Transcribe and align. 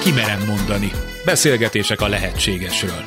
Kimerem 0.00 0.46
mondani. 0.46 0.90
Beszélgetések 1.24 2.00
a 2.00 2.08
lehetségesről. 2.08 3.02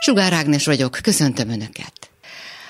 Sugár 0.00 0.32
Ágnes 0.32 0.66
vagyok, 0.66 0.98
köszöntöm 1.02 1.48
Önöket. 1.48 2.10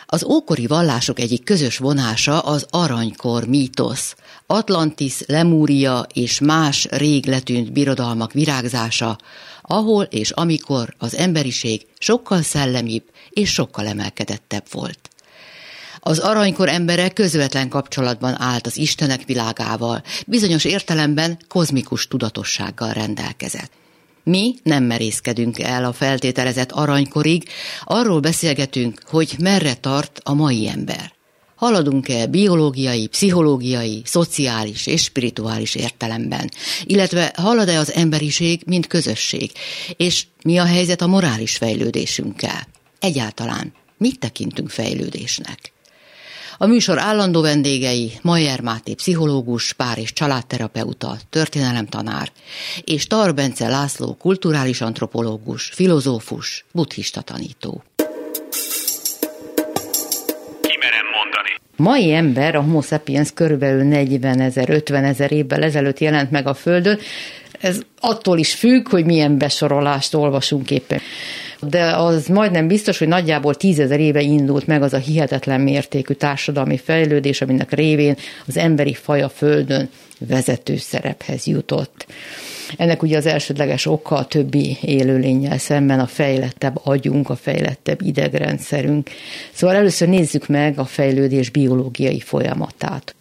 Az 0.06 0.24
ókori 0.24 0.66
vallások 0.66 1.20
egyik 1.20 1.44
közös 1.44 1.78
vonása 1.78 2.38
az 2.38 2.66
aranykor 2.70 3.46
mítosz, 3.46 4.14
Atlantis, 4.46 5.14
Lemúria 5.26 6.06
és 6.12 6.40
más 6.40 6.86
rég 6.90 7.26
letűnt 7.26 7.72
birodalmak 7.72 8.32
virágzása, 8.32 9.18
ahol 9.62 10.04
és 10.04 10.30
amikor 10.30 10.94
az 10.98 11.16
emberiség 11.16 11.86
sokkal 11.98 12.42
szellemibb 12.42 13.04
és 13.30 13.52
sokkal 13.52 13.86
emelkedettebb 13.86 14.64
volt. 14.70 15.10
Az 16.08 16.18
aranykor 16.18 16.68
embere 16.68 17.08
közvetlen 17.08 17.68
kapcsolatban 17.68 18.40
állt 18.40 18.66
az 18.66 18.76
Istenek 18.76 19.24
világával, 19.24 20.02
bizonyos 20.26 20.64
értelemben 20.64 21.38
kozmikus 21.48 22.06
tudatossággal 22.06 22.92
rendelkezett. 22.92 23.70
Mi 24.24 24.54
nem 24.62 24.84
merészkedünk 24.84 25.58
el 25.58 25.84
a 25.84 25.92
feltételezett 25.92 26.72
aranykorig, 26.72 27.48
arról 27.84 28.20
beszélgetünk, 28.20 29.00
hogy 29.06 29.34
merre 29.38 29.74
tart 29.74 30.20
a 30.24 30.34
mai 30.34 30.68
ember. 30.68 31.12
Haladunk-e 31.54 32.26
biológiai, 32.26 33.06
pszichológiai, 33.06 34.02
szociális 34.04 34.86
és 34.86 35.02
spirituális 35.02 35.74
értelemben, 35.74 36.50
illetve 36.84 37.32
halad-e 37.36 37.78
az 37.78 37.92
emberiség, 37.92 38.62
mint 38.66 38.86
közösség, 38.86 39.50
és 39.96 40.26
mi 40.44 40.58
a 40.58 40.64
helyzet 40.64 41.00
a 41.00 41.06
morális 41.06 41.56
fejlődésünkkel? 41.56 42.66
Egyáltalán 43.00 43.72
mit 43.98 44.18
tekintünk 44.18 44.70
fejlődésnek? 44.70 45.76
A 46.60 46.66
műsor 46.66 46.98
állandó 46.98 47.40
vendégei 47.40 48.12
Majer 48.22 48.60
Máté 48.60 48.94
pszichológus, 48.94 49.72
pár 49.72 49.98
és 49.98 50.12
családterapeuta, 50.12 51.16
történelemtanár, 51.30 52.28
és 52.84 53.06
Tar 53.06 53.34
Bence 53.34 53.68
László 53.68 54.14
kulturális 54.14 54.80
antropológus, 54.80 55.64
filozófus, 55.64 56.64
buddhista 56.72 57.20
tanító. 57.20 57.82
Mai 61.76 62.12
ember, 62.12 62.54
a 62.54 62.60
Homo 62.60 62.80
sapiens 62.80 63.32
körülbelül 63.34 63.82
40 63.82 64.40
ezer, 64.40 64.70
50 64.70 65.04
ezer 65.04 65.32
évvel 65.32 65.62
ezelőtt 65.62 65.98
jelent 65.98 66.30
meg 66.30 66.46
a 66.46 66.54
Földön. 66.54 66.98
Ez 67.60 67.80
attól 68.00 68.38
is 68.38 68.54
függ, 68.54 68.88
hogy 68.88 69.04
milyen 69.04 69.38
besorolást 69.38 70.14
olvasunk 70.14 70.70
éppen 70.70 71.00
de 71.60 71.96
az 71.96 72.26
majdnem 72.26 72.66
biztos, 72.66 72.98
hogy 72.98 73.08
nagyjából 73.08 73.54
tízezer 73.54 74.00
éve 74.00 74.20
indult 74.20 74.66
meg 74.66 74.82
az 74.82 74.92
a 74.92 74.98
hihetetlen 74.98 75.60
mértékű 75.60 76.14
társadalmi 76.14 76.76
fejlődés, 76.76 77.40
aminek 77.40 77.72
révén 77.72 78.16
az 78.46 78.56
emberi 78.56 78.94
faj 78.94 79.22
a 79.22 79.28
Földön 79.28 79.88
vezető 80.18 80.76
szerephez 80.76 81.46
jutott. 81.46 82.06
Ennek 82.76 83.02
ugye 83.02 83.16
az 83.16 83.26
elsődleges 83.26 83.86
oka 83.86 84.16
a 84.16 84.26
többi 84.26 84.76
élőlényel 84.80 85.58
szemben 85.58 86.00
a 86.00 86.06
fejlettebb 86.06 86.80
agyunk, 86.82 87.30
a 87.30 87.36
fejlettebb 87.36 88.02
idegrendszerünk. 88.02 89.10
Szóval 89.52 89.76
először 89.76 90.08
nézzük 90.08 90.46
meg 90.46 90.78
a 90.78 90.84
fejlődés 90.84 91.50
biológiai 91.50 92.20
folyamatát. 92.20 93.14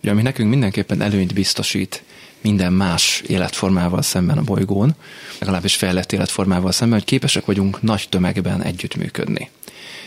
Ja, 0.00 0.10
ami 0.10 0.22
nekünk 0.22 0.50
mindenképpen 0.50 1.00
előnyt 1.00 1.34
biztosít 1.34 2.02
minden 2.44 2.72
más 2.72 3.22
életformával 3.26 4.02
szemben 4.02 4.38
a 4.38 4.42
bolygón, 4.42 4.94
legalábbis 5.38 5.74
fejlett 5.76 6.12
életformával 6.12 6.72
szemben, 6.72 6.98
hogy 6.98 7.08
képesek 7.08 7.44
vagyunk 7.44 7.82
nagy 7.82 8.06
tömegben 8.08 8.62
együttműködni. 8.62 9.50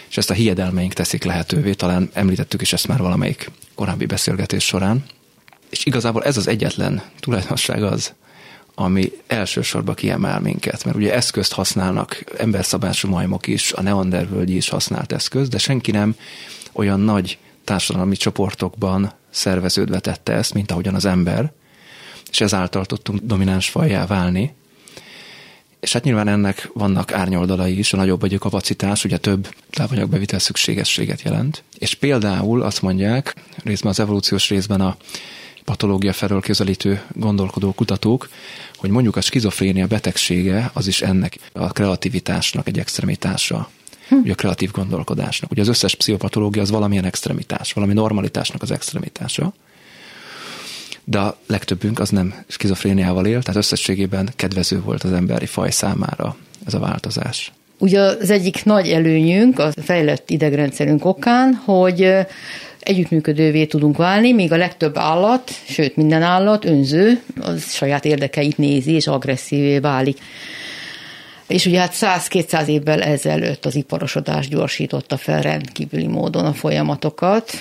És 0.09 0.17
ezt 0.17 0.29
a 0.29 0.33
hiedelmeink 0.33 0.93
teszik 0.93 1.23
lehetővé, 1.23 1.73
talán 1.73 2.09
említettük 2.13 2.61
is 2.61 2.73
ezt 2.73 2.87
már 2.87 2.99
valamelyik 2.99 3.51
korábbi 3.75 4.05
beszélgetés 4.05 4.65
során. 4.65 5.05
És 5.69 5.85
igazából 5.85 6.23
ez 6.23 6.37
az 6.37 6.47
egyetlen 6.47 7.01
tulajdonság 7.19 7.83
az, 7.83 8.13
ami 8.75 9.11
elsősorban 9.27 9.95
kiemel 9.95 10.39
minket, 10.39 10.85
mert 10.85 10.97
ugye 10.97 11.13
eszközt 11.13 11.53
használnak 11.53 12.23
emberszabású 12.37 13.09
majmok 13.09 13.47
is, 13.47 13.73
a 13.73 13.81
neandervölgyi 13.81 14.55
is 14.55 14.69
használt 14.69 15.11
eszköz, 15.11 15.49
de 15.49 15.57
senki 15.57 15.91
nem 15.91 16.15
olyan 16.71 16.99
nagy 16.99 17.37
társadalmi 17.63 18.15
csoportokban 18.15 19.11
szerveződve 19.29 19.99
tette 19.99 20.33
ezt, 20.33 20.53
mint 20.53 20.71
ahogyan 20.71 20.95
az 20.95 21.05
ember, 21.05 21.51
és 22.37 22.43
ezáltal 22.43 22.85
tudtunk 22.85 23.19
domináns 23.23 23.69
fajjá 23.69 24.05
válni. 24.05 24.53
És 25.79 25.93
hát 25.93 26.03
nyilván 26.03 26.27
ennek 26.27 26.69
vannak 26.73 27.13
árnyoldalai 27.13 27.77
is, 27.77 27.93
a 27.93 27.97
nagyobb 27.97 28.19
vagy 28.19 28.33
a 28.33 28.37
kapacitás, 28.37 29.03
ugye 29.03 29.17
több 29.17 29.49
tápanyagbevitel 29.69 30.39
szükségességet 30.39 31.21
jelent. 31.21 31.63
És 31.77 31.93
például 31.93 32.61
azt 32.61 32.81
mondják, 32.81 33.35
részben 33.63 33.91
az 33.91 33.99
evolúciós 33.99 34.49
részben 34.49 34.81
a 34.81 34.97
patológia 35.63 36.13
felől 36.13 36.41
közelítő 36.41 37.01
gondolkodó 37.13 37.73
kutatók, 37.73 38.29
hogy 38.75 38.89
mondjuk 38.89 39.15
a 39.15 39.21
skizofrénia 39.21 39.87
betegsége 39.87 40.71
az 40.73 40.87
is 40.87 41.01
ennek 41.01 41.37
a 41.53 41.71
kreativitásnak 41.71 42.67
egy 42.67 42.79
extremitása. 42.79 43.69
Hm. 44.07 44.15
Ugye 44.15 44.31
a 44.31 44.35
kreatív 44.35 44.71
gondolkodásnak. 44.71 45.51
Ugye 45.51 45.61
az 45.61 45.67
összes 45.67 45.95
pszichopatológia 45.95 46.61
az 46.61 46.69
valamilyen 46.69 47.05
extremitás, 47.05 47.73
valami 47.73 47.93
normalitásnak 47.93 48.61
az 48.61 48.71
extremitása 48.71 49.53
de 51.09 51.19
a 51.19 51.37
legtöbbünk 51.45 51.99
az 51.99 52.09
nem 52.09 52.33
skizofréniával 52.47 53.25
él, 53.25 53.41
tehát 53.41 53.59
összességében 53.59 54.29
kedvező 54.35 54.81
volt 54.81 55.03
az 55.03 55.11
emberi 55.11 55.45
faj 55.45 55.71
számára 55.71 56.35
ez 56.65 56.73
a 56.73 56.79
változás. 56.79 57.51
Ugye 57.77 57.99
az 57.99 58.29
egyik 58.29 58.65
nagy 58.65 58.89
előnyünk 58.89 59.59
a 59.59 59.71
fejlett 59.81 60.29
idegrendszerünk 60.29 61.05
okán, 61.05 61.53
hogy 61.53 62.13
együttműködővé 62.79 63.65
tudunk 63.65 63.97
válni, 63.97 64.33
míg 64.33 64.51
a 64.51 64.57
legtöbb 64.57 64.97
állat, 64.97 65.51
sőt 65.67 65.95
minden 65.95 66.21
állat 66.21 66.65
önző, 66.65 67.21
az 67.39 67.73
saját 67.73 68.05
érdekeit 68.05 68.57
nézi 68.57 68.91
és 68.91 69.07
agresszívé 69.07 69.79
válik. 69.79 70.17
És 71.47 71.65
ugye 71.65 71.79
hát 71.79 71.93
100-200 71.95 72.67
évvel 72.67 73.01
ezelőtt 73.01 73.65
az 73.65 73.75
iparosodás 73.75 74.47
gyorsította 74.47 75.17
fel 75.17 75.41
rendkívüli 75.41 76.07
módon 76.07 76.45
a 76.45 76.53
folyamatokat, 76.53 77.51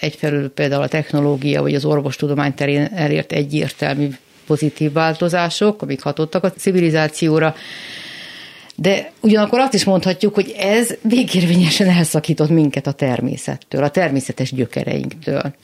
egyfelől 0.00 0.50
például 0.50 0.82
a 0.82 0.88
technológia 0.88 1.62
vagy 1.62 1.74
az 1.74 1.84
orvostudomány 1.84 2.54
terén 2.54 2.84
elért 2.94 3.32
egyértelmű 3.32 4.08
pozitív 4.46 4.92
változások, 4.92 5.82
amik 5.82 6.02
hatottak 6.02 6.44
a 6.44 6.52
civilizációra, 6.52 7.54
de 8.76 9.12
ugyanakkor 9.20 9.58
azt 9.58 9.74
is 9.74 9.84
mondhatjuk, 9.84 10.34
hogy 10.34 10.54
ez 10.58 10.94
végérvényesen 11.02 11.88
elszakított 11.88 12.50
minket 12.50 12.86
a 12.86 12.92
természettől, 12.92 13.82
a 13.82 13.90
természetes 13.90 14.52
gyökereinktől. 14.52 15.54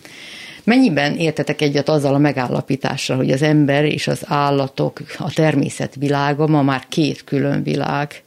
Mennyiben 0.65 1.17
értetek 1.17 1.61
egyet 1.61 1.89
azzal 1.89 2.15
a 2.15 2.19
megállapítással, 2.19 3.17
hogy 3.17 3.31
az 3.31 3.43
ember 3.43 3.85
és 3.85 4.09
az 4.09 4.23
állatok, 4.25 5.01
a 5.19 5.33
természet 5.33 5.95
világa 5.95 6.47
ma 6.47 6.63
már 6.63 6.85
két 6.89 7.25
külön 7.25 7.63
világ? 7.63 8.23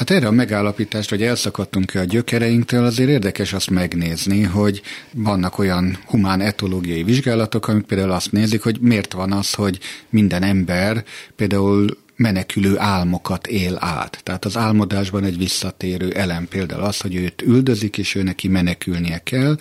Hát 0.00 0.10
erre 0.10 0.26
a 0.26 0.30
megállapítást, 0.30 1.10
hogy 1.10 1.22
elszakadtunk-e 1.22 2.00
a 2.00 2.04
gyökereinktől, 2.04 2.84
azért 2.84 3.10
érdekes 3.10 3.52
azt 3.52 3.70
megnézni, 3.70 4.42
hogy 4.42 4.82
vannak 5.14 5.58
olyan 5.58 5.98
humán 6.06 6.40
etológiai 6.40 7.02
vizsgálatok, 7.02 7.68
amik 7.68 7.84
például 7.84 8.10
azt 8.10 8.32
nézik, 8.32 8.62
hogy 8.62 8.80
miért 8.80 9.12
van 9.12 9.32
az, 9.32 9.54
hogy 9.54 9.78
minden 10.10 10.42
ember 10.42 11.04
például 11.36 11.86
menekülő 12.20 12.78
álmokat 12.78 13.46
él 13.46 13.76
át. 13.80 14.20
Tehát 14.22 14.44
az 14.44 14.56
álmodásban 14.56 15.24
egy 15.24 15.38
visszatérő 15.38 16.12
elem 16.12 16.48
például 16.48 16.82
az, 16.82 17.00
hogy 17.00 17.14
őt 17.14 17.42
üldözik, 17.42 17.98
és 17.98 18.14
ő 18.14 18.22
neki 18.22 18.48
menekülnie 18.48 19.18
kell. 19.18 19.56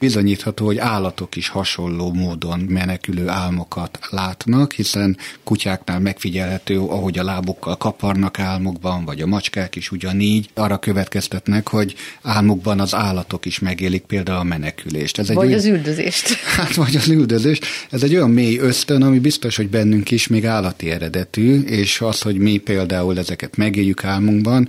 Bizonyítható, 0.00 0.64
hogy 0.64 0.78
állatok 0.78 1.36
is 1.36 1.48
hasonló 1.48 2.12
módon 2.12 2.60
menekülő 2.60 3.28
álmokat 3.28 3.98
látnak, 4.10 4.72
hiszen 4.72 5.16
kutyáknál 5.44 6.00
megfigyelhető, 6.00 6.78
ahogy 6.78 7.18
a 7.18 7.24
lábukkal 7.24 7.76
kaparnak 7.76 8.38
álmokban, 8.38 9.04
vagy 9.04 9.20
a 9.20 9.26
macskák 9.26 9.76
is 9.76 9.90
ugyanígy 9.90 10.50
arra 10.54 10.78
következtetnek, 10.78 11.68
hogy 11.68 11.94
álmukban 12.22 12.80
az 12.80 12.94
állatok 12.94 13.46
is 13.46 13.58
megélik 13.58 14.02
például 14.02 14.38
a 14.38 14.42
menekülést. 14.42 15.18
Ez 15.18 15.30
egy 15.30 15.36
vagy 15.36 15.46
olyan, 15.46 15.58
az 15.58 15.64
üldözést. 15.64 16.28
Hát, 16.56 16.74
vagy 16.74 16.96
az 16.96 17.08
üldözést. 17.08 17.66
Ez 17.90 18.02
egy 18.02 18.14
olyan 18.14 18.30
mély 18.30 18.58
ösztön, 18.58 19.02
ami 19.02 19.18
biztos, 19.18 19.56
hogy 19.56 19.68
bennünk 19.68 20.10
is 20.10 20.26
még 20.26 20.46
állati 20.46 20.90
eredetű, 20.90 21.60
és 21.60 22.01
az, 22.02 22.20
hogy 22.20 22.36
mi 22.36 22.56
például 22.56 23.18
ezeket 23.18 23.56
megéljük 23.56 24.04
álmunkban, 24.04 24.68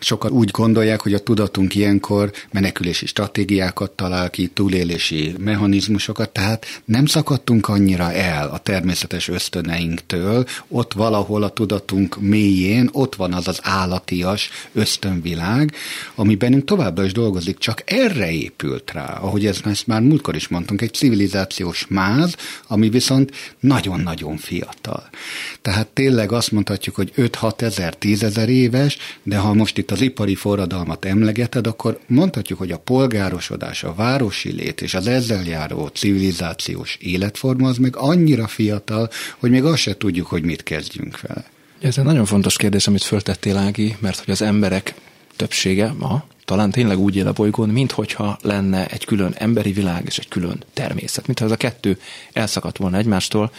sokan 0.00 0.30
úgy 0.30 0.50
gondolják, 0.50 1.00
hogy 1.00 1.14
a 1.14 1.18
tudatunk 1.18 1.74
ilyenkor 1.74 2.30
menekülési 2.52 3.06
stratégiákat 3.06 3.90
talál 3.90 4.30
ki, 4.30 4.46
túlélési 4.46 5.34
mechanizmusokat, 5.38 6.30
tehát 6.30 6.82
nem 6.84 7.06
szakadtunk 7.06 7.68
annyira 7.68 8.12
el 8.12 8.48
a 8.48 8.58
természetes 8.58 9.28
ösztöneinktől, 9.28 10.46
ott 10.68 10.92
valahol 10.92 11.42
a 11.42 11.48
tudatunk 11.48 12.20
mélyén, 12.20 12.88
ott 12.92 13.14
van 13.14 13.32
az 13.32 13.48
az 13.48 13.60
állatias 13.62 14.50
ösztönvilág, 14.72 15.74
ami 16.14 16.34
bennünk 16.34 16.64
továbbra 16.64 17.04
is 17.04 17.12
dolgozik, 17.12 17.58
csak 17.58 17.82
erre 17.84 18.30
épült 18.30 18.92
rá, 18.92 19.18
ahogy 19.20 19.46
ezt, 19.46 19.86
már 19.86 20.00
múltkor 20.00 20.34
is 20.34 20.48
mondtunk, 20.48 20.80
egy 20.80 20.94
civilizációs 20.94 21.86
máz, 21.88 22.36
ami 22.66 22.88
viszont 22.88 23.32
nagyon-nagyon 23.60 24.36
fiatal. 24.36 25.08
Tehát 25.62 25.86
tényleg 25.86 26.32
azt 26.32 26.52
mondta 26.52 26.69
mondhatjuk, 26.70 26.96
hogy 26.96 27.12
5-6 27.16 27.60
ezer, 27.60 27.94
10 27.94 28.22
ezer 28.22 28.48
éves, 28.48 28.98
de 29.22 29.36
ha 29.36 29.54
most 29.54 29.78
itt 29.78 29.90
az 29.90 30.00
ipari 30.00 30.34
forradalmat 30.34 31.04
emlegeted, 31.04 31.66
akkor 31.66 31.98
mondhatjuk, 32.06 32.58
hogy 32.58 32.70
a 32.70 32.78
polgárosodás, 32.78 33.84
a 33.84 33.94
városi 33.94 34.52
lét 34.52 34.80
és 34.80 34.94
az 34.94 35.06
ezzel 35.06 35.44
járó 35.44 35.86
civilizációs 35.86 36.96
életforma 37.00 37.68
az 37.68 37.76
meg 37.76 37.96
annyira 37.96 38.46
fiatal, 38.46 39.10
hogy 39.38 39.50
még 39.50 39.64
azt 39.64 39.80
se 39.80 39.96
tudjuk, 39.96 40.26
hogy 40.26 40.42
mit 40.42 40.62
kezdjünk 40.62 41.20
vele. 41.20 41.44
Ez 41.80 41.98
egy 41.98 42.04
nagyon 42.04 42.24
fontos 42.24 42.56
kérdés, 42.56 42.86
amit 42.86 43.02
föltettél, 43.02 43.56
Ági, 43.56 43.96
mert 44.00 44.18
hogy 44.18 44.30
az 44.30 44.42
emberek 44.42 44.94
többsége 45.36 45.94
ma 45.98 46.24
talán 46.50 46.70
tényleg 46.70 46.98
úgy 46.98 47.16
él 47.16 47.26
a 47.26 47.32
bolygón, 47.32 47.68
minthogyha 47.68 48.38
lenne 48.42 48.86
egy 48.86 49.04
külön 49.04 49.34
emberi 49.38 49.72
világ 49.72 50.02
és 50.06 50.18
egy 50.18 50.28
külön 50.28 50.64
természet. 50.72 51.26
Mintha 51.26 51.44
ez 51.44 51.50
a 51.50 51.56
kettő 51.56 52.00
elszakadt 52.32 52.76
volna 52.76 52.96
egymástól, 52.96 53.52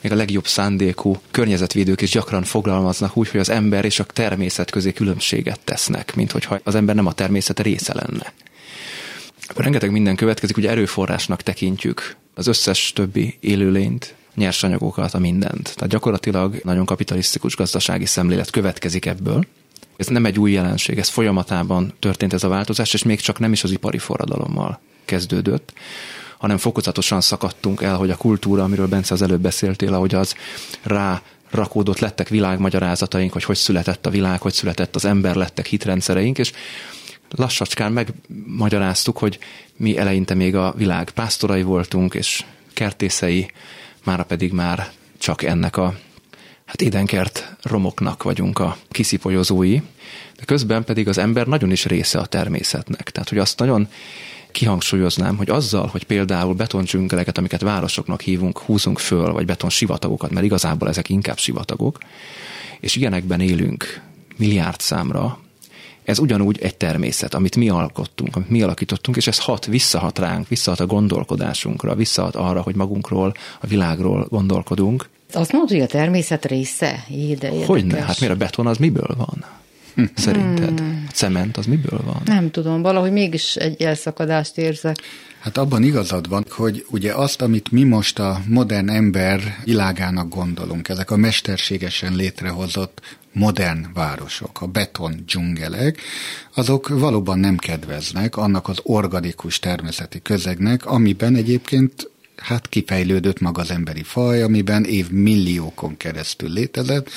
még 0.00 0.12
a 0.12 0.14
legjobb 0.14 0.46
szándékú 0.46 1.16
környezetvédők 1.30 2.00
is 2.00 2.10
gyakran 2.10 2.42
foglalmaznak 2.42 3.16
úgy, 3.16 3.28
hogy 3.28 3.40
az 3.40 3.48
ember 3.48 3.84
és 3.84 4.00
a 4.00 4.04
természet 4.04 4.70
közé 4.70 4.92
különbséget 4.92 5.60
tesznek, 5.64 6.14
mint 6.14 6.30
hogyha 6.30 6.58
az 6.64 6.74
ember 6.74 6.94
nem 6.94 7.06
a 7.06 7.12
természet 7.12 7.60
része 7.60 7.94
lenne. 7.94 8.32
Rengeteg 9.56 9.90
minden 9.90 10.16
következik, 10.16 10.56
ugye 10.56 10.70
erőforrásnak 10.70 11.42
tekintjük 11.42 12.16
az 12.34 12.46
összes 12.46 12.92
többi 12.94 13.36
élőlényt, 13.40 14.14
nyersanyagokat, 14.34 15.14
a 15.14 15.18
mindent. 15.18 15.72
Tehát 15.74 15.90
gyakorlatilag 15.90 16.60
nagyon 16.64 16.84
kapitalisztikus 16.84 17.56
gazdasági 17.56 18.06
szemlélet 18.06 18.50
következik 18.50 19.06
ebből, 19.06 19.44
ez 19.96 20.06
nem 20.06 20.26
egy 20.26 20.38
új 20.38 20.52
jelenség, 20.52 20.98
ez 20.98 21.08
folyamatában 21.08 21.92
történt 21.98 22.32
ez 22.32 22.44
a 22.44 22.48
változás, 22.48 22.94
és 22.94 23.02
még 23.02 23.20
csak 23.20 23.38
nem 23.38 23.52
is 23.52 23.64
az 23.64 23.70
ipari 23.70 23.98
forradalommal 23.98 24.80
kezdődött, 25.04 25.72
hanem 26.38 26.58
fokozatosan 26.58 27.20
szakadtunk 27.20 27.82
el, 27.82 27.96
hogy 27.96 28.10
a 28.10 28.16
kultúra, 28.16 28.62
amiről 28.62 28.86
Bence 28.86 29.14
az 29.14 29.22
előbb 29.22 29.40
beszéltél, 29.40 29.94
ahogy 29.94 30.14
az 30.14 30.34
rá 30.82 31.22
rakódott, 31.50 31.98
lettek 31.98 32.28
világmagyarázataink, 32.28 33.32
hogy 33.32 33.44
hogy 33.44 33.56
született 33.56 34.06
a 34.06 34.10
világ, 34.10 34.40
hogy 34.40 34.52
született 34.52 34.94
az 34.94 35.04
ember, 35.04 35.34
lettek 35.34 35.66
hitrendszereink, 35.66 36.38
és 36.38 36.52
lassacskán 37.30 37.92
megmagyaráztuk, 37.92 39.18
hogy 39.18 39.38
mi 39.76 39.98
eleinte 39.98 40.34
még 40.34 40.56
a 40.56 40.74
világ 40.76 41.10
pásztorai 41.10 41.62
voltunk, 41.62 42.14
és 42.14 42.44
kertészei, 42.72 43.50
mára 44.04 44.24
pedig 44.24 44.52
már 44.52 44.90
csak 45.18 45.42
ennek 45.42 45.76
a 45.76 45.94
hát 46.64 46.82
édenkert 46.82 47.56
romoknak 47.62 48.22
vagyunk 48.22 48.58
a 48.58 48.76
kiszipolyozói, 48.88 49.80
de 50.36 50.44
közben 50.44 50.84
pedig 50.84 51.08
az 51.08 51.18
ember 51.18 51.46
nagyon 51.46 51.70
is 51.70 51.84
része 51.84 52.18
a 52.18 52.26
természetnek. 52.26 53.10
Tehát, 53.10 53.28
hogy 53.28 53.38
azt 53.38 53.58
nagyon 53.58 53.88
kihangsúlyoznám, 54.52 55.36
hogy 55.36 55.50
azzal, 55.50 55.86
hogy 55.86 56.04
például 56.04 56.54
betoncsüngeleket, 56.54 57.38
amiket 57.38 57.60
városoknak 57.60 58.20
hívunk, 58.20 58.58
húzunk 58.58 58.98
föl, 58.98 59.32
vagy 59.32 59.46
beton 59.46 59.70
sivatagokat, 59.70 60.30
mert 60.30 60.44
igazából 60.44 60.88
ezek 60.88 61.08
inkább 61.08 61.38
sivatagok, 61.38 61.98
és 62.80 62.96
ilyenekben 62.96 63.40
élünk 63.40 64.00
milliárd 64.36 64.80
számra, 64.80 65.38
ez 66.04 66.18
ugyanúgy 66.18 66.58
egy 66.60 66.76
természet, 66.76 67.34
amit 67.34 67.56
mi 67.56 67.68
alkottunk, 67.68 68.36
amit 68.36 68.50
mi 68.50 68.62
alakítottunk, 68.62 69.16
és 69.16 69.26
ez 69.26 69.38
hat, 69.38 69.66
visszahat 69.66 70.18
ránk, 70.18 70.48
visszahat 70.48 70.80
a 70.80 70.86
gondolkodásunkra, 70.86 71.94
visszahat 71.94 72.34
arra, 72.34 72.62
hogy 72.62 72.74
magunkról, 72.74 73.34
a 73.60 73.66
világról 73.66 74.26
gondolkodunk, 74.30 75.08
azt 75.32 75.52
mondod, 75.52 75.70
hogy 75.70 75.80
a 75.80 75.86
természet 75.86 76.44
része? 76.44 77.04
Éde, 77.10 77.50
Hogyne? 77.66 78.02
Hát 78.02 78.20
miért 78.20 78.34
a 78.34 78.38
beton 78.38 78.66
az 78.66 78.76
miből 78.76 79.14
van? 79.16 79.44
Szerinted? 80.14 80.78
Hmm. 80.78 81.06
Cement 81.12 81.56
az 81.56 81.66
miből 81.66 82.00
van? 82.04 82.22
Nem 82.24 82.50
tudom, 82.50 82.82
valahogy 82.82 83.12
mégis 83.12 83.56
egy 83.56 83.82
elszakadást 83.82 84.58
érzek. 84.58 84.96
Hát 85.40 85.56
abban 85.56 85.82
igazad 85.82 86.28
van, 86.28 86.44
hogy 86.48 86.86
ugye 86.90 87.14
azt, 87.14 87.42
amit 87.42 87.70
mi 87.70 87.82
most 87.82 88.18
a 88.18 88.40
modern 88.48 88.88
ember 88.88 89.40
világának 89.64 90.28
gondolunk, 90.28 90.88
ezek 90.88 91.10
a 91.10 91.16
mesterségesen 91.16 92.14
létrehozott 92.14 93.00
modern 93.32 93.86
városok, 93.94 94.60
a 94.60 94.66
beton 94.66 95.22
dzsungelek, 95.26 96.00
azok 96.54 96.88
valóban 96.88 97.38
nem 97.38 97.56
kedveznek 97.56 98.36
annak 98.36 98.68
az 98.68 98.78
organikus 98.82 99.58
természeti 99.58 100.22
közegnek, 100.22 100.86
amiben 100.86 101.36
egyébként 101.36 102.10
hát 102.36 102.68
kifejlődött 102.68 103.40
maga 103.40 103.60
az 103.60 103.70
emberi 103.70 104.02
faj, 104.02 104.42
amiben 104.42 104.84
év 104.84 105.10
milliókon 105.10 105.96
keresztül 105.96 106.50
létezett. 106.50 107.10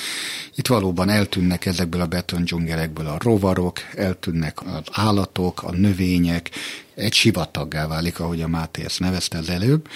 Itt 0.54 0.66
valóban 0.66 1.08
eltűnnek 1.08 1.66
ezekből 1.66 2.00
a 2.00 2.06
betondzsungelekből 2.06 3.06
a 3.06 3.18
rovarok, 3.20 3.80
eltűnnek 3.94 4.66
az 4.66 4.82
állatok, 4.92 5.62
a 5.62 5.72
növények, 5.72 6.50
egy 6.94 7.12
sivataggá 7.12 7.86
válik, 7.86 8.20
ahogy 8.20 8.42
a 8.42 8.48
Máté 8.48 8.84
ezt 8.84 9.00
nevezte 9.00 9.38
az 9.38 9.48
előbb. 9.48 9.88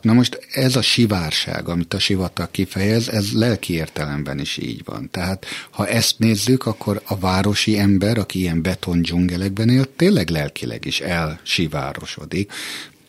Na 0.00 0.12
most 0.12 0.46
ez 0.52 0.76
a 0.76 0.82
sivárság, 0.82 1.68
amit 1.68 1.94
a 1.94 1.98
sivatag 1.98 2.50
kifejez, 2.50 3.08
ez 3.08 3.32
lelki 3.32 3.72
értelemben 3.72 4.38
is 4.38 4.56
így 4.56 4.82
van. 4.84 5.10
Tehát 5.10 5.46
ha 5.70 5.86
ezt 5.86 6.18
nézzük, 6.18 6.66
akkor 6.66 7.02
a 7.04 7.18
városi 7.18 7.78
ember, 7.78 8.18
aki 8.18 8.38
ilyen 8.38 8.62
beton 8.62 9.02
dzsungelekben 9.02 9.68
él, 9.68 9.96
tényleg 9.96 10.28
lelkileg 10.30 10.84
is 10.84 11.00
elsivárosodik 11.00 12.52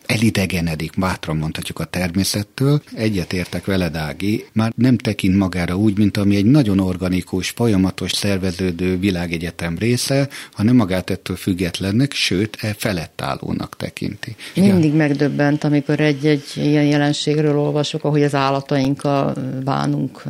elidegenedik, 0.08 0.92
bátran 0.98 1.38
mondhatjuk 1.38 1.80
a 1.80 1.86
természettől. 1.86 2.82
Egyetértek 2.96 3.66
veled, 3.66 3.96
Ági, 3.96 4.46
már 4.54 4.72
nem 4.76 4.98
tekint 4.98 5.38
magára 5.38 5.76
úgy, 5.76 5.98
mint 5.98 6.18
ami 6.18 6.36
egy 6.36 6.46
nagyon 6.46 6.80
organikus, 6.80 7.50
folyamatos 7.50 8.12
szerveződő 8.12 9.00
világegyetem 9.00 9.78
része, 9.78 10.30
hanem 10.54 10.76
magát 10.76 11.10
ettől 11.10 11.36
függetlennek, 11.36 12.14
sőt, 12.14 12.58
e 12.62 12.74
felett 12.78 13.22
állónak 13.22 13.76
tekinti. 13.78 14.36
Mindig 14.56 14.84
Igen. 14.84 14.98
megdöbbent, 14.98 15.64
amikor 15.64 16.00
egy-egy 16.00 16.44
ilyen 16.56 16.86
jelenségről 16.86 17.58
olvasok, 17.58 18.04
ahogy 18.04 18.24
az 18.24 18.36
állatainkkal 18.36 19.34
bánunk 19.64 20.24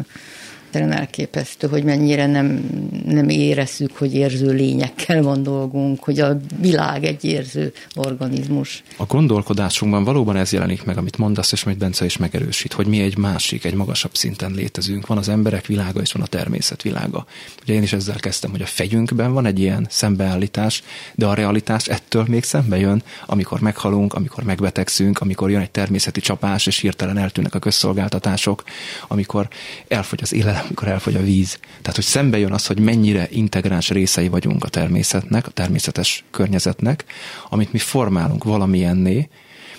egyszerűen 0.75 0.99
elképesztő, 0.99 1.67
hogy 1.67 1.83
mennyire 1.83 2.27
nem, 2.27 2.69
nem 3.05 3.29
érezzük, 3.29 3.97
hogy 3.97 4.13
érző 4.13 4.51
lényekkel 4.51 5.21
van 5.21 5.43
dolgunk, 5.43 6.03
hogy 6.03 6.19
a 6.19 6.37
világ 6.59 7.03
egy 7.03 7.23
érző 7.23 7.73
organizmus. 7.93 8.83
A 8.97 9.05
gondolkodásunkban 9.05 10.03
valóban 10.03 10.35
ez 10.35 10.53
jelenik 10.53 10.83
meg, 10.83 10.97
amit 10.97 11.17
mondasz, 11.17 11.51
és 11.51 11.63
majd 11.63 11.77
Bence 11.77 12.05
is 12.05 12.17
megerősít, 12.17 12.73
hogy 12.73 12.87
mi 12.87 12.99
egy 12.99 13.17
másik, 13.17 13.65
egy 13.65 13.73
magasabb 13.73 14.15
szinten 14.15 14.51
létezünk. 14.51 15.07
Van 15.07 15.17
az 15.17 15.29
emberek 15.29 15.65
világa, 15.65 16.01
és 16.01 16.11
van 16.11 16.21
a 16.21 16.27
természet 16.27 16.81
világa. 16.81 17.25
Ugye 17.61 17.73
én 17.73 17.83
is 17.83 17.93
ezzel 17.93 18.15
kezdtem, 18.15 18.51
hogy 18.51 18.61
a 18.61 18.65
fejünkben 18.65 19.33
van 19.33 19.45
egy 19.45 19.59
ilyen 19.59 19.87
szembeállítás, 19.89 20.83
de 21.15 21.25
a 21.25 21.33
realitás 21.33 21.87
ettől 21.87 22.25
még 22.27 22.43
szembe 22.43 22.77
jön, 22.77 23.03
amikor 23.25 23.59
meghalunk, 23.59 24.13
amikor 24.13 24.43
megbetegszünk, 24.43 25.19
amikor 25.19 25.49
jön 25.49 25.61
egy 25.61 25.71
természeti 25.71 26.21
csapás, 26.21 26.67
és 26.67 26.79
hirtelen 26.79 27.17
eltűnnek 27.17 27.55
a 27.55 27.59
közszolgáltatások, 27.59 28.63
amikor 29.07 29.47
elfogy 29.87 30.19
az 30.21 30.33
élelem 30.33 30.64
amikor 30.65 30.87
elfogy 30.87 31.15
a 31.15 31.21
víz. 31.21 31.59
Tehát, 31.81 31.95
hogy 31.95 32.03
szembe 32.03 32.37
jön 32.37 32.51
az, 32.51 32.65
hogy 32.65 32.79
mennyire 32.79 33.27
integráns 33.31 33.89
részei 33.89 34.27
vagyunk 34.27 34.63
a 34.63 34.69
természetnek, 34.69 35.47
a 35.47 35.51
természetes 35.51 36.23
környezetnek, 36.31 37.05
amit 37.49 37.71
mi 37.71 37.77
formálunk 37.77 38.43
valamilyenné, 38.43 39.29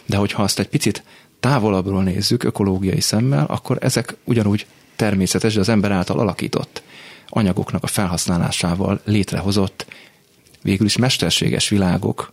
de 0.07 0.16
hogyha 0.16 0.43
azt 0.43 0.59
egy 0.59 0.69
picit 0.69 1.02
távolabbról 1.40 2.02
nézzük, 2.02 2.45
ökológiai 2.45 3.00
szemmel, 3.00 3.45
akkor 3.49 3.78
ezek 3.81 4.16
ugyanúgy 4.25 4.66
természetes, 4.97 5.55
de 5.55 5.61
az 5.61 5.69
ember 5.69 5.90
által 5.90 6.19
alakított 6.19 6.83
anyagoknak 7.28 7.83
a 7.83 7.87
felhasználásával 7.87 9.00
létrehozott 9.05 9.87
végül 10.62 10.87
is 10.87 10.97
mesterséges 10.97 11.69
világok, 11.69 12.33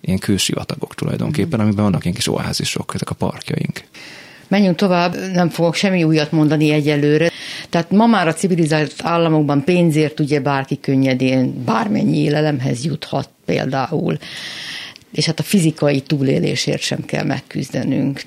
ilyen 0.00 0.18
kősivatagok 0.18 0.94
tulajdonképpen, 0.94 1.60
amiben 1.60 1.84
vannak 1.84 2.04
ilyen 2.04 2.16
kis 2.16 2.28
oázisok, 2.28 2.94
ezek 2.94 3.10
a 3.10 3.14
parkjaink. 3.14 3.84
Menjünk 4.50 4.76
tovább, 4.76 5.16
nem 5.32 5.48
fogok 5.48 5.74
semmi 5.74 6.04
újat 6.04 6.32
mondani 6.32 6.70
egyelőre. 6.70 7.30
Tehát 7.68 7.90
ma 7.90 8.06
már 8.06 8.28
a 8.28 8.32
civilizált 8.32 8.94
államokban 9.02 9.64
pénzért 9.64 10.20
ugye 10.20 10.40
bárki 10.40 10.80
könnyedén 10.80 11.64
bármennyi 11.64 12.18
élelemhez 12.18 12.84
juthat 12.84 13.28
például. 13.44 14.18
És 15.12 15.26
hát 15.26 15.38
a 15.38 15.42
fizikai 15.42 16.00
túlélésért 16.00 16.80
sem 16.80 17.04
kell 17.04 17.24
megküzdenünk. 17.24 18.22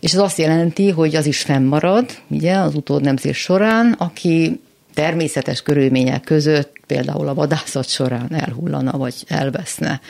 És 0.00 0.12
ez 0.12 0.18
azt 0.18 0.38
jelenti, 0.38 0.90
hogy 0.90 1.16
az 1.16 1.26
is 1.26 1.40
fennmarad, 1.40 2.10
ugye, 2.28 2.56
az 2.56 2.74
utódnemzés 2.74 3.36
során, 3.36 3.92
aki 3.92 4.60
természetes 4.94 5.62
körülmények 5.62 6.22
között, 6.22 6.72
például 6.86 7.28
a 7.28 7.34
vadászat 7.34 7.88
során 7.88 8.34
elhullana 8.34 8.98
vagy 8.98 9.14
elveszne. 9.28 10.00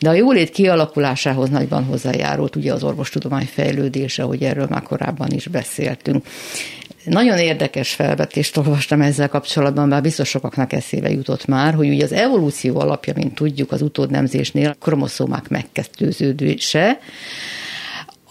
De 0.00 0.08
a 0.08 0.12
jólét 0.12 0.50
kialakulásához 0.50 1.48
nagyban 1.48 1.84
hozzájárult 1.84 2.56
ugye 2.56 2.72
az 2.72 2.82
orvostudomány 2.82 3.48
fejlődése, 3.52 4.22
hogy 4.22 4.42
erről 4.42 4.66
már 4.70 4.82
korábban 4.82 5.30
is 5.30 5.46
beszéltünk. 5.46 6.26
Nagyon 7.04 7.38
érdekes 7.38 7.92
felvetést 7.92 8.56
olvastam 8.56 9.00
ezzel 9.00 9.28
kapcsolatban, 9.28 9.88
bár 9.88 10.02
biztos 10.02 10.28
sokaknak 10.28 10.72
eszébe 10.72 11.10
jutott 11.10 11.46
már, 11.46 11.74
hogy 11.74 11.88
ugye 11.88 12.04
az 12.04 12.12
evolúció 12.12 12.80
alapja, 12.80 13.12
mint 13.16 13.34
tudjuk 13.34 13.72
az 13.72 13.82
utódnemzésnél, 13.82 14.76
kromoszómák 14.80 15.48
megkettőződése, 15.48 16.98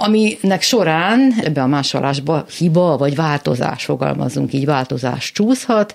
aminek 0.01 0.61
során 0.61 1.33
ebbe 1.43 1.61
a 1.61 1.67
másolásba 1.67 2.45
hiba 2.57 2.97
vagy 2.97 3.15
változás, 3.15 3.85
fogalmazunk 3.85 4.53
így, 4.53 4.65
változás 4.65 5.31
csúszhat, 5.31 5.93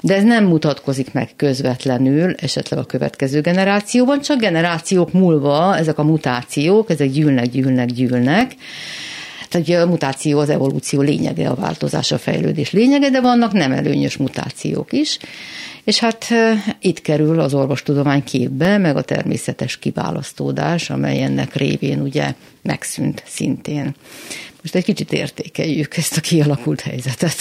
de 0.00 0.14
ez 0.14 0.22
nem 0.22 0.44
mutatkozik 0.44 1.12
meg 1.12 1.30
közvetlenül, 1.36 2.34
esetleg 2.34 2.78
a 2.78 2.84
következő 2.84 3.40
generációban, 3.40 4.20
csak 4.20 4.40
generációk 4.40 5.12
múlva 5.12 5.76
ezek 5.76 5.98
a 5.98 6.02
mutációk, 6.02 6.90
ezek 6.90 7.10
gyűlnek, 7.10 7.46
gyűlnek, 7.46 7.86
gyűlnek, 7.86 8.54
Tehát 9.48 9.82
a 9.82 9.86
mutáció 9.86 10.38
az 10.38 10.48
evolúció 10.48 11.00
lényege, 11.00 11.48
a 11.48 11.54
változás 11.54 12.12
a 12.12 12.18
fejlődés 12.18 12.70
lényege, 12.70 13.10
de 13.10 13.20
vannak 13.20 13.52
nem 13.52 13.72
előnyös 13.72 14.16
mutációk 14.16 14.92
is, 14.92 15.18
és 15.84 15.98
hát 15.98 16.26
itt 16.80 17.00
kerül 17.00 17.40
az 17.40 17.54
orvostudomány 17.54 18.24
képbe, 18.24 18.78
meg 18.78 18.96
a 18.96 19.02
természetes 19.02 19.78
kiválasztódás, 19.78 20.90
amely 20.90 21.22
ennek 21.22 21.54
révén 21.54 22.00
ugye 22.00 22.34
megszűnt 22.62 23.22
szintén. 23.26 23.94
Most 24.62 24.74
egy 24.74 24.84
kicsit 24.84 25.12
értékeljük 25.12 25.96
ezt 25.96 26.16
a 26.16 26.20
kialakult 26.20 26.80
helyzetet. 26.80 27.36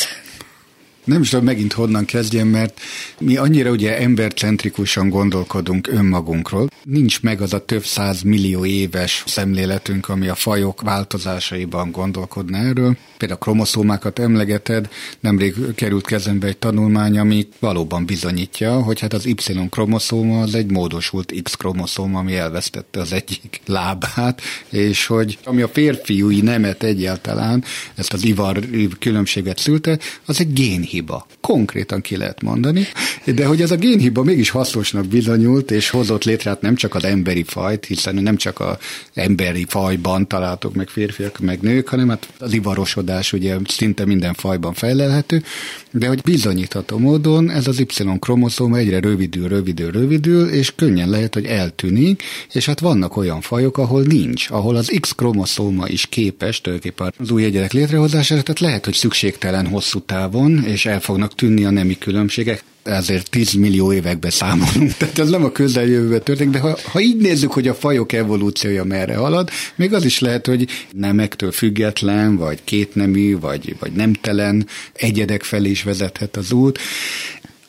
Nem 1.07 1.21
is 1.21 1.29
tudom 1.29 1.45
megint 1.45 1.73
honnan 1.73 2.05
kezdjem, 2.05 2.47
mert 2.47 2.79
mi 3.19 3.37
annyira 3.37 3.69
ugye 3.69 3.97
embercentrikusan 3.99 5.09
gondolkodunk 5.09 5.87
önmagunkról. 5.87 6.69
Nincs 6.83 7.21
meg 7.21 7.41
az 7.41 7.53
a 7.53 7.65
több 7.65 7.83
száz 7.83 8.21
millió 8.21 8.65
éves 8.65 9.23
szemléletünk, 9.25 10.09
ami 10.09 10.27
a 10.27 10.35
fajok 10.35 10.81
változásaiban 10.81 11.91
gondolkodna 11.91 12.57
erről. 12.57 12.97
Például 13.17 13.39
a 13.39 13.43
kromoszómákat 13.43 14.19
emlegeted, 14.19 14.89
nemrég 15.19 15.55
került 15.75 16.05
kezembe 16.05 16.47
egy 16.47 16.57
tanulmány, 16.57 17.19
ami 17.19 17.47
valóban 17.59 18.05
bizonyítja, 18.05 18.81
hogy 18.81 18.99
hát 18.99 19.13
az 19.13 19.25
Y-kromoszóma 19.25 20.41
az 20.41 20.55
egy 20.55 20.71
módosult 20.71 21.33
X-kromoszóma, 21.43 22.19
ami 22.19 22.35
elvesztette 22.35 22.99
az 22.99 23.11
egyik 23.11 23.61
lábát, 23.65 24.41
és 24.69 25.05
hogy 25.05 25.37
ami 25.43 25.61
a 25.61 25.67
férfiúi 25.67 26.41
nemet 26.41 26.83
egyáltalán, 26.83 27.63
ezt 27.95 28.13
az 28.13 28.25
ivar 28.25 28.59
különbséget 28.99 29.57
szülte, 29.57 29.99
az 30.25 30.39
egy 30.39 30.53
génhiba. 30.97 31.27
Konkrétan 31.41 32.01
ki 32.01 32.17
lehet 32.17 32.41
mondani, 32.41 32.87
de 33.25 33.45
hogy 33.45 33.61
ez 33.61 33.71
a 33.71 33.75
génhiba 33.75 34.23
mégis 34.23 34.49
hasznosnak 34.49 35.05
bizonyult, 35.05 35.71
és 35.71 35.89
hozott 35.89 36.23
létre 36.23 36.49
hát 36.49 36.61
nem 36.61 36.75
csak 36.75 36.95
az 36.95 37.03
emberi 37.03 37.43
fajt, 37.43 37.85
hiszen 37.85 38.15
nem 38.15 38.35
csak 38.35 38.59
az 38.59 38.77
emberi 39.13 39.65
fajban 39.69 40.27
találtok 40.27 40.73
meg 40.73 40.87
férfiak, 40.87 41.39
meg 41.39 41.61
nők, 41.61 41.87
hanem 41.87 42.09
hát 42.09 42.27
az 42.39 42.53
ivarosod 42.53 43.07
gazdálkodás 43.07 43.33
ugye 43.33 43.57
szinte 43.67 44.05
minden 44.05 44.33
fajban 44.33 44.73
fejlelhető, 44.73 45.43
de 45.91 46.07
hogy 46.07 46.21
bizonyítható 46.21 46.97
módon 46.97 47.49
ez 47.49 47.67
az 47.67 47.79
Y-kromoszóma 47.79 48.77
egyre 48.77 48.99
rövidül, 48.99 49.47
rövidül, 49.47 49.91
rövidül, 49.91 50.49
és 50.49 50.75
könnyen 50.75 51.09
lehet, 51.09 51.33
hogy 51.33 51.45
eltűnik, 51.45 52.23
és 52.53 52.65
hát 52.65 52.79
vannak 52.79 53.17
olyan 53.17 53.41
fajok, 53.41 53.77
ahol 53.77 54.01
nincs, 54.01 54.49
ahol 54.49 54.75
az 54.75 54.91
X-kromoszóma 54.99 55.87
is 55.87 56.05
képes 56.05 56.61
tulajdonképpen 56.61 57.13
az 57.17 57.31
új 57.31 57.43
egyedek 57.43 57.71
létrehozására, 57.71 58.41
tehát 58.41 58.59
lehet, 58.59 58.85
hogy 58.85 58.93
szükségtelen 58.93 59.67
hosszú 59.67 59.99
távon, 59.99 60.63
és 60.63 60.85
el 60.87 60.99
fognak 60.99 61.35
tűnni 61.35 61.65
a 61.65 61.69
nemi 61.69 61.97
különbségek 61.97 62.63
ezért 62.87 63.29
10 63.29 63.53
millió 63.53 63.93
évekbe 63.93 64.29
számolunk, 64.29 64.93
tehát 64.97 65.19
ez 65.19 65.29
nem 65.29 65.43
a 65.43 65.51
közeljövőben 65.51 66.23
történik, 66.23 66.53
de 66.53 66.59
ha, 66.59 66.77
ha 66.91 66.99
így 66.99 67.17
nézzük, 67.17 67.51
hogy 67.51 67.67
a 67.67 67.73
fajok 67.73 68.13
evolúciója 68.13 68.83
merre 68.83 69.15
halad, 69.15 69.49
még 69.75 69.93
az 69.93 70.05
is 70.05 70.19
lehet, 70.19 70.45
hogy 70.45 70.67
nemektől 70.91 71.51
független, 71.51 72.35
vagy 72.35 72.59
kétnemű, 72.63 73.39
vagy, 73.39 73.75
vagy 73.79 73.91
nemtelen 73.91 74.67
egyedek 74.93 75.43
felé 75.43 75.69
is 75.69 75.83
vezethet 75.83 76.37
az 76.37 76.51
út. 76.51 76.79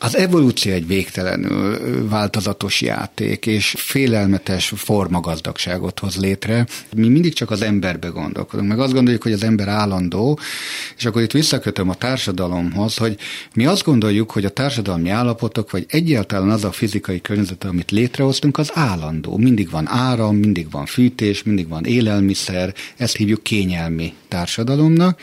Az 0.01 0.17
evolúció 0.17 0.73
egy 0.73 0.87
végtelenül 0.87 2.09
változatos 2.09 2.81
játék, 2.81 3.47
és 3.47 3.75
félelmetes 3.79 4.73
formagazdagságot 4.77 5.99
hoz 5.99 6.17
létre. 6.17 6.67
Mi 6.97 7.09
mindig 7.09 7.33
csak 7.33 7.51
az 7.51 7.63
emberbe 7.63 8.09
gondolkodunk, 8.09 8.69
meg 8.69 8.79
azt 8.79 8.93
gondoljuk, 8.93 9.23
hogy 9.23 9.33
az 9.33 9.43
ember 9.43 9.69
állandó, 9.69 10.39
és 10.97 11.05
akkor 11.05 11.23
itt 11.23 11.33
visszakötöm 11.33 11.89
a 11.89 11.95
társadalomhoz, 11.95 12.97
hogy 12.97 13.17
mi 13.55 13.67
azt 13.67 13.85
gondoljuk, 13.85 14.31
hogy 14.31 14.45
a 14.45 14.51
társadalmi 14.51 15.11
állapotok, 15.11 15.71
vagy 15.71 15.87
egyáltalán 15.89 16.51
az 16.51 16.65
a 16.65 16.73
fizikai 16.73 17.21
környezet, 17.21 17.65
amit 17.65 17.91
létrehoztunk, 17.91 18.59
az 18.59 18.71
állandó. 18.75 19.37
Mindig 19.37 19.71
van 19.71 19.89
áram, 19.89 20.37
mindig 20.37 20.71
van 20.71 20.87
fűtés, 20.87 21.43
mindig 21.43 21.69
van 21.69 21.85
élelmiszer, 21.85 22.75
ezt 22.97 23.17
hívjuk 23.17 23.43
kényelmi 23.43 24.13
társadalomnak, 24.29 25.21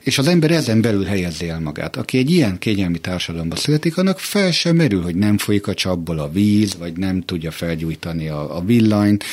és 0.00 0.18
az 0.18 0.26
ember 0.26 0.50
ezen 0.50 0.80
belül 0.80 1.04
helyezi 1.04 1.48
el 1.48 1.60
magát. 1.60 1.96
Aki 1.96 2.18
egy 2.18 2.30
ilyen 2.30 2.58
kényelmi 2.58 2.98
társadalomba 2.98 3.56
születik, 3.56 3.96
annak 3.96 4.11
fel 4.18 4.50
sem 4.50 4.76
merül, 4.76 5.02
hogy 5.02 5.14
nem 5.14 5.38
folyik 5.38 5.66
a 5.66 5.74
csapból 5.74 6.18
a 6.18 6.30
víz, 6.30 6.76
vagy 6.78 6.96
nem 6.96 7.20
tudja 7.20 7.50
felgyújtani 7.50 8.28
a, 8.28 8.56
a 8.56 8.64
villanyt, 8.64 9.24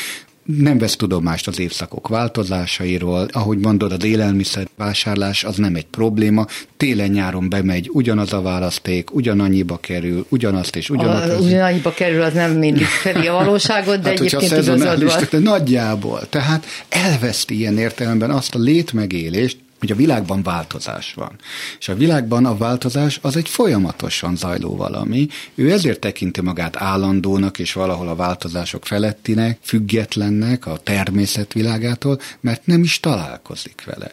nem 0.57 0.77
vesz 0.77 0.95
tudomást 0.95 1.47
az 1.47 1.59
évszakok 1.59 2.07
változásairól, 2.07 3.27
ahogy 3.31 3.57
mondod, 3.57 3.91
az 3.91 4.03
élelmiszer 4.03 4.67
vásárlás 4.77 5.43
az 5.43 5.55
nem 5.55 5.75
egy 5.75 5.85
probléma, 5.85 6.45
télen-nyáron 6.77 7.49
bemegy, 7.49 7.89
ugyanaz 7.93 8.33
a 8.33 8.41
választék, 8.41 9.15
ugyanannyiba 9.15 9.77
kerül, 9.77 10.25
ugyanazt 10.29 10.75
és 10.75 10.89
ugyanazt. 10.89 11.29
A, 11.29 11.37
ugyanannyiba 11.37 11.93
kerül, 11.93 12.21
az 12.21 12.33
nem 12.33 12.51
mindig 12.51 12.85
fedi 12.85 13.27
a 13.27 13.33
valóságot, 13.33 13.99
de 13.99 14.09
hát, 14.09 14.19
egyébként 14.19 14.51
igazad 14.51 15.29
van. 15.31 15.41
Nagyjából, 15.41 16.29
tehát 16.29 16.65
elveszti 16.89 17.57
ilyen 17.57 17.77
értelemben 17.77 18.31
azt 18.31 18.55
a 18.55 18.59
létmegélést, 18.59 19.57
hogy 19.79 19.91
a 19.91 19.95
világban 19.95 20.43
változás 20.43 21.13
van. 21.13 21.31
És 21.79 21.89
a 21.89 21.95
világban 21.95 22.45
a 22.45 22.57
változás 22.57 23.19
az 23.21 23.35
egy 23.35 23.49
folyamatosan 23.49 24.35
zajló 24.35 24.75
valami. 24.75 25.27
Ő 25.55 25.71
ezért 25.71 25.99
tekinti 25.99 26.41
magát 26.41 26.75
állandónak 26.75 27.59
és 27.59 27.73
valahol 27.73 28.07
a 28.07 28.15
változások 28.15 28.85
felettinek, 28.85 29.57
függetlennek 29.61 30.65
a 30.65 30.77
természet 30.77 31.53
világától, 31.53 32.19
mert 32.39 32.65
nem 32.65 32.83
is 32.83 32.99
találkozik 32.99 33.83
vele. 33.85 34.11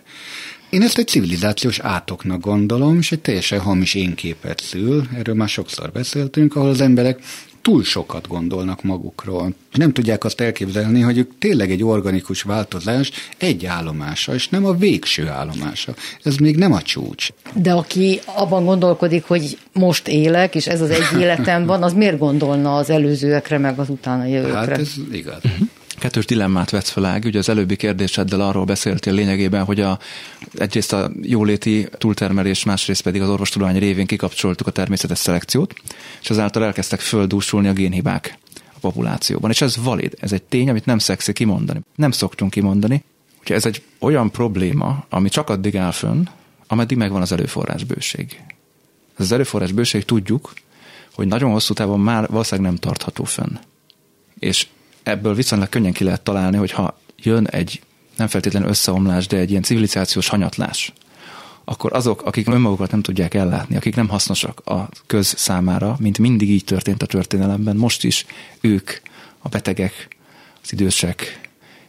Én 0.71 0.83
ezt 0.83 0.99
egy 0.99 1.07
civilizációs 1.07 1.79
átoknak 1.79 2.41
gondolom, 2.41 2.99
és 2.99 3.13
egy 3.13 3.21
teljesen 3.21 3.61
hamis 3.61 3.95
énképet 3.95 4.61
szül, 4.61 5.09
erről 5.15 5.35
már 5.35 5.49
sokszor 5.49 5.93
beszéltünk, 5.93 6.57
ahol 6.57 6.69
az 6.69 6.81
emberek 6.81 7.21
túl 7.67 7.85
sokat 7.85 8.29
gondolnak 8.29 8.83
magukról. 8.83 9.55
Nem 9.73 9.93
tudják 9.93 10.25
azt 10.25 10.41
elképzelni, 10.41 11.01
hogy 11.01 11.19
ők 11.19 11.39
tényleg 11.39 11.71
egy 11.71 11.83
organikus 11.83 12.43
változás 12.43 13.11
egy 13.39 13.67
állomása, 13.67 14.35
és 14.35 14.49
nem 14.49 14.65
a 14.67 14.73
végső 14.73 15.29
állomása. 15.29 15.95
Ez 16.23 16.37
még 16.37 16.57
nem 16.57 16.73
a 16.73 16.83
csúcs. 16.83 17.29
De 17.55 17.73
aki 17.73 18.21
abban 18.25 18.65
gondolkodik, 18.65 19.25
hogy 19.25 19.59
most 19.73 20.09
élek, 20.09 20.55
és 20.55 20.67
ez 20.67 20.81
az 20.81 20.91
egy 20.91 21.07
életem 21.21 21.67
van, 21.67 21.83
az 21.83 21.93
miért 21.93 22.19
gondolna 22.19 22.77
az 22.77 22.91
előzőekre, 22.91 23.59
meg 23.59 23.79
az 23.79 23.89
utána 23.89 24.25
jövőkre? 24.25 24.59
Hát 24.59 24.79
ez 24.79 24.95
igaz. 25.13 25.41
Uh-huh 25.45 25.69
kettős 25.99 26.25
dilemmát 26.25 26.71
vetsz 26.71 26.91
fel, 26.91 27.05
Ági. 27.05 27.29
Ugye 27.29 27.39
az 27.39 27.49
előbbi 27.49 27.77
kérdéseddel 27.77 28.41
arról 28.41 28.65
beszéltél 28.65 29.13
lényegében, 29.13 29.65
hogy 29.65 29.81
a, 29.81 29.99
egyrészt 30.55 30.93
a 30.93 31.11
jóléti 31.23 31.89
túltermelés, 31.99 32.65
másrészt 32.65 33.03
pedig 33.03 33.23
az 33.23 33.29
orvostudomány 33.29 33.79
révén 33.79 34.07
kikapcsoltuk 34.07 34.67
a 34.67 34.71
természetes 34.71 35.19
szelekciót, 35.19 35.75
és 36.23 36.31
ezáltal 36.31 36.65
elkezdtek 36.65 37.01
földúsulni 37.01 37.69
a 37.69 37.73
génhibák 37.73 38.39
a 38.75 38.79
populációban. 38.81 39.51
És 39.51 39.61
ez 39.61 39.77
valid, 39.77 40.15
ez 40.21 40.33
egy 40.33 40.43
tény, 40.43 40.69
amit 40.69 40.87
nem 40.87 40.99
szexi 40.99 41.33
kimondani. 41.33 41.81
Nem 41.95 42.11
szoktunk 42.11 42.51
kimondani. 42.51 43.05
Ugye 43.41 43.55
ez 43.55 43.67
egy 43.67 43.83
olyan 43.99 44.31
probléma, 44.31 45.05
ami 45.09 45.29
csak 45.29 45.51
addig 45.51 45.77
áll 45.77 45.91
fönn, 45.91 46.27
ameddig 46.67 46.97
megvan 46.97 47.23
az 47.23 47.33
erőforrás 47.33 47.85
bőség. 47.85 48.41
Ez 49.17 49.25
az 49.25 49.33
erőforrás 49.33 49.73
bőség 49.73 50.05
tudjuk, 50.05 50.53
hogy 51.15 51.27
nagyon 51.27 51.51
hosszú 51.51 51.75
távon 51.75 52.01
már 52.01 52.29
valószínűleg 52.29 52.71
nem 52.71 52.81
tartható 52.81 53.25
fönn. 53.25 53.59
És 54.39 54.67
ebből 55.07 55.35
viszonylag 55.35 55.69
könnyen 55.69 55.93
ki 55.93 56.05
lehet 56.05 56.23
találni, 56.23 56.57
hogy 56.57 56.71
ha 56.71 56.99
jön 57.23 57.47
egy 57.47 57.81
nem 58.17 58.27
feltétlenül 58.27 58.69
összeomlás, 58.69 59.27
de 59.27 59.37
egy 59.37 59.51
ilyen 59.51 59.63
civilizációs 59.63 60.29
hanyatlás, 60.29 60.93
akkor 61.65 61.93
azok, 61.93 62.23
akik 62.23 62.49
önmagukat 62.49 62.91
nem 62.91 63.03
tudják 63.03 63.35
ellátni, 63.35 63.77
akik 63.77 63.95
nem 63.95 64.09
hasznosak 64.09 64.61
a 64.65 64.89
köz 65.07 65.35
számára, 65.37 65.97
mint 65.99 66.19
mindig 66.19 66.51
így 66.51 66.65
történt 66.65 67.03
a 67.03 67.07
történelemben, 67.07 67.77
most 67.77 68.05
is 68.05 68.27
ők, 68.61 68.91
a 69.39 69.49
betegek, 69.49 70.09
az 70.63 70.73
idősek, 70.73 71.41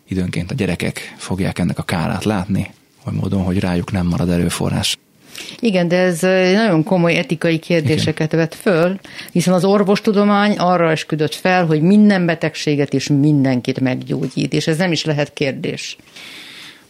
időnként 0.07 0.51
a 0.51 0.55
gyerekek 0.55 1.15
fogják 1.17 1.59
ennek 1.59 1.77
a 1.77 1.83
kárát 1.83 2.23
látni, 2.23 2.73
vagy 3.03 3.13
módon, 3.13 3.43
hogy 3.43 3.59
rájuk 3.59 3.91
nem 3.91 4.07
marad 4.07 4.29
erőforrás. 4.29 4.97
Igen, 5.59 5.87
de 5.87 5.97
ez 5.97 6.21
nagyon 6.53 6.83
komoly 6.83 7.17
etikai 7.17 7.57
kérdéseket 7.57 8.33
Igen. 8.33 8.39
vet 8.39 8.55
föl, 8.55 8.99
hiszen 9.31 9.53
az 9.53 9.65
orvostudomány 9.65 10.57
arra 10.57 10.91
esküdött 10.91 11.35
fel, 11.35 11.65
hogy 11.65 11.81
minden 11.81 12.25
betegséget 12.25 12.93
és 12.93 13.07
mindenkit 13.07 13.79
meggyógyít, 13.79 14.53
és 14.53 14.67
ez 14.67 14.77
nem 14.77 14.91
is 14.91 15.05
lehet 15.05 15.33
kérdés. 15.33 15.97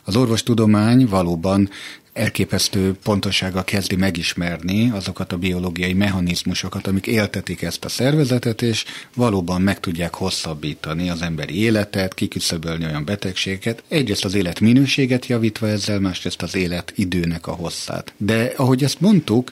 Az 0.03 0.15
orvostudomány 0.15 1.07
valóban 1.09 1.69
elképesztő 2.17 2.93
pontosággal 3.03 3.63
kezdi 3.63 3.95
megismerni 3.95 4.89
azokat 4.89 5.33
a 5.33 5.37
biológiai 5.37 5.93
mechanizmusokat, 5.93 6.87
amik 6.87 7.07
éltetik 7.07 7.61
ezt 7.61 7.85
a 7.85 7.89
szervezetet, 7.89 8.61
és 8.61 8.85
valóban 9.15 9.61
meg 9.61 9.79
tudják 9.79 10.13
hosszabbítani 10.13 11.09
az 11.09 11.21
emberi 11.21 11.61
életet, 11.61 12.13
kiküszöbölni 12.13 12.85
olyan 12.85 13.05
betegséget, 13.05 13.83
egyrészt 13.87 14.25
az 14.25 14.33
élet 14.33 14.59
minőséget 14.59 15.25
javítva 15.25 15.67
ezzel, 15.67 15.99
másrészt 15.99 16.41
az 16.41 16.55
élet 16.55 16.93
időnek 16.95 17.47
a 17.47 17.51
hosszát. 17.51 18.13
De 18.17 18.53
ahogy 18.55 18.83
ezt 18.83 18.99
mondtuk, 18.99 19.51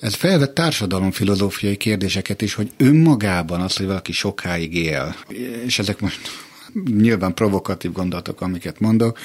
ez 0.00 0.14
felvett 0.14 0.54
társadalomfilozófiai 0.54 1.76
kérdéseket 1.76 2.42
is, 2.42 2.54
hogy 2.54 2.70
önmagában 2.76 3.60
az, 3.60 3.76
hogy 3.76 3.86
valaki 3.86 4.12
sokáig 4.12 4.74
él, 4.74 5.16
és 5.64 5.78
ezek 5.78 6.00
most 6.00 6.20
nyilván 6.84 7.34
provokatív 7.34 7.92
gondolatok, 7.92 8.40
amiket 8.40 8.80
mondok, 8.80 9.18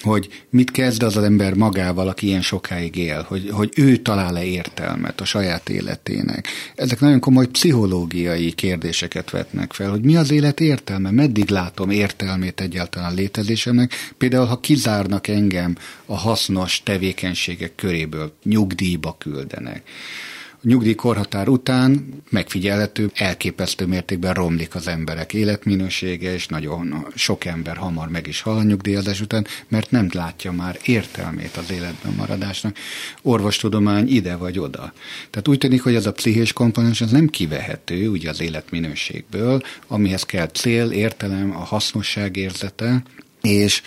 hogy 0.00 0.28
mit 0.50 0.70
kezd 0.70 1.02
az 1.02 1.16
az 1.16 1.24
ember 1.24 1.54
magával, 1.54 2.08
aki 2.08 2.26
ilyen 2.26 2.42
sokáig 2.42 2.96
él, 2.96 3.24
hogy, 3.28 3.48
hogy 3.50 3.72
ő 3.76 3.96
talál-e 3.96 4.44
értelmet 4.44 5.20
a 5.20 5.24
saját 5.24 5.68
életének. 5.68 6.46
Ezek 6.74 7.00
nagyon 7.00 7.20
komoly 7.20 7.46
pszichológiai 7.46 8.52
kérdéseket 8.52 9.30
vetnek 9.30 9.72
fel, 9.72 9.90
hogy 9.90 10.02
mi 10.02 10.16
az 10.16 10.30
élet 10.30 10.60
értelme, 10.60 11.10
meddig 11.10 11.50
látom 11.50 11.90
értelmét 11.90 12.60
egyáltalán 12.60 13.14
létezésemnek, 13.14 13.92
például 14.18 14.46
ha 14.46 14.60
kizárnak 14.60 15.28
engem 15.28 15.76
a 16.06 16.16
hasznos 16.16 16.82
tevékenységek 16.82 17.74
köréből, 17.74 18.32
nyugdíjba 18.42 19.16
küldenek 19.18 19.82
nyugdíjkorhatár 20.62 21.48
után 21.48 22.22
megfigyelhető, 22.30 23.10
elképesztő 23.14 23.86
mértékben 23.86 24.34
romlik 24.34 24.74
az 24.74 24.86
emberek 24.86 25.32
életminősége, 25.32 26.32
és 26.32 26.46
nagyon 26.46 27.06
sok 27.14 27.44
ember 27.44 27.76
hamar 27.76 28.08
meg 28.08 28.26
is 28.26 28.40
hal 28.40 28.56
a 28.56 28.62
nyugdíjazás 28.62 29.20
után, 29.20 29.46
mert 29.68 29.90
nem 29.90 30.08
látja 30.12 30.52
már 30.52 30.78
értelmét 30.84 31.56
az 31.56 31.70
életben 31.70 32.12
maradásnak. 32.16 32.76
Orvostudomány 33.22 34.08
ide 34.08 34.36
vagy 34.36 34.58
oda. 34.58 34.92
Tehát 35.30 35.48
úgy 35.48 35.58
tűnik, 35.58 35.82
hogy 35.82 35.94
ez 35.94 36.06
a 36.06 36.12
pszichés 36.12 36.52
komponens 36.52 37.00
az 37.00 37.10
nem 37.10 37.26
kivehető 37.26 38.08
ugye 38.08 38.30
az 38.30 38.40
életminőségből, 38.40 39.62
amihez 39.86 40.22
kell 40.22 40.46
cél, 40.46 40.90
értelem, 40.90 41.56
a 41.56 41.64
hasznosság 41.64 42.36
érzete, 42.36 43.02
és 43.40 43.82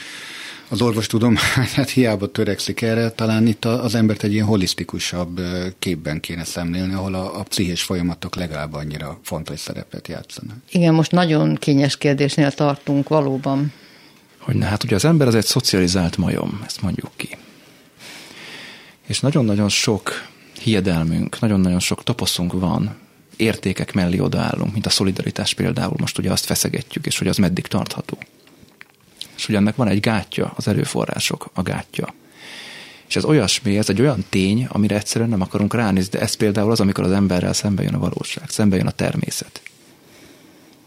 az 0.70 0.82
orvostudomány 0.82 1.70
hát 1.76 1.90
hiába 1.90 2.32
törekszik 2.32 2.82
erre, 2.82 3.10
talán 3.10 3.48
itt 3.48 3.66
az 3.66 3.96
embert 3.96 4.24
egy 4.24 4.34
ilyen 4.34 4.46
holisztikusabb 4.46 5.42
képben 5.80 6.20
kéne 6.20 6.44
szemlélni, 6.44 6.94
ahol 6.94 7.14
a, 7.14 7.40
a 7.40 7.44
pszichés 7.44 7.84
folyamatok 7.84 8.36
legalább 8.36 8.74
annyira 8.74 9.20
fontos 9.24 9.60
szerepet 9.60 10.08
játszanak. 10.08 10.56
Igen, 10.72 10.94
most 10.94 11.12
nagyon 11.12 11.56
kényes 11.56 11.98
kérdésnél 11.98 12.52
tartunk 12.52 13.10
valóban. 13.10 13.74
Hogy 14.38 14.56
ne, 14.56 14.66
hát 14.66 14.84
ugye 14.84 14.96
az 14.96 15.06
ember 15.06 15.28
az 15.28 15.36
egy 15.36 15.46
szocializált 15.46 16.18
majom, 16.18 16.62
ezt 16.66 16.82
mondjuk 16.82 17.12
ki. 17.16 17.38
És 19.08 19.20
nagyon-nagyon 19.20 19.70
sok 19.70 20.12
hiedelmünk, 20.62 21.40
nagyon-nagyon 21.40 21.80
sok 21.80 22.04
toposzunk 22.04 22.54
van, 22.54 22.96
értékek 23.36 23.94
mellé 23.94 24.20
odaállunk, 24.20 24.74
mint 24.74 24.86
a 24.86 24.90
szolidaritás 24.90 25.54
például, 25.54 25.96
most 25.98 26.18
ugye 26.18 26.32
azt 26.32 26.46
feszegetjük, 26.46 27.06
és 27.06 27.18
hogy 27.18 27.28
az 27.28 27.38
meddig 27.38 27.68
tartható 27.68 28.18
és 29.36 29.46
hogy 29.46 29.56
ennek 29.56 29.76
van 29.76 29.88
egy 29.88 30.00
gátja, 30.00 30.54
az 30.56 30.68
erőforrások 30.68 31.50
a 31.54 31.62
gátja. 31.62 32.14
És 33.08 33.16
ez 33.16 33.26
olyasmi, 33.26 33.78
ez 33.78 33.90
egy 33.90 34.02
olyan 34.02 34.26
tény, 34.30 34.66
amire 34.70 34.96
egyszerűen 34.96 35.30
nem 35.30 35.42
akarunk 35.42 35.74
ránézni, 35.74 36.10
de 36.10 36.20
ez 36.20 36.34
például 36.34 36.72
az, 36.72 36.80
amikor 36.80 37.04
az 37.04 37.12
emberrel 37.12 37.54
szembe 37.54 37.84
jön 37.84 37.94
a 37.94 38.00
valóság, 38.00 38.50
szembe 38.50 38.76
jön 38.76 38.88
a 38.88 38.92
természet. 38.92 39.62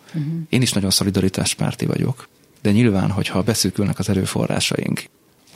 Uh-huh. 0.07 0.33
Én 0.49 0.63
is 0.63 0.73
nagyon 0.73 0.91
szolidaritáspárti 0.91 1.87
vagyok, 1.87 2.29
de 2.63 2.71
nyilván, 2.71 3.11
hogyha 3.11 3.43
beszűkülnek 3.43 3.99
az 3.99 4.09
erőforrásaink, 4.09 5.05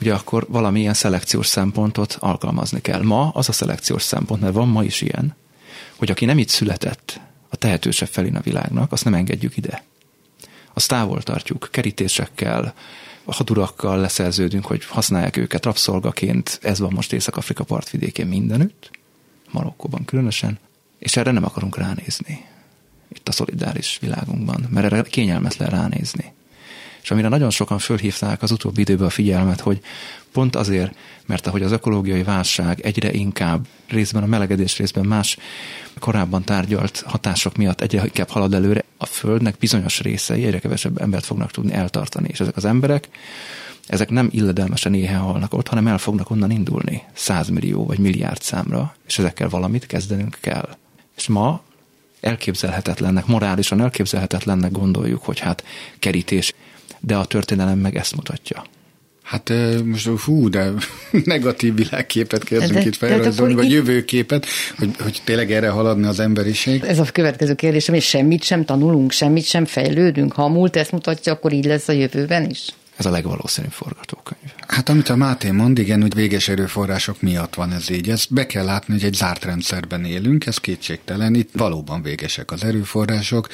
ugye 0.00 0.14
akkor 0.14 0.46
valamilyen 0.48 0.94
szelekciós 0.94 1.46
szempontot 1.46 2.16
alkalmazni 2.20 2.80
kell. 2.80 3.02
Ma 3.02 3.28
az 3.28 3.48
a 3.48 3.52
szelekciós 3.52 4.02
szempont, 4.02 4.40
mert 4.40 4.54
van 4.54 4.68
ma 4.68 4.84
is 4.84 5.00
ilyen, 5.00 5.36
hogy 5.96 6.10
aki 6.10 6.24
nem 6.24 6.38
itt 6.38 6.48
született, 6.48 7.20
a 7.48 7.56
tehetősebb 7.56 8.08
felén 8.08 8.36
a 8.36 8.40
világnak, 8.40 8.92
azt 8.92 9.04
nem 9.04 9.14
engedjük 9.14 9.56
ide 9.56 9.84
azt 10.74 10.88
távol 10.88 11.22
tartjuk, 11.22 11.68
kerítésekkel, 11.70 12.74
hadurakkal 13.24 14.00
leszerződünk, 14.00 14.66
hogy 14.66 14.84
használják 14.84 15.36
őket 15.36 15.64
rabszolgaként, 15.64 16.58
ez 16.62 16.78
van 16.78 16.92
most 16.92 17.12
Észak-Afrika 17.12 17.64
partvidékén 17.64 18.26
mindenütt, 18.26 18.90
Marokkóban 19.50 20.04
különösen, 20.04 20.58
és 20.98 21.16
erre 21.16 21.30
nem 21.30 21.44
akarunk 21.44 21.76
ránézni 21.76 22.50
itt 23.14 23.28
a 23.28 23.32
szolidáris 23.32 23.98
világunkban, 24.00 24.66
mert 24.70 24.92
erre 24.92 25.02
kényelmetlen 25.02 25.70
ránézni. 25.70 26.32
És 27.02 27.10
amire 27.10 27.28
nagyon 27.28 27.50
sokan 27.50 27.78
fölhívták 27.78 28.42
az 28.42 28.50
utóbbi 28.50 28.80
időben 28.80 29.06
a 29.06 29.10
figyelmet, 29.10 29.60
hogy 29.60 29.80
pont 30.32 30.56
azért, 30.56 30.94
mert 31.26 31.46
ahogy 31.46 31.62
az 31.62 31.72
ökológiai 31.72 32.22
válság 32.22 32.80
egyre 32.80 33.12
inkább 33.12 33.66
részben 33.88 34.22
a 34.22 34.26
melegedés, 34.26 34.76
részben 34.76 35.06
más 35.06 35.36
korábban 35.98 36.44
tárgyalt 36.44 37.02
hatások 37.06 37.56
miatt 37.56 37.80
egyre 37.80 38.02
inkább 38.04 38.28
halad 38.28 38.54
előre, 38.54 38.84
a 38.96 39.06
Földnek 39.06 39.56
bizonyos 39.58 40.00
részei 40.00 40.44
egyre 40.44 40.58
kevesebb 40.58 41.00
embert 41.00 41.24
fognak 41.24 41.50
tudni 41.50 41.72
eltartani, 41.72 42.28
és 42.30 42.40
ezek 42.40 42.56
az 42.56 42.64
emberek 42.64 43.08
ezek 43.86 44.10
nem 44.10 44.28
illedelmesen 44.30 44.94
éhen 44.94 45.20
halnak 45.20 45.54
ott, 45.54 45.68
hanem 45.68 45.86
el 45.86 45.98
fognak 45.98 46.30
onnan 46.30 46.50
indulni 46.50 47.02
százmillió 47.12 47.86
vagy 47.86 47.98
milliárd 47.98 48.42
számra, 48.42 48.94
és 49.06 49.18
ezekkel 49.18 49.48
valamit 49.48 49.86
kezdenünk 49.86 50.38
kell. 50.40 50.76
És 51.16 51.28
ma 51.28 51.62
elképzelhetetlennek, 52.20 53.26
morálisan 53.26 53.80
elképzelhetetlennek 53.80 54.70
gondoljuk, 54.70 55.24
hogy 55.24 55.38
hát 55.38 55.64
kerítés, 55.98 56.52
de 57.00 57.16
a 57.16 57.24
történelem 57.24 57.78
meg 57.78 57.96
ezt 57.96 58.16
mutatja. 58.16 58.64
Hát 59.32 59.52
most 59.84 60.06
hú, 60.06 60.48
de 60.48 60.70
negatív 61.24 61.74
világképet 61.74 62.44
kezdünk 62.44 62.80
de, 62.80 62.86
itt 62.86 62.96
felrajzolni, 62.96 63.54
vagy 63.54 63.64
itt... 63.64 63.70
jövőképet, 63.70 64.46
hogy, 64.78 64.90
hogy 65.00 65.20
tényleg 65.24 65.52
erre 65.52 65.68
haladni 65.68 66.06
az 66.06 66.20
emberiség. 66.20 66.82
Ez 66.84 66.98
a 66.98 67.04
következő 67.12 67.54
kérdésem, 67.54 67.94
és 67.94 68.04
semmit 68.04 68.42
sem 68.42 68.64
tanulunk, 68.64 69.12
semmit 69.12 69.44
sem 69.44 69.64
fejlődünk. 69.64 70.32
Ha 70.32 70.42
a 70.42 70.48
múlt 70.48 70.76
ezt 70.76 70.92
mutatja, 70.92 71.32
akkor 71.32 71.52
így 71.52 71.64
lesz 71.64 71.88
a 71.88 71.92
jövőben 71.92 72.50
is? 72.50 72.68
Ez 72.96 73.06
a 73.06 73.10
legvalószínűbb 73.10 73.72
forgatókönyv. 73.72 74.52
Hát 74.72 74.88
amit 74.88 75.08
a 75.08 75.16
Máté 75.16 75.50
mond, 75.50 75.78
igen, 75.78 76.00
hogy 76.00 76.14
véges 76.14 76.48
erőforrások 76.48 77.22
miatt 77.22 77.54
van 77.54 77.72
ez 77.72 77.90
így. 77.90 78.08
Ezt 78.08 78.32
be 78.32 78.46
kell 78.46 78.64
látni, 78.64 78.94
hogy 78.94 79.04
egy 79.04 79.14
zárt 79.14 79.44
rendszerben 79.44 80.04
élünk, 80.04 80.46
ez 80.46 80.58
kétségtelen. 80.58 81.34
Itt 81.34 81.50
valóban 81.52 82.02
végesek 82.02 82.50
az 82.50 82.64
erőforrások. 82.64 83.48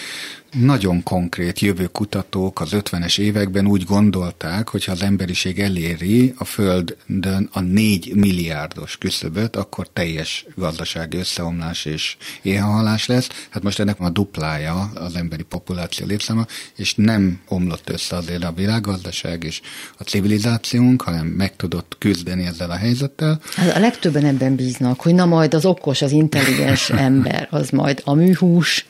Nagyon 0.53 1.03
konkrét 1.03 1.59
jövőkutatók 1.59 2.61
az 2.61 2.69
50-es 2.73 3.19
években 3.19 3.67
úgy 3.67 3.85
gondolták, 3.85 4.69
hogy 4.69 4.85
ha 4.85 4.93
az 4.93 5.03
emberiség 5.03 5.61
eléri 5.61 6.35
a 6.37 6.45
Földön 6.45 7.49
a 7.53 7.61
4 7.61 8.15
milliárdos 8.15 8.97
küszöböt, 8.97 9.57
akkor 9.57 9.89
teljes 9.89 10.47
gazdasági 10.55 11.17
összeomlás 11.17 11.85
és 11.85 12.17
éhhalás 12.43 13.07
lesz. 13.07 13.29
Hát 13.51 13.63
most 13.63 13.79
ennek 13.79 14.01
a 14.01 14.11
duplája 14.11 14.91
az 14.95 15.15
emberi 15.15 15.43
populáció 15.43 16.07
létszáma, 16.07 16.47
és 16.77 16.95
nem 16.95 17.41
omlott 17.49 17.91
össze 17.91 18.17
azért 18.17 18.45
a 18.45 18.53
világgazdaság 18.53 19.45
és 19.45 19.61
a 19.99 20.03
civilizációnk, 20.03 21.03
hanem 21.09 21.27
meg 21.27 21.57
tudott 21.57 21.97
küzdeni 21.99 22.47
ezzel 22.47 22.71
a 22.71 22.77
helyzettel. 22.77 23.41
Hát 23.55 23.77
a 23.77 23.81
legtöbben 23.81 24.25
ebben 24.25 24.55
bíznak, 24.55 25.01
hogy 25.01 25.15
na 25.15 25.27
majd 25.27 25.55
az 25.55 25.65
okos, 25.65 26.03
az 26.03 26.11
intelligens 26.11 26.91
ember, 27.09 27.49
az 27.51 27.71
majd 27.71 28.01
a 28.05 28.15
műhús, 28.15 28.87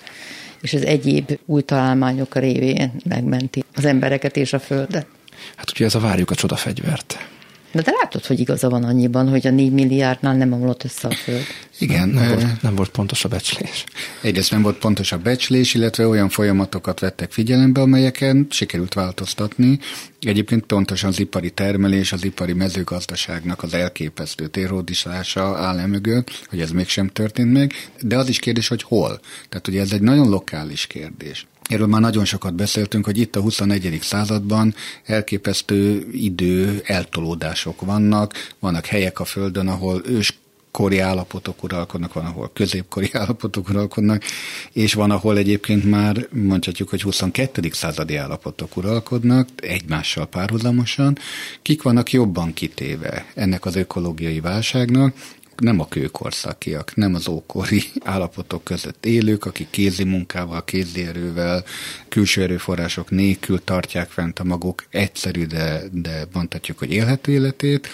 és 0.60 0.74
az 0.74 0.84
egyéb 0.84 1.38
új 1.46 1.62
találmányok 1.62 2.34
révén 2.34 2.92
megmenti 3.04 3.64
az 3.74 3.84
embereket 3.84 4.36
és 4.36 4.52
a 4.52 4.58
földet. 4.58 5.06
Hát 5.56 5.70
ugye 5.70 5.84
ez 5.84 5.94
a 5.94 6.00
várjuk 6.00 6.30
a 6.30 6.34
csodafegyvert. 6.34 7.18
De 7.72 7.82
te 7.82 7.90
látod, 8.02 8.26
hogy 8.26 8.40
igaza 8.40 8.68
van 8.68 8.84
annyiban, 8.84 9.28
hogy 9.28 9.46
a 9.46 9.50
4 9.50 9.72
milliárdnál 9.72 10.36
nem 10.36 10.52
omlott 10.52 10.84
össze 10.84 11.08
a 11.08 11.14
föld. 11.14 11.44
Igen. 11.78 12.08
Nem, 12.08 12.28
volt, 12.28 12.62
nem 12.62 12.74
volt 12.74 12.90
pontos 12.90 13.24
a 13.24 13.28
becslés. 13.28 13.84
Egyrészt 14.22 14.50
nem 14.50 14.62
volt 14.62 14.78
pontos 14.78 15.12
a 15.12 15.18
becslés, 15.18 15.74
illetve 15.74 16.06
olyan 16.06 16.28
folyamatokat 16.28 17.00
vettek 17.00 17.32
figyelembe, 17.32 17.80
amelyeken 17.80 18.46
sikerült 18.50 18.94
változtatni. 18.94 19.78
Egyébként 20.20 20.64
pontosan 20.64 21.08
az 21.08 21.20
ipari 21.20 21.50
termelés, 21.50 22.12
az 22.12 22.24
ipari 22.24 22.52
mezőgazdaságnak 22.52 23.62
az 23.62 23.74
elképesztő 23.74 24.46
térhódisása 24.46 25.56
áll 25.56 25.86
mögött, 25.86 26.30
hogy 26.48 26.60
ez 26.60 26.70
mégsem 26.70 27.08
történt 27.08 27.52
meg, 27.52 27.72
de 28.00 28.16
az 28.16 28.28
is 28.28 28.38
kérdés, 28.38 28.68
hogy 28.68 28.82
hol. 28.82 29.20
Tehát 29.48 29.68
ugye 29.68 29.80
ez 29.80 29.92
egy 29.92 30.02
nagyon 30.02 30.28
lokális 30.28 30.86
kérdés. 30.86 31.46
Erről 31.68 31.86
már 31.86 32.00
nagyon 32.00 32.24
sokat 32.24 32.54
beszéltünk, 32.54 33.04
hogy 33.04 33.18
itt 33.18 33.36
a 33.36 33.40
21. 33.40 33.98
században 34.02 34.74
elképesztő 35.04 36.08
idő 36.12 36.82
eltolódások 36.84 37.80
vannak, 37.80 38.32
vannak 38.58 38.86
helyek 38.86 39.20
a 39.20 39.24
Földön, 39.24 39.68
ahol 39.68 40.02
ős 40.06 40.38
kori 40.70 40.98
állapotok 40.98 41.62
uralkodnak, 41.62 42.12
van, 42.12 42.24
ahol 42.24 42.50
középkori 42.54 43.10
állapotok 43.20 43.68
uralkodnak, 43.68 44.22
és 44.72 44.94
van, 44.94 45.10
ahol 45.10 45.38
egyébként 45.38 45.84
már 45.84 46.28
mondhatjuk, 46.32 46.88
hogy 46.88 47.02
22. 47.02 47.68
századi 47.72 48.16
állapotok 48.16 48.76
uralkodnak, 48.76 49.48
egymással 49.56 50.26
párhuzamosan. 50.26 51.18
Kik 51.62 51.82
vannak 51.82 52.12
jobban 52.12 52.52
kitéve 52.52 53.26
ennek 53.34 53.64
az 53.64 53.76
ökológiai 53.76 54.40
válságnak? 54.40 55.14
Nem 55.60 55.80
a 55.80 55.88
kőkorszakiak, 55.88 56.94
nem 56.94 57.14
az 57.14 57.28
ókori 57.28 57.82
állapotok 58.04 58.64
között 58.64 59.06
élők, 59.06 59.44
akik 59.44 59.70
kézi 59.70 60.04
munkával, 60.04 60.64
kézi 60.64 61.06
erővel, 61.06 61.64
külső 62.08 62.42
erőforrások 62.42 63.10
nélkül 63.10 63.64
tartják 63.64 64.10
fent 64.10 64.38
a 64.38 64.44
maguk 64.44 64.84
egyszerű, 64.90 65.46
de, 65.46 65.82
de 65.92 66.24
mondhatjuk, 66.32 66.78
hogy 66.78 66.92
élhető 66.92 67.32
életét, 67.32 67.88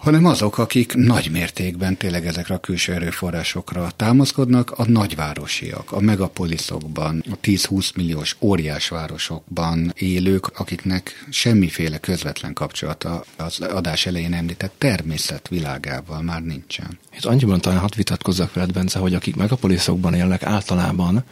hanem 0.00 0.24
azok, 0.24 0.58
akik 0.58 0.94
nagy 0.94 1.30
mértékben 1.30 1.96
tényleg 1.96 2.26
ezekre 2.26 2.54
a 2.54 2.58
külső 2.58 2.92
erőforrásokra 2.92 3.90
támaszkodnak, 3.96 4.70
a 4.70 4.90
nagyvárosiak, 4.90 5.92
a 5.92 6.00
megapoliszokban, 6.00 7.24
a 7.30 7.36
10-20 7.42 7.94
milliós 7.94 8.36
óriás 8.38 8.88
városokban 8.88 9.92
élők, 9.96 10.46
akiknek 10.46 11.26
semmiféle 11.30 11.98
közvetlen 11.98 12.52
kapcsolata 12.52 13.24
az 13.36 13.60
adás 13.60 14.06
elején 14.06 14.32
említett 14.32 14.74
természet 14.78 15.48
világával 15.48 16.22
már 16.22 16.42
nincsen. 16.42 16.98
És 17.10 17.24
annyiban 17.24 17.60
talán 17.60 17.78
hadd 17.78 17.96
vitatkozzak 17.96 18.54
veled, 18.54 18.72
Bence, 18.72 18.98
hogy 18.98 19.14
akik 19.14 19.36
megapoliszokban 19.36 20.14
élnek 20.14 20.42
általában, 20.42 21.24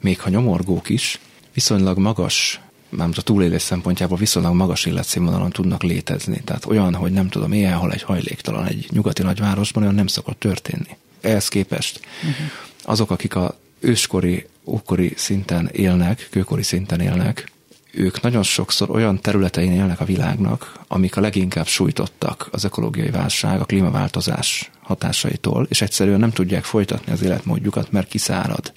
még 0.00 0.20
ha 0.20 0.28
nyomorgók 0.28 0.88
is, 0.88 1.20
viszonylag 1.54 1.98
magas 1.98 2.60
már 2.88 3.08
a 3.14 3.20
túlélés 3.22 3.62
szempontjából 3.62 4.18
viszonylag 4.18 4.54
magas 4.54 4.84
életszínvonalon 4.84 5.50
tudnak 5.50 5.82
létezni. 5.82 6.40
Tehát 6.44 6.66
olyan, 6.66 6.94
hogy 6.94 7.12
nem 7.12 7.28
tudom, 7.28 7.52
éjjel 7.52 7.92
egy 7.92 8.02
hajléktalan 8.02 8.66
egy 8.66 8.86
nyugati 8.90 9.22
nagyvárosban, 9.22 9.82
olyan 9.82 9.94
nem 9.94 10.06
szokott 10.06 10.38
történni. 10.38 10.96
Ehhez 11.20 11.48
képest 11.48 12.00
uh-huh. 12.16 12.46
azok, 12.82 13.10
akik 13.10 13.34
a 13.34 13.58
őskori, 13.80 14.46
ókori 14.64 15.12
szinten 15.16 15.68
élnek, 15.72 16.28
kőkori 16.30 16.62
szinten 16.62 17.00
élnek, 17.00 17.50
ők 17.92 18.20
nagyon 18.20 18.42
sokszor 18.42 18.90
olyan 18.90 19.20
területein 19.20 19.72
élnek 19.72 20.00
a 20.00 20.04
világnak, 20.04 20.78
amik 20.86 21.16
a 21.16 21.20
leginkább 21.20 21.66
sújtottak 21.66 22.48
az 22.52 22.64
ökológiai 22.64 23.10
válság, 23.10 23.60
a 23.60 23.64
klímaváltozás 23.64 24.70
hatásaitól, 24.80 25.66
és 25.68 25.82
egyszerűen 25.82 26.20
nem 26.20 26.30
tudják 26.30 26.64
folytatni 26.64 27.12
az 27.12 27.22
életmódjukat, 27.22 27.92
mert 27.92 28.08
kiszárad, 28.08 28.72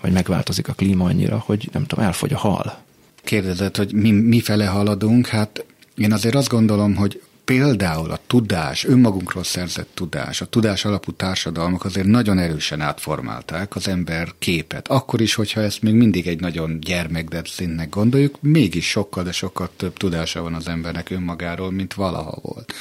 vagy 0.00 0.12
megváltozik 0.12 0.68
a 0.68 0.72
klíma 0.72 1.04
annyira, 1.04 1.38
hogy 1.38 1.68
nem 1.72 1.86
tudom, 1.86 2.04
elfogy 2.04 2.32
a 2.32 2.38
hal. 2.38 2.82
Kérdezett, 3.24 3.76
hogy 3.76 3.92
mi, 3.92 4.10
mi 4.10 4.40
fele 4.40 4.66
haladunk, 4.66 5.26
hát 5.26 5.64
én 5.96 6.12
azért 6.12 6.34
azt 6.34 6.48
gondolom, 6.48 6.94
hogy 6.94 7.22
például 7.44 8.10
a 8.10 8.18
tudás, 8.26 8.84
önmagunkról 8.84 9.44
szerzett 9.44 9.88
tudás, 9.94 10.40
a 10.40 10.46
tudás 10.46 10.84
alapú 10.84 11.12
társadalmak 11.12 11.84
azért 11.84 12.06
nagyon 12.06 12.38
erősen 12.38 12.80
átformálták 12.80 13.76
az 13.76 13.88
ember 13.88 14.28
képet. 14.38 14.88
Akkor 14.88 15.20
is, 15.20 15.34
hogyha 15.34 15.60
ezt 15.60 15.82
még 15.82 15.94
mindig 15.94 16.26
egy 16.26 16.40
nagyon 16.40 16.80
gyermekdebb 16.80 17.48
színnek 17.48 17.88
gondoljuk, 17.88 18.38
mégis 18.40 18.88
sokkal, 18.88 19.24
de 19.24 19.32
sokkal 19.32 19.70
több 19.76 19.96
tudása 19.96 20.42
van 20.42 20.54
az 20.54 20.68
embernek 20.68 21.10
önmagáról, 21.10 21.70
mint 21.70 21.94
valaha 21.94 22.38
volt 22.42 22.72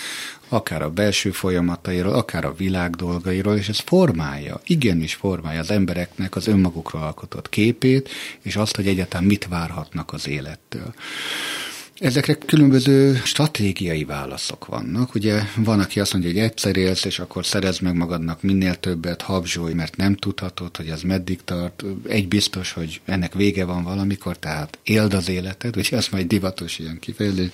akár 0.51 0.81
a 0.81 0.89
belső 0.89 1.31
folyamatairól, 1.31 2.13
akár 2.13 2.45
a 2.45 2.53
világ 2.53 2.95
dolgairól, 2.95 3.57
és 3.57 3.69
ez 3.69 3.79
formálja, 3.79 4.61
igenis 4.65 5.13
formálja 5.13 5.59
az 5.59 5.71
embereknek 5.71 6.35
az 6.35 6.47
önmagukról 6.47 7.01
alkotott 7.01 7.49
képét, 7.49 8.09
és 8.41 8.55
azt, 8.55 8.75
hogy 8.75 8.87
egyáltalán 8.87 9.25
mit 9.25 9.47
várhatnak 9.47 10.13
az 10.13 10.27
élettől. 10.27 10.93
Ezekre 12.01 12.33
különböző 12.33 13.21
stratégiai 13.23 14.03
válaszok 14.03 14.65
vannak. 14.65 15.15
Ugye 15.15 15.41
van, 15.55 15.79
aki 15.79 15.99
azt 15.99 16.13
mondja, 16.13 16.31
hogy 16.31 16.39
egyszer 16.39 16.77
élsz, 16.77 17.05
és 17.05 17.19
akkor 17.19 17.45
szerez 17.45 17.79
meg 17.79 17.95
magadnak 17.95 18.41
minél 18.41 18.75
többet, 18.75 19.21
habzsolj, 19.21 19.73
mert 19.73 19.95
nem 19.95 20.15
tudhatod, 20.15 20.77
hogy 20.77 20.87
ez 20.87 21.01
meddig 21.01 21.39
tart. 21.43 21.83
Egy 22.07 22.27
biztos, 22.27 22.71
hogy 22.71 23.01
ennek 23.05 23.33
vége 23.33 23.65
van 23.65 23.83
valamikor, 23.83 24.37
tehát 24.37 24.79
éld 24.83 25.13
az 25.13 25.29
életed, 25.29 25.77
ugye 25.77 25.97
ez 25.97 26.07
majd 26.11 26.27
divatos 26.27 26.79
ilyen 26.79 26.99
kifejezés, 26.99 27.49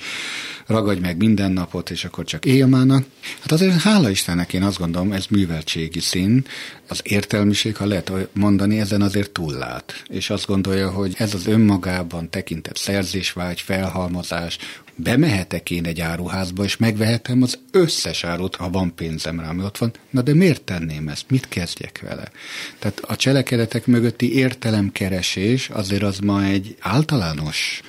ragadj 0.65 0.99
meg 0.99 1.17
minden 1.17 1.51
napot, 1.51 1.89
és 1.89 2.05
akkor 2.05 2.23
csak 2.23 2.45
élmának. 2.45 3.05
Hát 3.39 3.51
azért 3.51 3.81
hála 3.81 4.09
Istennek 4.09 4.53
én 4.53 4.63
azt 4.63 4.77
gondolom, 4.77 5.11
ez 5.11 5.25
műveltségi 5.29 5.99
szín, 5.99 6.45
az 6.87 6.99
értelmiség, 7.03 7.75
ha 7.75 7.85
lehet 7.85 8.11
mondani, 8.33 8.79
ezen 8.79 9.01
azért 9.01 9.31
túllát. 9.31 10.03
És 10.07 10.29
azt 10.29 10.45
gondolja, 10.45 10.89
hogy 10.89 11.13
ez 11.17 11.33
az 11.33 11.47
önmagában 11.47 12.29
tekintett 12.29 12.77
szerzésvágy, 12.77 13.61
felhalmozás, 13.61 14.35
bemehetek 14.97 15.71
én 15.71 15.85
egy 15.85 16.01
áruházba, 16.01 16.63
és 16.63 16.77
megvehetem 16.77 17.41
az 17.41 17.59
összes 17.71 18.23
árut, 18.23 18.55
ha 18.55 18.69
van 18.69 18.95
pénzem 18.95 19.39
rá, 19.39 19.49
ami 19.49 19.63
ott 19.63 19.77
van. 19.77 19.91
Na 20.09 20.21
de 20.21 20.33
miért 20.33 20.61
tenném 20.61 21.07
ezt? 21.07 21.25
Mit 21.29 21.47
kezdjek 21.47 22.03
vele? 22.07 22.31
Tehát 22.79 22.99
a 22.99 23.15
cselekedetek 23.15 23.85
mögötti 23.85 24.35
értelemkeresés 24.35 25.69
azért 25.69 26.03
az 26.03 26.19
ma 26.19 26.43
egy 26.43 26.75
általános 26.79 27.81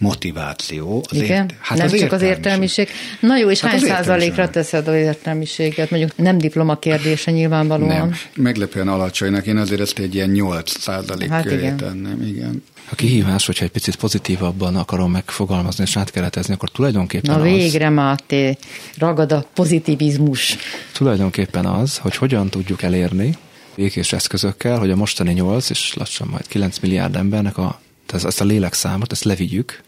motiváció. 0.00 1.04
Az 1.08 1.16
Igen, 1.16 1.42
ért, 1.42 1.54
hát 1.60 1.78
nem 1.78 1.86
az 1.86 1.98
csak 1.98 2.12
az 2.12 2.22
értelmiség. 2.22 2.88
Na 3.20 3.36
jó, 3.36 3.50
és 3.50 3.60
hát 3.60 3.70
hány 3.70 3.80
százalékra 3.80 4.50
teszed 4.50 4.88
az 4.88 4.94
értelmiséget? 4.94 5.90
Mondjuk 5.90 6.16
nem 6.16 6.38
diploma 6.38 6.78
kérdése 6.78 7.30
nyilvánvalóan. 7.30 7.88
Nem, 7.88 8.14
meglepően 8.34 8.88
alacsonynak. 8.88 9.46
Én 9.46 9.56
azért 9.56 9.80
ezt 9.80 9.98
egy 9.98 10.14
ilyen 10.14 10.30
8 10.30 10.80
százalék 10.80 11.28
hát 11.28 11.42
köré 11.42 11.56
igen. 11.56 11.76
tennem, 11.76 12.22
igen. 12.22 12.62
A 12.90 12.94
kihívás, 12.94 13.46
hogyha 13.46 13.64
egy 13.64 13.70
picit 13.70 13.96
pozitívabban 13.96 14.76
akarom 14.76 15.10
megfogalmazni 15.10 15.84
és 15.84 15.96
átkeretezni, 15.96 16.54
akkor 16.54 16.70
tulajdonképpen 16.70 17.36
Na 17.36 17.42
végre, 17.42 17.86
az, 17.86 17.92
Máté, 17.92 18.58
ragad 18.98 19.32
a 19.32 19.44
pozitivizmus. 19.54 20.56
Tulajdonképpen 20.92 21.66
az, 21.66 21.98
hogy 21.98 22.16
hogyan 22.16 22.48
tudjuk 22.48 22.82
elérni 22.82 23.36
békés 23.74 24.12
eszközökkel, 24.12 24.78
hogy 24.78 24.90
a 24.90 24.96
mostani 24.96 25.32
8 25.32 25.70
és 25.70 25.94
lassan 25.94 26.28
majd 26.28 26.46
9 26.46 26.78
milliárd 26.78 27.16
embernek 27.16 27.58
a, 27.58 27.80
tehát 28.06 28.26
ezt 28.26 28.40
a 28.40 28.44
lélekszámot, 28.44 29.12
ezt 29.12 29.24
levigyük, 29.24 29.82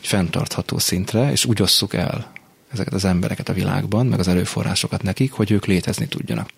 fenntartható 0.00 0.78
szintre, 0.78 1.30
és 1.30 1.44
úgy 1.44 1.62
osszuk 1.62 1.94
el 1.94 2.32
ezeket 2.72 2.92
az 2.92 3.04
embereket 3.04 3.48
a 3.48 3.52
világban, 3.52 4.06
meg 4.06 4.18
az 4.18 4.28
erőforrásokat 4.28 5.02
nekik, 5.02 5.32
hogy 5.32 5.50
ők 5.50 5.66
létezni 5.66 6.06
tudjanak. 6.06 6.48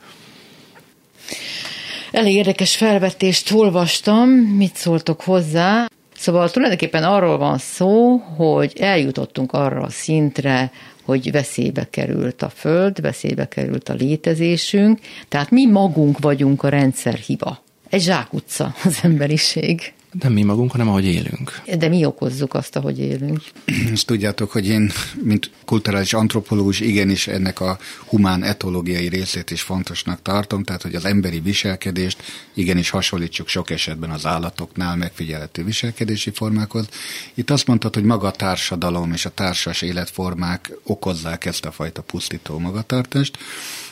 Elég 2.16 2.35
érdekes 2.35 2.76
felvetést 2.76 3.50
olvastam, 3.50 4.29
mit 4.31 4.76
szóltok 4.76 5.20
hozzá. 5.20 5.87
Szóval 6.16 6.50
tulajdonképpen 6.50 7.05
arról 7.05 7.38
van 7.38 7.59
szó, 7.59 8.16
hogy 8.16 8.72
eljutottunk 8.79 9.52
arra 9.52 9.81
a 9.81 9.90
szintre, 9.90 10.70
hogy 11.02 11.31
veszélybe 11.31 11.87
került 11.90 12.42
a 12.42 12.48
föld, 12.48 13.00
veszélybe 13.00 13.48
került 13.48 13.88
a 13.88 13.94
létezésünk, 13.94 14.98
tehát 15.29 15.50
mi 15.50 15.66
magunk 15.66 16.18
vagyunk 16.18 16.62
a 16.62 16.68
rendszer 16.68 17.14
hiba. 17.14 17.62
Egy 17.90 18.02
zsákutca 18.02 18.74
az 18.85 18.98
emberiség. 19.02 19.92
Nem 20.20 20.33
mi 20.33 20.42
magunk, 20.42 20.70
hanem 20.70 20.88
ahogy 20.88 21.05
élünk. 21.05 21.61
De 21.79 21.88
mi 21.88 22.05
okozzuk 22.05 22.55
azt, 22.55 22.76
ahogy 22.76 22.98
élünk. 22.98 23.40
Ezt 23.92 24.07
tudjátok, 24.07 24.50
hogy 24.50 24.66
én, 24.66 24.90
mint 25.22 25.50
kulturális 25.64 26.12
antropológus, 26.12 26.81
igenis 26.81 27.26
ennek 27.26 27.61
a 27.61 27.79
humán 28.07 28.42
etológiai 28.42 29.09
részét 29.09 29.50
is 29.50 29.62
fontosnak 29.62 30.22
tartom, 30.22 30.64
tehát 30.64 30.83
hogy 30.83 30.94
az 30.94 31.05
emberi 31.05 31.40
viselkedést 31.40 32.22
igenis 32.55 32.90
hasonlítsuk 32.90 33.48
sok 33.48 33.70
esetben 33.70 34.11
az 34.11 34.26
állatoknál 34.26 34.96
megfigyelhető 34.96 35.64
viselkedési 35.64 36.31
formákhoz. 36.31 36.88
Itt 37.35 37.50
azt 37.50 37.66
mondtad, 37.66 37.94
hogy 37.94 38.05
maga 38.05 38.26
a 38.26 38.31
társadalom 38.31 39.12
és 39.12 39.24
a 39.24 39.31
társas 39.31 39.83
életformák 39.83 40.72
okozzák 40.83 41.44
ezt 41.44 41.64
a 41.64 41.70
fajta 41.70 42.02
pusztító 42.02 42.59
magatartást. 42.59 43.38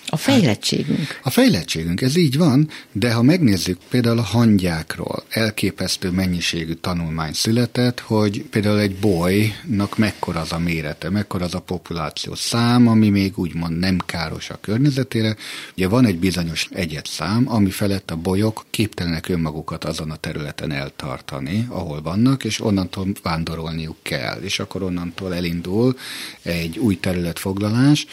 A 0.08 0.16
fejlettségünk. 0.16 1.20
A 1.22 1.30
fejlettségünk, 1.30 2.00
ez 2.00 2.16
így 2.16 2.36
van, 2.36 2.68
de 2.92 3.12
ha 3.12 3.22
megnézzük 3.22 3.78
például 3.88 4.18
a 4.18 4.22
hangyákról, 4.22 5.24
elképesztő 5.28 6.10
mennyiségű 6.10 6.72
tanulmány 6.72 7.32
született, 7.32 8.00
hogy 8.00 8.42
például 8.42 8.78
egy 8.78 8.96
bolynak 8.96 9.98
mekkora 9.98 10.40
az 10.40 10.52
a 10.52 10.58
mérete, 10.58 11.10
mekkora 11.10 11.44
az 11.44 11.54
a 11.54 11.60
populáció 11.60 12.34
szám, 12.34 12.88
ami 12.88 13.08
még 13.08 13.38
úgymond 13.38 13.78
nem 13.78 13.98
káros 14.06 14.50
a 14.50 14.58
környezetére. 14.60 15.36
Ugye 15.76 15.88
van 15.88 16.06
egy 16.06 16.18
bizonyos 16.18 16.68
egyet 16.70 17.06
szám, 17.06 17.44
ami 17.48 17.70
felett 17.70 18.10
a 18.10 18.16
bolyok 18.16 18.64
képtelenek 18.70 19.28
önmagukat 19.28 19.84
azon 19.84 20.10
a 20.10 20.16
területen 20.16 20.72
eltartani, 20.72 21.66
ahol 21.68 22.02
vannak, 22.02 22.44
és 22.44 22.60
onnantól 22.60 23.06
vándorolniuk 23.22 23.96
kell, 24.02 24.38
és 24.40 24.58
akkor 24.58 24.82
onnantól 24.82 25.34
elindul 25.34 25.96
egy 26.42 26.78
új 26.78 27.00
területfoglalás, 27.00 28.06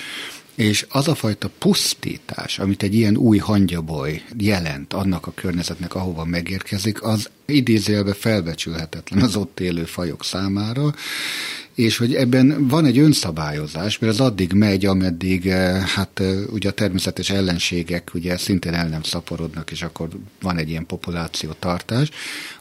és 0.62 0.86
az 0.89 1.08
a 1.08 1.15
fajta 1.15 1.50
pusztítás, 1.58 2.60
amit 2.60 2.84
egy 2.84 2.95
ilyen 2.95 3.17
új 3.17 3.38
hangyaboly 3.38 4.21
jelent 4.38 4.93
annak 4.93 5.28
a 5.28 5.32
környezetnek, 5.32 5.95
ahova 5.95 6.26
megérkezik, 6.26 7.04
az 7.04 7.30
idézélve 7.45 8.13
felbecsülhetetlen 8.13 9.24
az 9.24 9.36
ott 9.36 9.60
élő 9.60 9.84
fajok 9.86 10.24
számára, 10.24 10.93
és 11.76 11.97
hogy 11.97 12.15
ebben 12.15 12.67
van 12.67 12.86
egy 12.86 12.97
önszabályozás, 12.97 14.00
mert 14.00 14.13
az 14.13 14.19
addig 14.19 14.54
megy, 14.54 14.86
ameddig 14.86 15.47
eh, 15.47 15.84
hát 15.84 16.19
eh, 16.19 16.39
ugye 16.52 16.69
a 16.69 16.74
természetes 16.74 17.30
ellenségek 17.30 18.10
ugye 18.13 18.38
szintén 18.38 18.74
el 18.74 18.88
nem 18.88 19.04
szaporodnak, 19.04 19.71
és 19.71 19.82
akkor 19.82 20.08
van 20.41 20.58
egy 20.58 20.69
ilyen 20.69 20.86
populációtartás. 20.86 22.10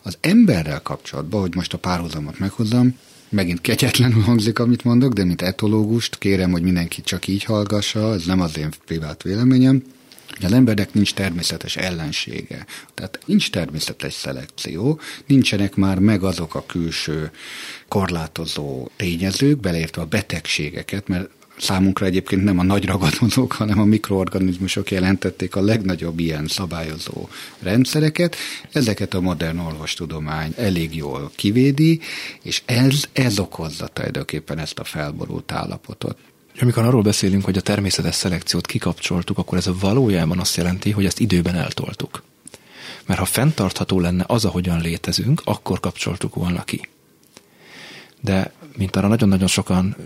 Az 0.02 0.18
emberrel 0.20 0.80
kapcsolatban, 0.82 1.40
hogy 1.40 1.54
most 1.54 1.72
a 1.72 1.78
párhuzamot 1.78 2.38
meghozzam, 2.38 2.94
megint 3.30 3.60
kegyetlenül 3.60 4.22
hangzik, 4.22 4.58
amit 4.58 4.84
mondok, 4.84 5.12
de 5.12 5.24
mint 5.24 5.42
etológust 5.42 6.18
kérem, 6.18 6.50
hogy 6.50 6.62
mindenki 6.62 7.02
csak 7.02 7.26
így 7.26 7.44
hallgassa, 7.44 8.12
ez 8.12 8.24
nem 8.24 8.40
az 8.40 8.58
én 8.58 8.68
privát 8.86 9.22
véleményem, 9.22 9.82
hogy 10.28 10.44
az 10.44 10.52
embernek 10.52 10.94
nincs 10.94 11.14
természetes 11.14 11.76
ellensége. 11.76 12.66
Tehát 12.94 13.18
nincs 13.24 13.50
természetes 13.50 14.12
szelekció, 14.12 15.00
nincsenek 15.26 15.74
már 15.74 15.98
meg 15.98 16.22
azok 16.22 16.54
a 16.54 16.66
külső 16.66 17.30
korlátozó 17.88 18.88
tényezők, 18.96 19.60
beleértve 19.60 20.02
a 20.02 20.06
betegségeket, 20.06 21.08
mert 21.08 21.28
Számunkra 21.60 22.06
egyébként 22.06 22.44
nem 22.44 22.58
a 22.58 22.62
nagy 22.62 22.84
ragadozók, 22.84 23.52
hanem 23.52 23.78
a 23.80 23.84
mikroorganizmusok 23.84 24.90
jelentették 24.90 25.56
a 25.56 25.60
legnagyobb 25.60 26.18
ilyen 26.18 26.46
szabályozó 26.46 27.28
rendszereket. 27.58 28.36
Ezeket 28.72 29.14
a 29.14 29.20
modern 29.20 29.58
orvostudomány 29.58 30.52
elég 30.56 30.96
jól 30.96 31.30
kivédi, 31.34 32.00
és 32.42 32.62
ez, 32.64 33.04
ez 33.12 33.38
okozza 33.38 33.86
tulajdonképpen 33.86 34.58
ezt 34.58 34.78
a 34.78 34.84
felborult 34.84 35.52
állapotot. 35.52 36.18
Amikor 36.60 36.84
arról 36.84 37.02
beszélünk, 37.02 37.44
hogy 37.44 37.56
a 37.56 37.60
természetes 37.60 38.14
szelekciót 38.14 38.66
kikapcsoltuk, 38.66 39.38
akkor 39.38 39.58
ez 39.58 39.80
valójában 39.80 40.38
azt 40.38 40.56
jelenti, 40.56 40.90
hogy 40.90 41.04
ezt 41.04 41.20
időben 41.20 41.54
eltoltuk. 41.54 42.22
Mert 43.06 43.20
ha 43.20 43.26
fenntartható 43.26 44.00
lenne 44.00 44.24
az, 44.26 44.44
ahogyan 44.44 44.80
létezünk, 44.80 45.42
akkor 45.44 45.80
kapcsoltuk 45.80 46.34
volna 46.34 46.64
ki. 46.64 46.88
De 48.20 48.52
mint 48.76 48.96
arra 48.96 49.08
nagyon-nagyon 49.08 49.48
sokan 49.48 49.96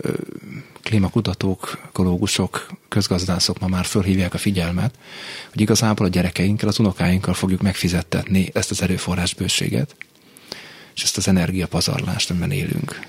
klímakutatók, 0.81 1.79
ekológusok, 1.87 2.67
közgazdászok 2.87 3.59
ma 3.59 3.67
már 3.67 3.85
fölhívják 3.85 4.33
a 4.33 4.37
figyelmet, 4.37 4.95
hogy 5.51 5.61
igazából 5.61 6.05
a 6.05 6.09
gyerekeinkkel, 6.09 6.67
az 6.67 6.79
unokáinkkal 6.79 7.33
fogjuk 7.33 7.61
megfizettetni 7.61 8.49
ezt 8.53 8.71
az 8.71 8.81
erőforrásbőséget. 8.81 9.95
és 10.95 11.03
ezt 11.03 11.17
az 11.17 11.27
energiapazarlást, 11.27 12.29
amiben 12.29 12.51
élünk. 12.51 12.99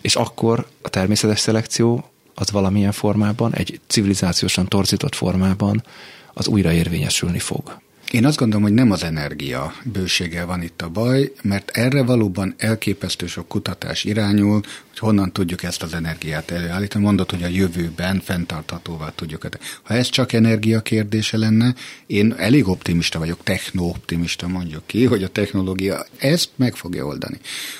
És 0.00 0.16
akkor 0.16 0.66
a 0.82 0.88
természetes 0.88 1.40
szelekció 1.40 2.10
az 2.34 2.50
valamilyen 2.50 2.92
formában, 2.92 3.54
egy 3.54 3.80
civilizációsan 3.86 4.68
torzított 4.68 5.14
formában 5.14 5.84
az 6.32 6.46
újra 6.46 6.72
érvényesülni 6.72 7.38
fog. 7.38 7.80
Én 8.10 8.24
azt 8.24 8.38
gondolom, 8.38 8.62
hogy 8.62 8.74
nem 8.74 8.90
az 8.90 9.04
energia 9.04 9.72
bőséggel 9.84 10.46
van 10.46 10.62
itt 10.62 10.82
a 10.82 10.88
baj, 10.88 11.32
mert 11.42 11.70
erre 11.70 12.02
valóban 12.02 12.54
elképesztő 12.56 13.26
sok 13.26 13.48
kutatás 13.48 14.04
irányul, 14.04 14.60
honnan 15.00 15.32
tudjuk 15.32 15.62
ezt 15.62 15.82
az 15.82 15.94
energiát 15.94 16.50
előállítani. 16.50 17.04
Mondod, 17.04 17.30
hogy 17.30 17.42
a 17.42 17.46
jövőben 17.46 18.20
fenntarthatóvá 18.20 19.12
tudjuk. 19.14 19.48
Ha 19.82 19.94
ez 19.94 20.08
csak 20.08 20.32
energia 20.32 20.80
kérdése 20.80 21.36
lenne, 21.36 21.74
én 22.06 22.34
elég 22.36 22.68
optimista 22.68 23.18
vagyok, 23.18 23.42
techno-optimista 23.42 24.48
mondjuk 24.48 24.86
ki, 24.86 25.04
hogy 25.04 25.22
a 25.22 25.28
technológia 25.28 26.06
ezt 26.18 26.50
meg 26.56 26.74
fogja 26.74 27.06
oldani. 27.06 27.38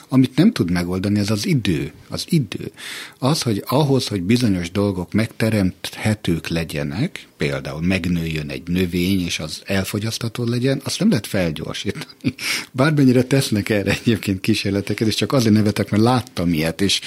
Amit 0.09 0.37
nem 0.37 0.53
tud 0.53 0.71
megoldani, 0.71 1.19
ez 1.19 1.31
az 1.31 1.47
idő. 1.47 1.93
Az 2.09 2.25
idő. 2.29 2.73
Az, 3.19 3.43
hogy 3.43 3.63
ahhoz, 3.67 4.09
hogy 4.09 4.23
bizonyos 4.23 4.71
dolgok 4.71 5.13
megteremthetők 5.13 6.49
legyenek, 6.49 7.29
például 7.37 7.81
megnőjön 7.81 8.49
egy 8.49 8.69
növény, 8.69 9.25
és 9.25 9.39
az 9.39 9.63
elfogyasztható 9.65 10.45
legyen, 10.45 10.81
azt 10.85 10.99
nem 10.99 11.09
lehet 11.09 11.27
felgyorsítani. 11.27 12.35
Bármennyire 12.73 13.23
tesznek 13.23 13.69
erre 13.69 13.91
egyébként 13.91 14.41
kísérleteket, 14.41 15.09
és 15.09 15.15
csak 15.15 15.33
azért 15.33 15.55
nevetek, 15.55 15.91
mert 15.91 16.03
láttam 16.03 16.53
ilyet, 16.53 16.81
és 16.81 17.01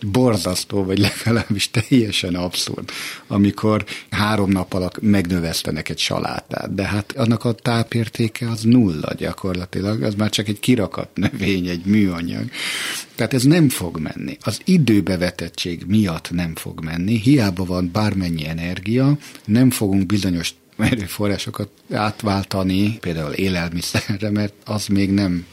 borzasztó, 0.00 0.84
vagy 0.84 0.98
legalábbis 0.98 1.70
teljesen 1.70 2.34
abszurd, 2.34 2.90
amikor 3.26 3.84
három 4.10 4.50
nap 4.50 4.72
alatt 4.72 5.00
megnövesztenek 5.00 5.88
egy 5.88 5.98
salátát, 5.98 6.74
de 6.74 6.82
hát 6.82 7.12
annak 7.16 7.44
a 7.44 7.52
tápértéke 7.52 8.50
az 8.50 8.62
nulla 8.62 9.14
gyakorlatilag, 9.16 10.02
az 10.02 10.14
már 10.14 10.30
csak 10.30 10.48
egy 10.48 10.60
kirakat 10.60 11.08
növény, 11.14 11.68
egy 11.68 11.84
műanyag. 11.84 12.50
Tehát 13.14 13.34
ez 13.34 13.42
nem 13.42 13.68
fog 13.68 13.98
menni. 13.98 14.36
Az 14.40 14.60
időbevetettség 14.64 15.84
miatt 15.86 16.30
nem 16.30 16.54
fog 16.54 16.84
menni, 16.84 17.18
hiába 17.18 17.64
van 17.64 17.90
bármennyi 17.92 18.46
energia, 18.46 19.18
nem 19.44 19.70
fogunk 19.70 20.06
bizonyos 20.06 20.54
erőforrásokat 20.78 21.70
átváltani, 21.92 22.98
például 22.98 23.32
élelmiszerre, 23.32 24.30
mert 24.30 24.52
az 24.64 24.86
még 24.86 25.10
nem 25.10 25.46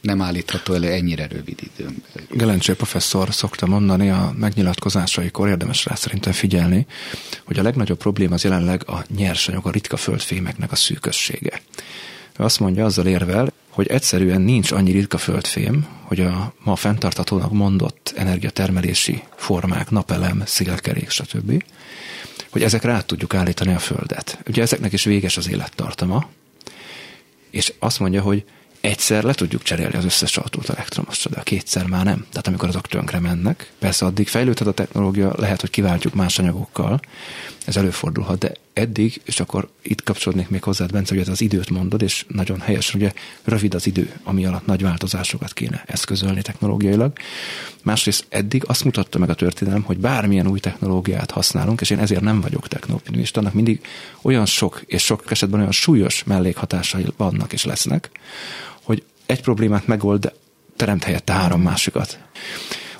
nem 0.00 0.22
állítható 0.22 0.74
elő 0.74 0.90
ennyire 0.90 1.26
rövid 1.26 1.58
időn. 1.74 2.02
Gelencsé 2.30 2.72
professzor 2.72 3.34
szokta 3.34 3.66
mondani 3.66 4.10
a 4.10 4.34
megnyilatkozásaikor, 4.38 5.48
érdemes 5.48 5.84
rá 5.84 5.94
szerintem 5.94 6.32
figyelni, 6.32 6.86
hogy 7.44 7.58
a 7.58 7.62
legnagyobb 7.62 7.98
probléma 7.98 8.34
az 8.34 8.44
jelenleg 8.44 8.82
a 8.88 9.04
nyersanyag, 9.16 9.66
a 9.66 9.70
ritka 9.70 9.96
földfémeknek 9.96 10.72
a 10.72 10.76
szűkössége. 10.76 11.60
Ő 12.38 12.44
azt 12.44 12.60
mondja, 12.60 12.84
azzal 12.84 13.06
érvel, 13.06 13.52
hogy 13.68 13.86
egyszerűen 13.86 14.40
nincs 14.40 14.70
annyi 14.70 14.90
ritka 14.90 15.18
földfém, 15.18 15.86
hogy 16.02 16.20
a 16.20 16.52
ma 16.64 16.76
fenntartatónak 16.76 17.52
mondott 17.52 18.12
energiatermelési 18.16 19.22
formák, 19.36 19.90
napelem, 19.90 20.42
szélkerék, 20.46 21.10
stb., 21.10 21.64
hogy 22.50 22.62
ezekre 22.62 22.92
át 22.92 23.06
tudjuk 23.06 23.34
állítani 23.34 23.74
a 23.74 23.78
Földet. 23.78 24.38
Ugye 24.46 24.62
ezeknek 24.62 24.92
is 24.92 25.04
véges 25.04 25.36
az 25.36 25.48
élettartama, 25.48 26.28
és 27.50 27.72
azt 27.78 27.98
mondja, 27.98 28.22
hogy 28.22 28.44
egyszer 28.80 29.22
le 29.22 29.32
tudjuk 29.32 29.62
cserélni 29.62 29.96
az 29.96 30.04
összes 30.04 30.36
autót 30.36 30.68
elektromosra, 30.68 31.30
de 31.30 31.40
a 31.40 31.42
kétszer 31.42 31.86
már 31.86 32.04
nem. 32.04 32.26
Tehát 32.30 32.46
amikor 32.46 32.68
azok 32.68 32.86
tönkre 32.86 33.20
mennek, 33.20 33.72
persze 33.78 34.06
addig 34.06 34.28
fejlődhet 34.28 34.68
a 34.68 34.72
technológia, 34.72 35.32
lehet, 35.36 35.60
hogy 35.60 35.70
kiváltjuk 35.70 36.14
más 36.14 36.38
anyagokkal, 36.38 37.00
ez 37.64 37.76
előfordulhat, 37.76 38.38
de 38.38 38.52
eddig, 38.72 39.20
és 39.24 39.40
akkor 39.40 39.68
itt 39.82 40.02
kapcsolódnék 40.02 40.48
még 40.48 40.62
hozzá, 40.62 40.86
Bence, 40.86 41.14
hogy 41.14 41.22
ez 41.22 41.28
az 41.28 41.40
időt 41.40 41.70
mondod, 41.70 42.02
és 42.02 42.24
nagyon 42.28 42.60
helyes, 42.60 42.94
ugye 42.94 43.12
rövid 43.44 43.74
az 43.74 43.86
idő, 43.86 44.12
ami 44.22 44.44
alatt 44.46 44.66
nagy 44.66 44.82
változásokat 44.82 45.52
kéne 45.52 45.82
eszközölni 45.86 46.42
technológiailag. 46.42 47.12
Másrészt 47.82 48.26
eddig 48.28 48.64
azt 48.66 48.84
mutatta 48.84 49.18
meg 49.18 49.30
a 49.30 49.34
történelem, 49.34 49.82
hogy 49.82 49.98
bármilyen 49.98 50.46
új 50.46 50.60
technológiát 50.60 51.30
használunk, 51.30 51.80
és 51.80 51.90
én 51.90 51.98
ezért 51.98 52.20
nem 52.20 52.40
vagyok 52.40 52.68
technoptimista, 52.68 53.40
annak 53.40 53.54
mindig 53.54 53.80
olyan 54.22 54.46
sok, 54.46 54.82
és 54.86 55.04
sok 55.04 55.30
esetben 55.30 55.60
olyan 55.60 55.72
súlyos 55.72 56.24
mellékhatásai 56.24 57.06
vannak 57.16 57.52
és 57.52 57.64
lesznek, 57.64 58.10
egy 59.28 59.40
problémát 59.40 59.86
megold, 59.86 60.32
teremt 60.76 61.04
helyette 61.04 61.32
három 61.32 61.62
másikat. 61.62 62.18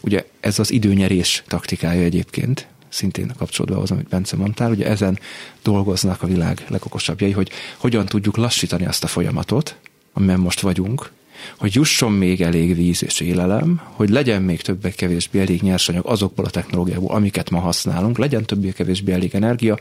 Ugye 0.01 0.27
ez 0.41 0.59
az 0.59 0.71
időnyerés 0.71 1.43
taktikája 1.47 2.03
egyébként, 2.03 2.67
szintén 2.89 3.33
kapcsolódva 3.39 3.77
ahhoz, 3.77 3.91
amit 3.91 4.09
Bence 4.09 4.37
mondtál, 4.37 4.71
ugye 4.71 4.87
ezen 4.87 5.19
dolgoznak 5.63 6.23
a 6.23 6.27
világ 6.27 6.65
legokosabbjai, 6.69 7.31
hogy 7.31 7.51
hogyan 7.77 8.07
tudjuk 8.07 8.37
lassítani 8.37 8.87
azt 8.87 9.05
a 9.05 9.07
folyamatot, 9.07 9.77
amiben 10.13 10.41
most 10.41 10.61
vagyunk, 10.61 11.11
hogy 11.59 11.75
jusson 11.75 12.13
még 12.13 12.41
elég 12.41 12.77
víz 12.77 13.05
és 13.05 13.21
élelem, 13.21 13.81
hogy 13.85 14.09
legyen 14.09 14.43
még 14.43 14.61
többek-kevésbé 14.61 15.41
elég 15.41 15.63
nyersanyag 15.63 16.07
azokból 16.07 16.45
a 16.45 16.51
technológiából, 16.51 17.15
amiket 17.15 17.51
ma 17.51 17.59
használunk, 17.61 18.19
legyen 18.19 18.45
többé-kevésbé 18.45 19.13
elég 19.13 19.35
energia, 19.35 19.79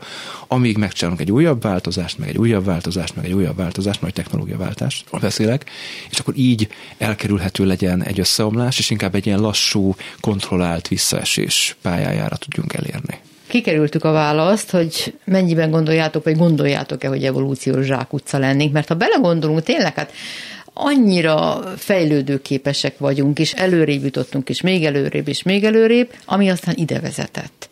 amíg 0.48 0.76
megcsinálunk 0.76 1.20
egy 1.20 1.32
újabb 1.32 1.62
változást, 1.62 2.18
meg 2.18 2.28
egy 2.28 2.38
újabb 2.38 2.64
változást, 2.64 3.16
meg 3.16 3.24
egy 3.24 3.32
újabb 3.32 3.56
változást, 3.56 4.00
majd 4.00 4.14
technológiaváltást, 4.14 5.04
beszélek, 5.20 5.70
és 6.10 6.18
akkor 6.18 6.34
így 6.36 6.68
elkerülhető 6.98 7.64
legyen 7.64 8.02
egy 8.02 8.20
összeomlás, 8.20 8.78
és 8.78 8.90
inkább 8.90 9.14
egy 9.14 9.26
ilyen 9.26 9.40
lassú, 9.40 9.94
kontrollált 10.20 10.88
visszaesés 10.88 11.76
pályájára 11.82 12.36
tudjunk 12.36 12.72
elérni. 12.72 13.18
Kikerültük 13.46 14.04
a 14.04 14.12
választ, 14.12 14.70
hogy 14.70 15.14
mennyiben 15.24 15.70
gondoljátok, 15.70 16.24
vagy 16.24 16.36
gondoljátok-e, 16.36 17.08
hogy 17.08 17.24
evolúciós 17.24 17.86
zsákutca 17.86 18.38
lennénk, 18.38 18.72
mert 18.72 18.88
ha 18.88 18.94
belegondolunk, 18.94 19.62
tényleg, 19.62 19.94
hát 19.94 20.12
annyira 20.78 21.62
fejlődőképesek 21.76 22.98
vagyunk, 22.98 23.38
és 23.38 23.52
előrébb 23.52 24.02
jutottunk, 24.02 24.48
és 24.48 24.60
még 24.60 24.84
előrébb, 24.84 25.28
és 25.28 25.42
még 25.42 25.64
előrébb, 25.64 26.12
ami 26.24 26.50
aztán 26.50 26.74
ide 26.76 27.00
vezetett. 27.00 27.68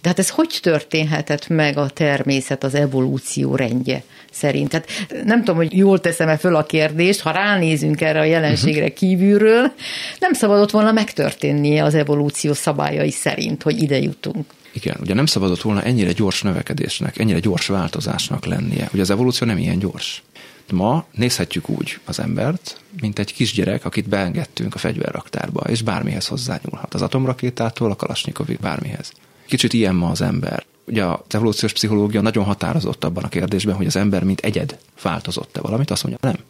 De 0.00 0.08
hát 0.08 0.18
ez 0.18 0.30
hogy 0.30 0.58
történhetett 0.62 1.48
meg 1.48 1.76
a 1.76 1.88
természet, 1.88 2.64
az 2.64 2.74
evolúció 2.74 3.56
rendje 3.56 4.02
szerint? 4.30 4.68
Tehát 4.68 4.88
nem 5.24 5.38
tudom, 5.38 5.56
hogy 5.56 5.76
jól 5.76 6.00
teszem-e 6.00 6.36
föl 6.36 6.56
a 6.56 6.64
kérdést, 6.64 7.20
ha 7.20 7.30
ránézünk 7.30 8.00
erre 8.00 8.20
a 8.20 8.24
jelenségre 8.24 8.84
mhm. 8.84 8.94
kívülről, 8.94 9.72
nem 10.18 10.32
szabadott 10.32 10.70
volna 10.70 10.92
megtörténnie 10.92 11.84
az 11.84 11.94
evolúció 11.94 12.52
szabályai 12.52 13.10
szerint, 13.10 13.62
hogy 13.62 13.82
ide 13.82 13.98
jutunk. 13.98 14.44
Igen, 14.72 14.96
ugye 15.00 15.14
nem 15.14 15.26
szabadott 15.26 15.60
volna 15.60 15.82
ennyire 15.82 16.12
gyors 16.12 16.42
növekedésnek, 16.42 17.18
ennyire 17.18 17.38
gyors 17.38 17.66
változásnak 17.66 18.46
lennie. 18.46 18.88
Ugye 18.92 19.02
az 19.02 19.10
evolúció 19.10 19.46
nem 19.46 19.58
ilyen 19.58 19.78
gyors 19.78 20.22
ma 20.70 21.04
nézhetjük 21.12 21.68
úgy 21.68 21.98
az 22.04 22.20
embert, 22.20 22.80
mint 23.00 23.18
egy 23.18 23.32
kisgyerek, 23.32 23.84
akit 23.84 24.08
beengedtünk 24.08 24.74
a 24.74 24.78
fegyverraktárba, 24.78 25.60
és 25.60 25.82
bármihez 25.82 26.26
hozzányúlhat. 26.26 26.94
Az 26.94 27.02
atomrakétától 27.02 27.90
a 27.90 27.96
kalasnyikovig 27.96 28.58
bármihez. 28.58 29.12
Kicsit 29.46 29.72
ilyen 29.72 29.94
ma 29.94 30.10
az 30.10 30.20
ember. 30.20 30.64
Ugye 30.84 31.04
az 31.04 31.18
evolúciós 31.28 31.72
pszichológia 31.72 32.20
nagyon 32.20 32.44
határozott 32.44 33.04
abban 33.04 33.24
a 33.24 33.28
kérdésben, 33.28 33.74
hogy 33.74 33.86
az 33.86 33.96
ember 33.96 34.24
mint 34.24 34.40
egyed 34.40 34.78
változott-e 35.02 35.60
valamit, 35.60 35.90
azt 35.90 36.04
mondja, 36.04 36.30
nem. 36.30 36.40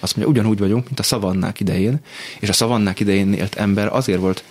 Azt 0.00 0.16
mondja, 0.16 0.34
ugyanúgy 0.34 0.58
vagyunk, 0.58 0.84
mint 0.84 0.98
a 0.98 1.02
szavannák 1.02 1.60
idején, 1.60 2.00
és 2.40 2.48
a 2.48 2.52
szavannák 2.52 3.00
idején 3.00 3.32
élt 3.32 3.54
ember 3.54 3.88
azért 3.92 4.20
volt 4.20 4.44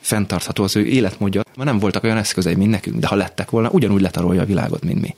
fenntartható 0.00 0.62
az 0.62 0.76
ő 0.76 0.86
életmódja, 0.86 1.42
mert 1.56 1.68
nem 1.70 1.78
voltak 1.78 2.02
olyan 2.02 2.16
eszközei, 2.16 2.54
mint 2.54 2.70
nekünk, 2.70 2.96
de 2.96 3.06
ha 3.06 3.14
lettek 3.14 3.50
volna, 3.50 3.70
ugyanúgy 3.70 4.00
letarolja 4.00 4.42
a 4.42 4.44
világot, 4.44 4.84
mint 4.84 5.00
mi. 5.00 5.14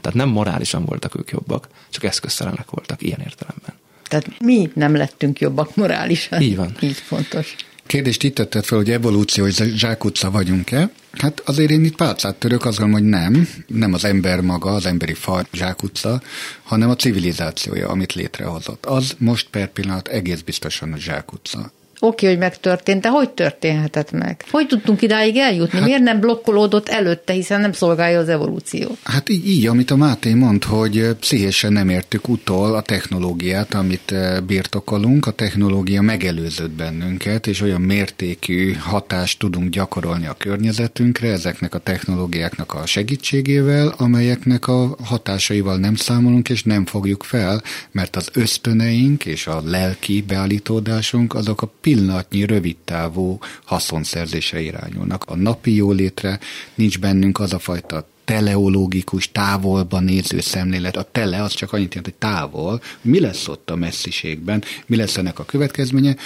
Tehát 0.00 0.18
nem 0.18 0.28
morálisan 0.28 0.84
voltak 0.84 1.18
ők 1.18 1.30
jobbak, 1.30 1.68
csak 1.90 2.04
eszköztelenek 2.04 2.70
voltak 2.70 3.02
ilyen 3.02 3.20
értelemben. 3.24 3.74
Tehát 4.08 4.40
mi 4.40 4.70
nem 4.74 4.96
lettünk 4.96 5.40
jobbak 5.40 5.76
morálisan. 5.76 6.40
Így 6.40 6.56
van. 6.56 6.76
Így 6.80 6.96
fontos. 6.96 7.54
Kérdést 7.86 8.22
itt 8.22 8.34
tetted 8.34 8.64
fel, 8.64 8.78
hogy 8.78 8.90
evolúciós 8.90 9.54
zsákutca 9.54 10.30
vagyunk-e? 10.30 10.90
Hát 11.12 11.42
azért 11.44 11.70
én 11.70 11.84
itt 11.84 11.96
pálcát 11.96 12.34
török, 12.34 12.64
azt 12.64 12.78
gondolom, 12.78 13.02
hogy 13.02 13.10
nem. 13.10 13.48
Nem 13.66 13.92
az 13.92 14.04
ember 14.04 14.40
maga, 14.40 14.70
az 14.70 14.86
emberi 14.86 15.14
faj 15.14 15.42
zsákutca, 15.52 16.22
hanem 16.62 16.90
a 16.90 16.96
civilizációja, 16.96 17.88
amit 17.88 18.12
létrehozott. 18.12 18.86
Az 18.86 19.14
most 19.18 19.48
per 19.50 19.68
pillanat 19.68 20.08
egész 20.08 20.40
biztosan 20.40 20.92
a 20.92 20.96
zsákutca. 20.96 21.72
Oké, 22.00 22.26
hogy 22.26 22.38
megtörtént, 22.38 23.00
de 23.02 23.08
hogy 23.08 23.30
történhetett 23.30 24.10
meg? 24.10 24.44
Hogy 24.50 24.66
tudtunk 24.66 25.02
idáig 25.02 25.36
eljutni? 25.36 25.78
Hát, 25.78 25.86
Miért 25.86 26.02
nem 26.02 26.20
blokkolódott 26.20 26.88
előtte, 26.88 27.32
hiszen 27.32 27.60
nem 27.60 27.72
szolgálja 27.72 28.18
az 28.18 28.28
evolúció? 28.28 28.96
Hát 29.02 29.28
így, 29.28 29.48
így, 29.48 29.66
amit 29.66 29.90
a 29.90 29.96
Máté 29.96 30.34
mond, 30.34 30.64
hogy 30.64 31.14
pszichésen 31.20 31.72
nem 31.72 31.88
értük 31.88 32.28
utol 32.28 32.74
a 32.74 32.82
technológiát, 32.82 33.74
amit 33.74 34.14
birtokolunk. 34.46 35.26
A 35.26 35.30
technológia 35.30 36.02
megelőzött 36.02 36.70
bennünket, 36.70 37.46
és 37.46 37.60
olyan 37.60 37.80
mértékű 37.80 38.72
hatást 38.72 39.38
tudunk 39.38 39.68
gyakorolni 39.68 40.26
a 40.26 40.36
környezetünkre 40.38 41.30
ezeknek 41.30 41.74
a 41.74 41.78
technológiáknak 41.78 42.74
a 42.74 42.86
segítségével, 42.86 43.94
amelyeknek 43.96 44.68
a 44.68 44.96
hatásaival 45.04 45.76
nem 45.76 45.94
számolunk, 45.94 46.48
és 46.48 46.62
nem 46.62 46.86
fogjuk 46.86 47.22
fel, 47.22 47.62
mert 47.90 48.16
az 48.16 48.28
ösztöneink 48.32 49.24
és 49.24 49.46
a 49.46 49.62
lelki 49.64 50.24
beállítódásunk 50.26 51.34
azok 51.34 51.62
a 51.62 51.72
pillanatnyi, 51.86 52.44
rövidtávú 52.44 53.38
haszonszerzése 53.64 54.60
irányulnak. 54.60 55.24
A 55.24 55.36
napi 55.36 55.74
jólétre 55.74 56.38
nincs 56.74 56.98
bennünk 56.98 57.38
az 57.38 57.52
a 57.52 57.58
fajta 57.58 58.08
teleológikus, 58.24 59.32
távolban 59.32 60.04
néző 60.04 60.40
szemlélet. 60.40 60.96
A 60.96 61.08
tele 61.12 61.42
az 61.42 61.52
csak 61.52 61.72
annyit 61.72 61.94
jelent, 61.94 62.14
hogy 62.14 62.30
távol. 62.30 62.82
Mi 63.00 63.20
lesz 63.20 63.48
ott 63.48 63.70
a 63.70 63.76
messziségben? 63.76 64.64
Mi 64.86 64.96
lesz 64.96 65.16
ennek 65.16 65.38
a 65.38 65.44
következménye? 65.44 66.16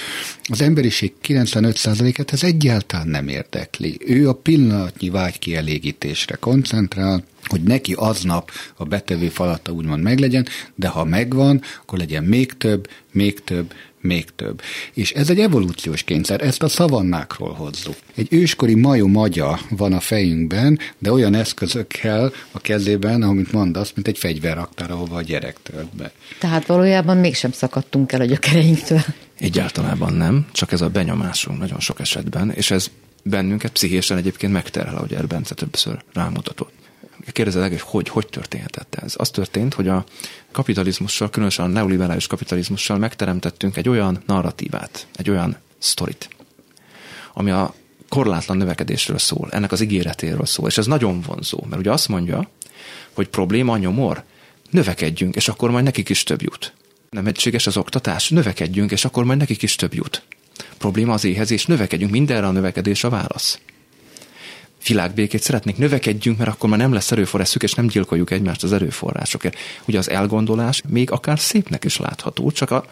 Az 0.49 0.61
emberiség 0.61 1.13
95%-et 1.23 2.33
ez 2.33 2.43
egyáltalán 2.43 3.09
nem 3.09 3.29
érdekli. 3.29 3.99
Ő 4.07 4.29
a 4.29 4.35
pillanatnyi 4.35 5.11
vágykielégítésre 5.11 6.37
koncentrál, 6.37 7.25
hogy 7.45 7.63
neki 7.63 7.93
aznap 7.93 8.51
a 8.77 8.85
betevő 8.85 9.29
falata 9.29 9.73
úgymond 9.73 10.03
meglegyen, 10.03 10.47
de 10.75 10.89
ha 10.89 11.05
megvan, 11.05 11.63
akkor 11.83 11.99
legyen 11.99 12.25
még 12.25 12.53
több, 12.53 12.89
még 13.13 13.45
több, 13.45 13.73
még 14.01 14.25
több. 14.37 14.63
És 14.95 15.13
ez 15.13 15.31
egy 15.31 15.39
evolúciós 15.39 16.03
kényszer, 16.03 16.41
ezt 16.41 16.63
a 16.63 16.69
szavannákról 16.69 17.53
hozzuk. 17.53 17.97
Egy 18.15 18.27
őskori 18.31 18.75
majom 18.75 19.11
magya 19.11 19.59
van 19.71 19.93
a 19.93 20.01
fejünkben, 20.01 20.79
de 20.99 21.13
olyan 21.13 21.35
eszközökkel 21.35 22.33
a 22.51 22.61
kezében, 22.61 23.23
amit 23.23 23.53
mondasz, 23.53 23.93
mint 23.95 24.09
egy 24.09 24.19
fegyverraktár, 24.19 24.91
ahova 24.91 25.17
a 25.17 25.23
gyerek 25.23 25.57
tölt 25.63 25.97
be. 25.97 26.13
Tehát 26.39 26.67
valójában 26.67 27.17
mégsem 27.17 27.53
szakadtunk 27.53 28.13
el 28.13 28.21
a 28.21 28.25
gyökereinktől. 28.25 29.01
Egyáltalában 29.39 30.13
nem, 30.13 30.47
csak 30.53 30.73
ez 30.73 30.81
a 30.81 30.89
benyomásunk 30.89 31.59
nagyon 31.59 31.81
sok 31.81 32.01
esetben, 32.01 32.51
és 32.51 32.71
ez 32.71 32.91
bennünket 33.23 33.73
pszichésen 33.73 34.17
egyébként 34.17 34.53
megterhel, 34.53 34.97
ahogy 34.97 35.13
Erbence 35.13 35.55
többször 35.55 36.03
rámutatott 36.13 36.73
kérdezed 37.33 37.69
hogy 37.69 37.81
hogy, 37.81 38.09
hogy 38.09 38.27
történhetett 38.27 38.95
ez? 38.95 39.15
Az 39.17 39.31
történt, 39.31 39.75
hogy 39.75 39.89
a 39.89 40.05
kapitalizmussal, 40.53 41.31
különösen 41.31 41.65
a 41.65 41.69
neoliberális 41.69 42.27
kapitalizmussal 42.27 42.99
megteremtettünk 42.99 43.77
egy 43.77 43.89
olyan 43.89 44.23
narratívát, 44.27 45.07
egy 45.17 45.31
olyan 45.31 45.57
sztorit, 45.79 46.29
ami 47.33 47.51
a 47.51 47.75
korlátlan 48.09 48.57
növekedésről 48.57 49.19
szól, 49.19 49.49
ennek 49.51 49.73
az 49.73 49.81
ígéretéről 49.81 50.47
szól, 50.47 50.69
és 50.69 50.79
ez 50.79 50.87
nagyon 50.87 51.21
vonzó, 51.21 51.67
mert 51.69 51.81
ugye 51.81 51.93
azt 51.93 52.09
mondja, 52.09 52.51
hogy 53.13 53.29
probléma 53.29 53.77
nyomor, 53.77 54.23
növekedjünk, 54.71 55.37
és 55.37 55.49
akkor 55.49 55.71
majd 55.71 55.85
nekik 55.85 56.09
is 56.09 56.23
több 56.23 56.43
jut. 56.43 56.73
Nem 57.11 57.27
egységes 57.27 57.67
az 57.67 57.77
oktatás, 57.77 58.29
növekedjünk, 58.29 58.91
és 58.91 59.05
akkor 59.05 59.25
majd 59.25 59.39
nekik 59.39 59.63
is 59.63 59.75
több 59.75 59.95
jut. 59.95 60.23
Probléma 60.79 61.13
az 61.13 61.25
éhezés, 61.25 61.67
növekedjünk, 61.67 62.13
mindenre 62.13 62.47
a 62.47 62.51
növekedés 62.51 63.05
a 63.05 63.09
válasz 63.09 63.59
világbékét 64.87 65.43
szeretnék, 65.43 65.77
növekedjünk, 65.77 66.39
mert 66.39 66.51
akkor 66.51 66.69
már 66.69 66.79
nem 66.79 66.93
lesz 66.93 67.11
erőforrásuk, 67.11 67.63
és 67.63 67.75
nem 67.75 67.87
gyilkoljuk 67.87 68.31
egymást 68.31 68.63
az 68.63 68.73
erőforrásokért. 68.73 69.57
Ugye 69.85 69.99
az 69.99 70.11
elgondolás 70.11 70.83
még 70.89 71.11
akár 71.11 71.39
szépnek 71.39 71.85
is 71.85 71.97
látható, 71.97 72.51
csak 72.51 72.71
a 72.71 72.85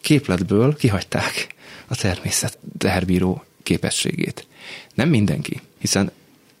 képletből 0.00 0.76
kihagyták 0.76 1.54
a 1.86 1.96
természet 1.96 2.58
teherbíró 2.78 3.44
képességét. 3.62 4.46
Nem 4.94 5.08
mindenki, 5.08 5.60
hiszen 5.78 6.10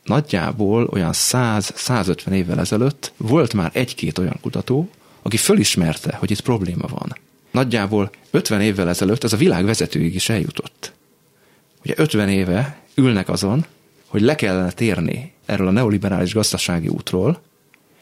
nagyjából 0.04 0.88
olyan 0.92 1.12
100-150 1.12 2.30
évvel 2.30 2.58
ezelőtt 2.60 3.12
volt 3.16 3.54
már 3.54 3.70
egy-két 3.74 4.18
olyan 4.18 4.38
kutató, 4.40 4.90
aki 5.22 5.36
fölismerte, 5.36 6.16
hogy 6.16 6.30
itt 6.30 6.40
probléma 6.40 6.86
van. 6.86 7.16
Nagyjából 7.50 8.10
50 8.30 8.60
évvel 8.60 8.88
ezelőtt 8.88 9.24
ez 9.24 9.32
a 9.32 9.36
világ 9.36 9.64
vezetőig 9.64 10.14
is 10.14 10.28
eljutott. 10.28 10.92
Ugye 11.84 11.94
50 11.96 12.28
éve 12.28 12.78
ülnek 12.94 13.28
azon, 13.28 13.66
hogy 14.14 14.22
le 14.22 14.34
kellene 14.34 14.70
térni 14.70 15.32
erről 15.46 15.66
a 15.66 15.70
neoliberális 15.70 16.34
gazdasági 16.34 16.88
útról, 16.88 17.40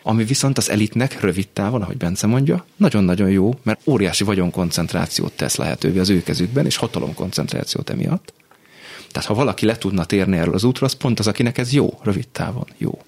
ami 0.03 0.25
viszont 0.25 0.59
az 0.59 0.71
elitnek 0.71 1.21
rövid 1.21 1.49
távon, 1.49 1.83
ahogy 1.83 1.97
Bence 1.97 2.27
mondja, 2.27 2.65
nagyon-nagyon 2.77 3.31
jó, 3.31 3.59
mert 3.63 3.81
óriási 3.87 4.25
vagyonkoncentrációt 4.25 5.33
tesz 5.33 5.57
lehetővé 5.57 5.99
az 5.99 6.09
ő 6.09 6.23
kezükben, 6.23 6.67
és 6.67 6.77
hatalomkoncentrációt 6.77 7.91
emiatt. 7.91 8.33
Tehát 9.13 9.29
ha 9.29 9.35
valaki 9.35 9.67
le 9.67 9.79
tudna 9.79 10.05
térni 10.05 10.37
erről 10.37 10.55
az 10.55 10.65
útról, 10.65 10.89
az 10.89 10.95
pont 10.95 11.19
az, 11.19 11.27
akinek 11.27 11.59
ez 11.59 11.73
jó, 11.73 11.99
rövid 12.03 12.29
távon 12.29 12.67
jó. 12.79 13.03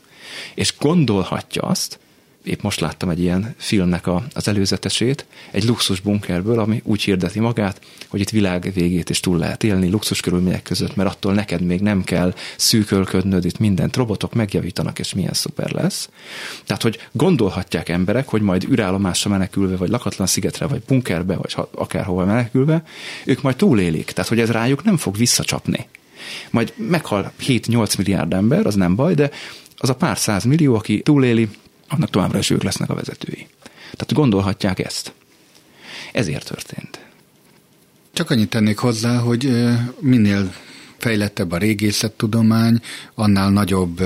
És 0.55 0.75
gondolhatja 0.79 1.62
azt, 1.62 1.99
épp 2.44 2.61
most 2.61 2.80
láttam 2.80 3.09
egy 3.09 3.20
ilyen 3.20 3.54
filmnek 3.57 4.07
a, 4.07 4.24
az 4.35 4.48
előzetesét, 4.48 5.26
egy 5.50 5.64
luxus 5.64 6.00
bunkerből, 6.00 6.59
ami 6.59 6.83
úgy 6.85 7.02
hirdeti 7.02 7.40
magát, 7.40 7.80
hogy 8.09 8.20
itt 8.20 8.30
világ 8.30 8.70
végét 8.74 9.11
is 9.11 9.20
túl 9.20 9.38
lehet 9.38 9.64
élni 9.64 9.90
luxus 9.90 10.20
körülmények 10.20 10.62
között, 10.62 10.96
mert 10.96 11.11
attól 11.11 11.33
neked 11.33 11.61
még 11.61 11.80
nem 11.80 12.04
kell 12.04 12.35
szűkölködnöd, 12.57 13.44
itt 13.44 13.59
mindent 13.59 13.96
robotok 13.96 14.35
megjavítanak, 14.35 14.98
és 14.98 15.14
milyen 15.14 15.33
szuper 15.33 15.70
lesz. 15.70 16.09
Tehát, 16.66 16.83
hogy 16.83 17.09
gondolhatják 17.12 17.88
emberek, 17.88 18.28
hogy 18.28 18.42
majd 18.42 18.64
űrállomásra 18.70 19.30
menekülve, 19.30 19.76
vagy 19.76 19.88
lakatlan 19.88 20.26
szigetre, 20.26 20.66
vagy 20.66 20.83
bunkerbe, 20.87 21.37
vagy 21.37 21.54
akárhova 21.70 22.24
menekülve, 22.24 22.83
ők 23.24 23.42
majd 23.42 23.57
túlélik. 23.57 24.11
Tehát, 24.11 24.28
hogy 24.28 24.40
ez 24.40 24.50
rájuk 24.50 24.85
nem 24.85 24.96
fog 24.96 25.16
visszacsapni. 25.16 25.87
Majd 26.50 26.72
meghal 26.76 27.33
7-8 27.40 27.98
milliárd 27.98 28.33
ember, 28.33 28.66
az 28.66 28.74
nem 28.74 28.94
baj, 28.94 29.14
de 29.14 29.30
az 29.76 29.88
a 29.88 29.94
pár 29.94 30.18
száz 30.18 30.44
millió, 30.44 30.74
aki 30.74 31.02
túléli, 31.02 31.48
annak 31.88 32.11
továbbra 32.11 32.38
is 32.38 32.51
ők 32.51 32.62
lesznek 32.62 32.90
a 32.90 32.94
vezetői. 32.94 33.47
Tehát 33.83 34.12
gondolhatják 34.12 34.79
ezt. 34.79 35.12
Ezért 36.12 36.49
történt. 36.49 37.01
Csak 38.12 38.31
annyit 38.31 38.49
tennék 38.49 38.79
hozzá, 38.79 39.18
hogy 39.18 39.51
minél 40.01 40.53
fejlettebb 40.99 41.53
a 41.53 41.57
régészettudomány, 41.57 42.81
annál 43.14 43.51
nagyobb 43.51 44.01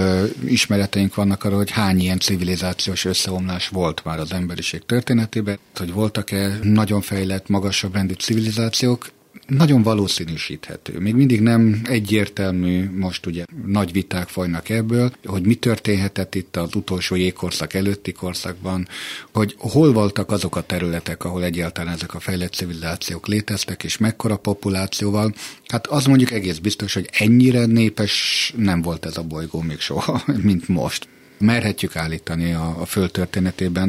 ismereteink 0.47 1.15
vannak 1.15 1.45
arra, 1.45 1.57
hogy 1.57 1.71
hány 1.71 2.01
ilyen 2.01 2.19
civilizációs 2.19 3.05
összeomlás 3.05 3.69
volt 3.69 4.05
már 4.05 4.19
az 4.19 4.33
emberiség 4.33 4.83
történetében, 4.87 5.59
hogy 5.75 5.93
voltak-e 5.93 6.59
nagyon 6.63 7.01
fejlett, 7.01 7.49
magasabb 7.49 7.95
rendi 7.95 8.15
civilizációk, 8.15 9.11
nagyon 9.47 9.83
valószínűsíthető. 9.83 10.99
Még 10.99 11.15
mindig 11.15 11.41
nem 11.41 11.81
egyértelmű, 11.85 12.91
most 12.97 13.27
ugye 13.27 13.45
nagy 13.67 13.93
viták 13.93 14.29
folynak 14.29 14.69
ebből, 14.69 15.13
hogy 15.25 15.47
mi 15.47 15.55
történhetett 15.55 16.35
itt 16.35 16.57
az 16.57 16.75
utolsó 16.75 17.15
jégkorszak 17.15 17.75
előtti 17.75 18.13
korszakban, 18.13 18.89
hogy 19.33 19.55
hol 19.59 19.93
voltak 19.93 20.31
azok 20.31 20.57
a 20.57 20.63
területek, 20.63 21.25
ahol 21.25 21.45
egyáltalán 21.45 21.95
ezek 21.95 22.15
a 22.15 22.21
fejlett 22.21 22.53
civilizációk 22.53 23.27
léteztek, 23.27 23.85
és 23.85 23.99
mekkora 23.99 24.37
populációval. 24.37 25.35
Hát 25.67 25.87
az 25.87 26.05
mondjuk 26.05 26.31
egész 26.31 26.59
biztos, 26.59 26.95
hogy 26.95 27.09
ennyire 27.13 27.67
népes 27.67 28.53
nem 28.57 28.83
volt 28.83 29.07
ez 29.07 29.17
a 29.17 29.23
bolygó 29.23 29.61
még 29.61 29.79
soha, 29.79 30.23
mint 30.43 30.69
most 30.69 31.09
merhetjük 31.39 31.97
állítani 31.97 32.53
a, 32.53 32.77
a 32.81 32.85
föld 32.85 33.11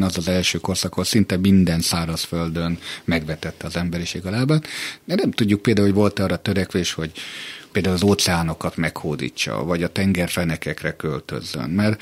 az 0.01 0.17
az 0.17 0.27
első 0.27 0.57
korszak, 0.57 0.91
ahol 0.91 1.03
szinte 1.03 1.37
minden 1.37 1.81
szárazföldön 1.81 2.79
megvetette 3.03 3.65
az 3.65 3.75
emberiség 3.75 4.25
a 4.25 4.29
lábát, 4.29 4.67
de 5.05 5.15
nem 5.15 5.31
tudjuk 5.31 5.61
például, 5.61 5.87
hogy 5.87 5.95
volt-e 5.95 6.23
arra 6.23 6.37
törekvés, 6.37 6.93
hogy 6.93 7.11
például 7.71 7.95
az 7.95 8.03
óceánokat 8.03 8.75
meghódítsa, 8.75 9.63
vagy 9.63 9.83
a 9.83 9.87
tengerfenekekre 9.87 10.95
költözzön, 10.95 11.69
mert 11.69 12.01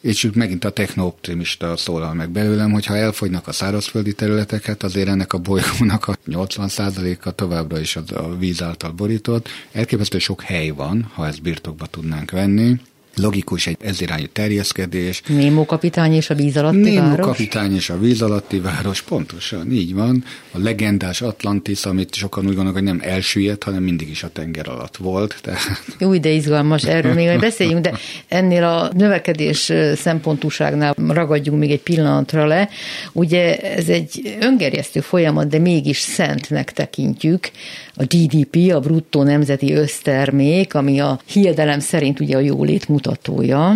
és 0.00 0.28
megint 0.34 0.64
a 0.64 0.70
technooptimista 0.70 1.76
szólal 1.76 2.14
meg 2.14 2.30
belőlem, 2.30 2.72
hogy 2.72 2.86
ha 2.86 2.96
elfogynak 2.96 3.48
a 3.48 3.52
szárazföldi 3.52 4.12
területeket, 4.12 4.82
azért 4.82 5.08
ennek 5.08 5.32
a 5.32 5.38
bolygónak 5.38 6.08
a 6.08 6.16
80%-a 6.26 7.30
továbbra 7.30 7.80
is 7.80 7.96
a 7.96 8.36
víz 8.38 8.62
által 8.62 8.90
borított. 8.90 9.48
Elképesztő 9.72 10.18
sok 10.18 10.42
hely 10.42 10.68
van, 10.68 11.10
ha 11.14 11.26
ezt 11.26 11.42
birtokba 11.42 11.86
tudnánk 11.86 12.30
venni, 12.30 12.80
logikus 13.16 13.66
egy 13.66 13.76
ezirányú 13.80 14.26
terjeszkedés. 14.32 15.22
Némó 15.26 15.64
kapitány 15.64 16.14
és 16.14 16.30
a 16.30 16.34
víz 16.34 16.56
alatti 16.56 16.76
Némó 16.76 17.08
város? 17.08 17.26
kapitány 17.26 17.74
és 17.74 17.90
a 17.90 17.98
víz 17.98 18.22
alatti 18.22 18.58
város, 18.58 19.02
pontosan, 19.02 19.72
így 19.72 19.94
van. 19.94 20.24
A 20.50 20.58
legendás 20.58 21.20
Atlantis, 21.20 21.84
amit 21.84 22.14
sokan 22.14 22.42
úgy 22.42 22.54
gondolnak, 22.54 22.74
hogy 22.74 22.82
nem 22.82 23.00
elsüllyedt, 23.02 23.62
hanem 23.62 23.82
mindig 23.82 24.08
is 24.08 24.22
a 24.22 24.28
tenger 24.28 24.68
alatt 24.68 24.96
volt. 24.96 25.38
Tehát... 25.42 25.60
Jó, 25.98 26.16
de 26.16 26.28
izgalmas, 26.28 26.84
erről 26.84 27.14
még 27.14 27.26
majd 27.26 27.40
beszéljünk, 27.40 27.80
de 27.80 27.92
ennél 28.28 28.64
a 28.64 28.90
növekedés 28.94 29.72
szempontúságnál 29.94 30.94
ragadjunk 31.08 31.58
még 31.58 31.70
egy 31.70 31.82
pillanatra 31.82 32.46
le. 32.46 32.68
Ugye 33.12 33.56
ez 33.56 33.88
egy 33.88 34.36
öngerjesztő 34.40 35.00
folyamat, 35.00 35.48
de 35.48 35.58
mégis 35.58 35.98
szentnek 35.98 36.72
tekintjük. 36.72 37.50
A 37.94 38.04
GDP, 38.04 38.72
a 38.72 38.80
bruttó 38.80 39.22
nemzeti 39.22 39.72
össztermék, 39.72 40.74
ami 40.74 41.00
a 41.00 41.20
hiedelem 41.26 41.80
szerint 41.80 42.20
ugye 42.20 42.36
a 42.36 42.40
jólét 42.40 42.88
mutat 42.88 43.05
mutatója. 43.06 43.74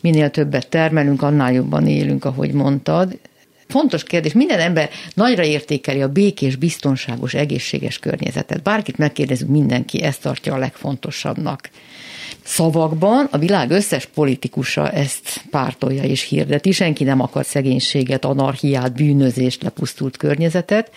Minél 0.00 0.30
többet 0.30 0.68
termelünk, 0.68 1.22
annál 1.22 1.52
jobban 1.52 1.86
élünk, 1.86 2.24
ahogy 2.24 2.52
mondtad. 2.52 3.18
Fontos 3.68 4.02
kérdés, 4.02 4.32
minden 4.32 4.58
ember 4.58 4.90
nagyra 5.14 5.44
értékeli 5.44 6.02
a 6.02 6.08
békés, 6.08 6.56
biztonságos, 6.56 7.34
egészséges 7.34 7.98
környezetet. 7.98 8.62
Bárkit 8.62 8.98
megkérdezünk, 8.98 9.50
mindenki 9.50 10.02
ezt 10.02 10.22
tartja 10.22 10.54
a 10.54 10.58
legfontosabbnak. 10.58 11.70
Szavakban 12.42 13.28
a 13.30 13.38
világ 13.38 13.70
összes 13.70 14.06
politikusa 14.06 14.90
ezt 14.90 15.44
pártolja 15.50 16.02
és 16.02 16.22
hirdeti. 16.22 16.72
Senki 16.72 17.04
nem 17.04 17.20
akar 17.20 17.44
szegénységet, 17.44 18.24
anarchiát, 18.24 18.92
bűnözést, 18.92 19.62
lepusztult 19.62 20.16
környezetet. 20.16 20.90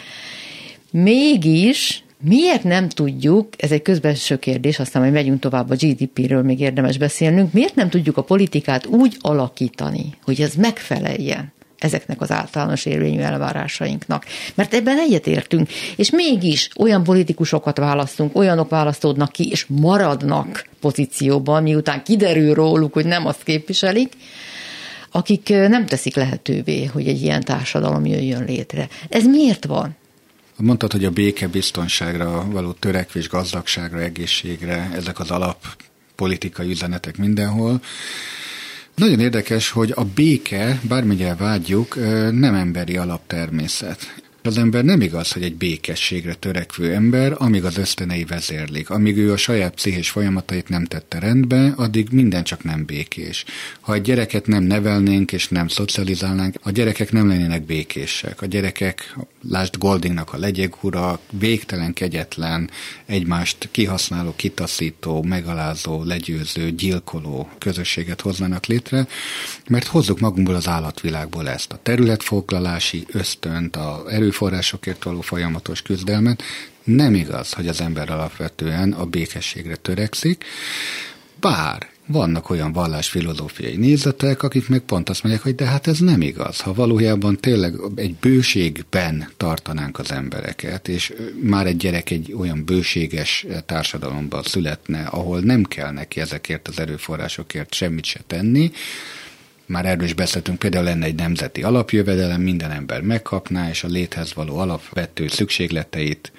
Mégis 0.92 2.04
Miért 2.24 2.64
nem 2.64 2.90
tudjuk, 2.90 3.48
ez 3.58 3.72
egy 3.72 3.82
közbenső 3.82 4.40
kérdés, 4.40 4.80
aztán 4.80 5.02
majd 5.02 5.14
megyünk 5.14 5.40
tovább 5.40 5.70
a 5.70 5.76
GDP-ről, 5.76 6.42
még 6.42 6.60
érdemes 6.60 6.98
beszélnünk, 6.98 7.54
miért 7.54 7.76
nem 7.76 7.90
tudjuk 7.90 8.18
a 8.18 8.24
politikát 8.24 8.86
úgy 8.86 9.18
alakítani, 9.20 10.14
hogy 10.24 10.42
ez 10.42 10.54
megfeleljen 10.54 11.54
ezeknek 11.78 12.22
az 12.22 12.32
általános 12.32 12.86
érvényű 12.86 13.20
elvárásainknak. 13.20 14.26
Mert 14.56 14.74
ebben 14.74 14.98
egyetértünk, 15.00 15.70
és 15.96 16.10
mégis 16.10 16.70
olyan 16.78 17.04
politikusokat 17.04 17.78
választunk, 17.78 18.38
olyanok 18.38 18.70
választódnak 18.70 19.32
ki, 19.32 19.50
és 19.50 19.66
maradnak 19.68 20.68
pozícióban, 20.80 21.64
miután 21.64 22.04
kiderül 22.04 22.54
róluk, 22.54 22.94
hogy 22.94 23.06
nem 23.06 23.26
azt 23.26 23.44
képviselik, 23.44 24.14
akik 25.12 25.50
nem 25.50 25.86
teszik 25.86 26.16
lehetővé, 26.16 26.86
hogy 26.86 27.08
egy 27.08 27.22
ilyen 27.22 27.44
társadalom 27.44 28.06
jöjjön 28.06 28.44
létre. 28.44 28.88
Ez 29.10 29.24
miért 29.24 29.66
van? 29.66 29.98
Mondtad, 30.62 30.92
hogy 30.92 31.06
a 31.06 31.10
béke 31.12 31.48
biztonságra 31.48 32.46
való 32.52 32.72
törekvés, 32.72 33.30
gazdagságra, 33.30 34.00
egészségre, 34.00 34.90
ezek 34.94 35.20
az 35.20 35.32
alap 35.32 35.66
politikai 36.16 36.70
üzenetek 36.70 37.18
mindenhol. 37.18 37.82
Nagyon 38.96 39.20
érdekes, 39.20 39.70
hogy 39.70 39.92
a 39.96 40.04
béke, 40.04 40.80
bármilyen 40.82 41.38
vágyjuk, 41.38 41.96
nem 42.32 42.54
emberi 42.54 42.98
alaptermészet. 42.98 44.16
Az 44.44 44.58
ember 44.58 44.84
nem 44.84 45.02
igaz, 45.02 45.32
hogy 45.32 45.44
egy 45.44 45.56
békességre 45.56 46.34
törekvő 46.34 46.94
ember, 46.94 47.36
amíg 47.38 47.66
az 47.66 47.78
ösztönei 47.78 48.24
vezérlik. 48.24 48.90
Amíg 48.90 49.18
ő 49.18 49.32
a 49.32 49.38
saját 49.38 49.74
pszichés 49.74 50.10
folyamatait 50.10 50.70
nem 50.70 50.86
tette 50.86 51.20
rendbe, 51.20 51.74
addig 51.76 52.08
minden 52.12 52.44
csak 52.44 52.64
nem 52.64 52.86
békés. 52.86 53.46
Ha 53.80 53.94
egy 53.94 54.02
gyereket 54.02 54.48
nem 54.48 54.64
nevelnénk 54.64 55.32
és 55.32 55.48
nem 55.48 55.68
szocializálnánk, 55.68 56.56
a 56.62 56.72
gyerekek 56.72 57.12
nem 57.12 57.28
lennének 57.28 57.64
békések. 57.64 58.42
A 58.42 58.46
gyerekek, 58.46 59.16
lásd 59.50 59.78
Goldingnak 59.78 60.34
a 60.34 60.38
legyek 60.38 60.84
ura, 60.84 61.20
végtelen, 61.32 61.94
kegyetlen, 61.94 62.70
egymást 63.06 63.70
kihasználó, 63.72 64.34
kitaszító, 64.36 65.24
megalázó, 65.24 66.04
legyőző, 66.04 66.72
gyilkoló 66.72 67.50
közösséget 67.58 68.22
hoznának 68.22 68.66
létre, 68.66 69.08
mert 69.68 69.86
hozzuk 69.86 70.20
magunkból 70.20 70.56
az 70.56 70.68
állatvilágból 70.68 71.50
ezt 71.50 71.72
a 71.72 71.80
területfoglalási 71.84 73.06
ösztönt, 73.12 73.76
a 73.76 74.04
erő 74.10 74.29
erőforrásokért 74.30 75.04
való 75.04 75.22
folyamatos 75.22 75.82
küzdelmet. 75.82 76.44
Nem 76.84 77.14
igaz, 77.14 77.54
hogy 77.54 77.68
az 77.68 77.82
ember 77.82 78.10
alapvetően 78.10 78.92
a 78.92 79.06
békességre 79.06 79.76
törekszik, 79.76 80.44
bár 81.40 81.90
vannak 82.06 82.50
olyan 82.50 82.72
vallásfilozófiai 82.72 83.76
nézetek, 83.76 84.44
akik 84.44 84.68
meg 84.68 84.80
pont 84.80 85.10
azt 85.10 85.24
mondják, 85.24 85.44
hogy 85.44 85.56
de 85.56 85.66
hát 85.66 85.88
ez 85.88 86.00
nem 86.00 86.22
igaz. 86.22 86.60
Ha 86.60 86.74
valójában 86.74 87.38
tényleg 87.38 87.74
egy 87.96 88.16
bőségben 88.16 89.30
tartanánk 89.38 90.00
az 90.00 90.12
embereket, 90.12 90.88
és 90.88 91.14
már 91.42 91.66
egy 91.66 91.78
gyerek 91.78 92.10
egy 92.10 92.34
olyan 92.38 92.66
bőséges 92.66 93.46
társadalomban 93.66 94.44
születne, 94.44 95.02
ahol 95.04 95.40
nem 95.40 95.64
kell 95.64 95.92
neki 95.92 96.20
ezekért 96.20 96.68
az 96.68 96.80
erőforrásokért 96.80 97.74
semmit 97.74 98.06
se 98.06 98.20
tenni, 98.28 98.72
már 99.70 99.86
erről 99.86 100.04
is 100.04 100.14
beszéltünk, 100.14 100.60
például 100.60 100.84
lenne 100.84 101.06
egy 101.06 101.16
nemzeti 101.16 101.64
alapjövedelem, 101.64 102.42
minden 102.42 102.72
ember 102.72 103.02
megkapná, 103.02 103.70
és 103.70 103.84
a 103.84 103.88
léthez 103.88 104.34
való 104.34 104.58
alapvető 104.58 105.28
szükségleteit 105.28 106.32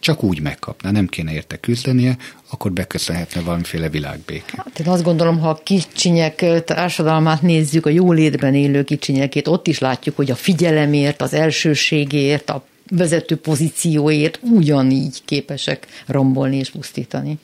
csak 0.00 0.22
úgy 0.22 0.40
megkapná, 0.40 0.90
nem 0.90 1.06
kéne 1.06 1.32
érte 1.32 1.56
küzdenie, 1.56 2.16
akkor 2.50 2.72
beköszönhetne 2.72 3.40
valamiféle 3.40 3.88
világbéke. 3.88 4.52
Hát 4.56 4.78
én 4.78 4.86
azt 4.86 5.02
gondolom, 5.02 5.38
ha 5.38 5.48
a 5.48 5.60
kicsinyek 5.62 6.64
társadalmát 6.64 7.42
nézzük, 7.42 7.86
a 7.86 7.90
jólétben 7.90 8.54
élő 8.54 8.84
kicsinyekét, 8.84 9.48
ott 9.48 9.66
is 9.66 9.78
látjuk, 9.78 10.16
hogy 10.16 10.30
a 10.30 10.34
figyelemért, 10.34 11.22
az 11.22 11.34
elsőségért, 11.34 12.50
a 12.50 12.64
vezető 12.90 13.36
pozícióért 13.36 14.38
ugyanígy 14.42 15.24
képesek 15.24 15.86
rombolni 16.06 16.56
és 16.56 16.70
pusztítani. 16.70 17.38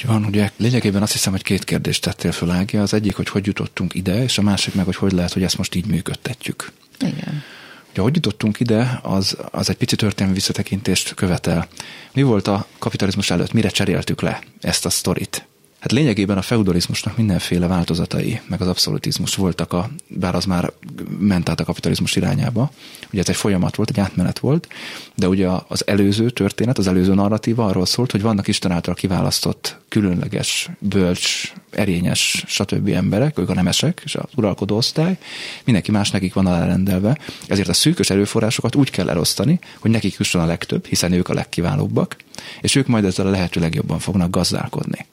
Így 0.00 0.06
van, 0.06 0.24
ugye 0.24 0.50
lényegében 0.56 1.02
azt 1.02 1.12
hiszem, 1.12 1.32
hogy 1.32 1.42
két 1.42 1.64
kérdést 1.64 2.02
tettél 2.02 2.32
föl, 2.32 2.50
Ági. 2.50 2.76
Az 2.76 2.94
egyik, 2.94 3.16
hogy 3.16 3.28
hogy 3.28 3.46
jutottunk 3.46 3.94
ide, 3.94 4.22
és 4.22 4.38
a 4.38 4.42
másik 4.42 4.74
meg, 4.74 4.84
hogy 4.84 4.96
hogy 4.96 5.12
lehet, 5.12 5.32
hogy 5.32 5.42
ezt 5.42 5.58
most 5.58 5.74
így 5.74 5.86
működtetjük. 5.86 6.72
Igen. 7.00 7.42
Ugye, 7.90 8.00
hogy 8.00 8.14
jutottunk 8.14 8.60
ide, 8.60 9.00
az, 9.02 9.36
az 9.50 9.70
egy 9.70 9.76
pici 9.76 9.96
történelmi 9.96 10.34
visszatekintést 10.34 11.14
követel. 11.14 11.68
Mi 12.12 12.22
volt 12.22 12.48
a 12.48 12.66
kapitalizmus 12.78 13.30
előtt? 13.30 13.52
Mire 13.52 13.68
cseréltük 13.68 14.20
le 14.20 14.42
ezt 14.60 14.86
a 14.86 14.90
sztorit? 14.90 15.46
Hát 15.80 15.92
lényegében 15.92 16.36
a 16.36 16.42
feudalizmusnak 16.42 17.16
mindenféle 17.16 17.66
változatai, 17.66 18.40
meg 18.46 18.60
az 18.60 18.68
abszolutizmus 18.68 19.34
voltak, 19.34 19.72
a, 19.72 19.90
bár 20.08 20.34
az 20.34 20.44
már 20.44 20.72
ment 21.18 21.48
át 21.48 21.60
a 21.60 21.64
kapitalizmus 21.64 22.16
irányába. 22.16 22.70
Ugye 23.10 23.20
ez 23.20 23.28
egy 23.28 23.36
folyamat 23.36 23.76
volt, 23.76 23.90
egy 23.90 24.00
átmenet 24.00 24.38
volt, 24.38 24.68
de 25.14 25.28
ugye 25.28 25.48
az 25.68 25.86
előző 25.86 26.30
történet, 26.30 26.78
az 26.78 26.86
előző 26.86 27.14
narratíva 27.14 27.66
arról 27.66 27.86
szólt, 27.86 28.10
hogy 28.10 28.22
vannak 28.22 28.48
Isten 28.48 28.70
által 28.70 28.94
kiválasztott 28.94 29.76
különleges, 29.88 30.70
bölcs, 30.78 31.52
erényes, 31.70 32.44
stb. 32.46 32.88
emberek, 32.88 33.38
ők 33.38 33.48
a 33.48 33.54
nemesek 33.54 34.00
és 34.04 34.14
az 34.14 34.24
uralkodó 34.36 34.76
osztály, 34.76 35.18
mindenki 35.64 35.90
más 35.90 36.10
nekik 36.10 36.34
van 36.34 36.46
alárendelve, 36.46 37.18
ezért 37.46 37.68
a 37.68 37.72
szűkös 37.72 38.10
erőforrásokat 38.10 38.74
úgy 38.74 38.90
kell 38.90 39.10
elosztani, 39.10 39.58
hogy 39.78 39.90
nekik 39.90 40.14
jusson 40.18 40.42
a 40.42 40.46
legtöbb, 40.46 40.86
hiszen 40.86 41.12
ők 41.12 41.28
a 41.28 41.34
legkiválóbbak, 41.34 42.16
és 42.60 42.74
ők 42.74 42.86
majd 42.86 43.04
ezzel 43.04 43.26
a 43.26 43.30
lehető 43.30 43.60
legjobban 43.60 43.98
fognak 43.98 44.30
gazdálkodni. 44.30 45.06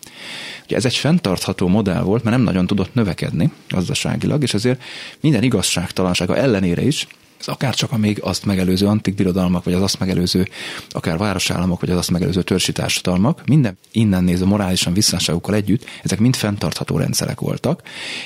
Ugye 0.67 0.75
ez 0.75 0.85
egy 0.85 0.95
fenntartható 0.95 1.67
modell 1.67 2.01
volt, 2.01 2.23
mert 2.23 2.35
nem 2.35 2.45
nagyon 2.45 2.67
tudott 2.67 2.93
növekedni 2.93 3.51
gazdaságilag, 3.69 4.43
és 4.43 4.53
ezért 4.53 4.81
minden 5.21 5.43
igazságtalansága 5.43 6.37
ellenére 6.37 6.81
is 6.81 7.07
ez 7.39 7.47
akár 7.47 7.75
csak 7.75 7.91
a 7.91 7.97
még 7.97 8.19
azt 8.21 8.45
megelőző 8.45 8.85
antik 8.85 9.15
birodalmak, 9.15 9.63
vagy 9.63 9.73
az 9.73 9.81
azt 9.81 9.99
megelőző 9.99 10.47
akár 10.89 11.17
városállamok, 11.17 11.79
vagy 11.79 11.89
az 11.89 11.97
azt 11.97 12.11
megelőző 12.11 12.41
törsi 12.41 12.71
társadalmak, 12.71 13.45
minden 13.45 13.77
innen 13.91 14.23
nézve 14.23 14.45
morálisan 14.45 14.93
visszásságokkal 14.93 15.55
együtt, 15.55 15.85
ezek 16.03 16.19
mind 16.19 16.35
fenntartható 16.35 16.97
rendszerek 16.97 17.39
voltak. 17.39 17.81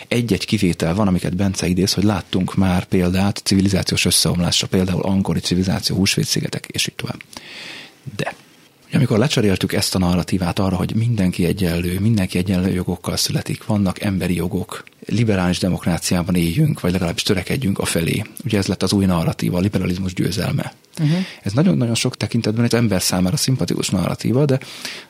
Egy-egy 0.08 0.46
kivétel 0.46 0.96
van, 0.96 1.08
amiket 1.08 1.36
Bence 1.36 1.68
idéz, 1.68 1.94
hogy 1.94 2.04
láttunk 2.04 2.56
már 2.56 2.86
példát 2.86 3.42
civilizációs 3.44 4.06
összeomlásra, 4.06 4.68
például 4.68 5.02
angoli 5.02 5.40
civilizáció, 5.40 5.96
húsvétszigetek, 5.96 6.66
és 6.66 6.88
így 6.88 6.96
tovább. 6.96 7.22
De 8.16 8.34
amikor 8.94 9.18
lecseréltük 9.18 9.74
ezt 9.74 9.96
a 9.96 10.00
narratívát 10.00 10.60
arra, 10.60 10.76
hogy 10.76 10.96
mindenki 10.96 11.46
egyenlő, 11.46 12.00
mindenki 12.00 12.38
egyenlő 12.38 12.72
jogokkal 12.72 13.18
születik, 13.18 13.66
vannak 13.66 14.02
emberi 14.02 14.36
jogok, 14.36 14.84
liberális 15.06 15.60
demokráciában 15.60 16.36
éljünk, 16.36 16.80
vagy 16.80 16.92
legalábbis 16.92 17.24
törekedjünk 17.24 17.80
a 17.80 17.86
felé. 17.86 18.24
Ugye 18.46 18.58
ez 18.58 18.68
lett 18.68 18.84
az 18.84 18.94
új 18.94 19.06
narratíva, 19.06 19.58
a 19.58 19.62
liberalizmus 19.62 20.14
győzelme. 20.14 20.74
Uh-huh. 21.00 21.18
Ez 21.42 21.52
nagyon-nagyon 21.52 21.96
sok 21.96 22.18
tekintetben 22.18 22.64
egy 22.64 22.76
ember 22.76 23.02
számára 23.02 23.38
szimpatikus 23.38 23.90
narratíva, 23.90 24.46
de 24.46 24.60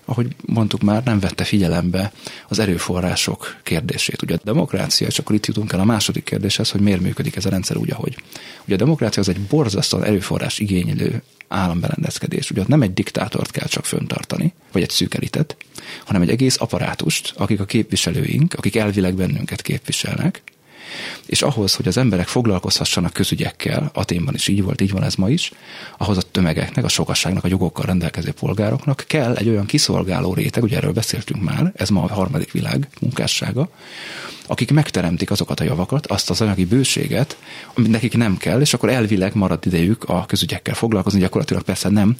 ahogy 0.05 0.35
mondtuk 0.45 0.81
már, 0.81 1.03
nem 1.03 1.19
vette 1.19 1.43
figyelembe 1.43 2.11
az 2.47 2.59
erőforrások 2.59 3.59
kérdését. 3.63 4.21
Ugye 4.21 4.35
a 4.35 4.39
demokrácia, 4.43 5.07
és 5.07 5.19
akkor 5.19 5.35
itt 5.35 5.45
jutunk 5.45 5.73
el 5.73 5.79
a 5.79 5.85
második 5.85 6.23
kérdéshez, 6.23 6.69
hogy 6.69 6.81
miért 6.81 7.01
működik 7.01 7.35
ez 7.35 7.45
a 7.45 7.49
rendszer 7.49 7.77
úgy, 7.77 7.91
ahogy. 7.91 8.15
Ugye 8.65 8.73
a 8.73 8.77
demokrácia 8.77 9.21
az 9.21 9.29
egy 9.29 9.39
borzasztóan 9.39 10.03
erőforrás 10.03 10.59
igénylő 10.59 11.21
államberendezkedés. 11.47 12.51
Ugye 12.51 12.61
ott 12.61 12.67
nem 12.67 12.81
egy 12.81 12.93
diktátort 12.93 13.51
kell 13.51 13.67
csak 13.67 13.85
föntartani, 13.85 14.53
vagy 14.71 14.81
egy 14.81 14.89
szűk 14.89 15.13
elitet, 15.13 15.57
hanem 16.05 16.21
egy 16.21 16.29
egész 16.29 16.59
apparátust, 16.59 17.33
akik 17.37 17.59
a 17.59 17.65
képviselőink, 17.65 18.53
akik 18.53 18.75
elvileg 18.75 19.13
bennünket 19.13 19.61
képviselnek, 19.61 20.41
és 21.25 21.41
ahhoz, 21.41 21.75
hogy 21.75 21.87
az 21.87 21.97
emberek 21.97 22.27
foglalkozhassanak 22.27 23.13
közügyekkel, 23.13 23.91
Aténban 23.93 24.33
is 24.33 24.47
így 24.47 24.63
volt, 24.63 24.81
így 24.81 24.91
van 24.91 25.03
ez 25.03 25.15
ma 25.15 25.29
is, 25.29 25.51
ahhoz 25.97 26.17
a 26.17 26.21
tömegeknek, 26.21 26.85
a 26.85 26.87
sokasságnak, 26.87 27.43
a 27.43 27.47
jogokkal 27.47 27.85
rendelkező 27.85 28.31
polgároknak 28.31 29.03
kell 29.07 29.35
egy 29.35 29.49
olyan 29.49 29.65
kiszolgáló 29.65 30.33
réteg, 30.33 30.63
ugye 30.63 30.77
erről 30.77 30.91
beszéltünk 30.91 31.43
már, 31.43 31.71
ez 31.75 31.89
ma 31.89 32.03
a 32.03 32.13
harmadik 32.13 32.51
világ 32.51 32.87
munkássága, 33.01 33.69
akik 34.47 34.71
megteremtik 34.71 35.31
azokat 35.31 35.59
a 35.59 35.63
javakat, 35.63 36.07
azt 36.07 36.29
az 36.29 36.41
anyagi 36.41 36.65
bőséget, 36.65 37.37
amit 37.73 37.91
nekik 37.91 38.17
nem 38.17 38.37
kell, 38.37 38.61
és 38.61 38.73
akkor 38.73 38.89
elvileg 38.89 39.35
marad 39.35 39.65
idejük 39.65 40.03
a 40.03 40.25
közügyekkel 40.25 40.75
foglalkozni, 40.75 41.19
gyakorlatilag 41.19 41.63
persze 41.63 41.89
nem. 41.89 42.15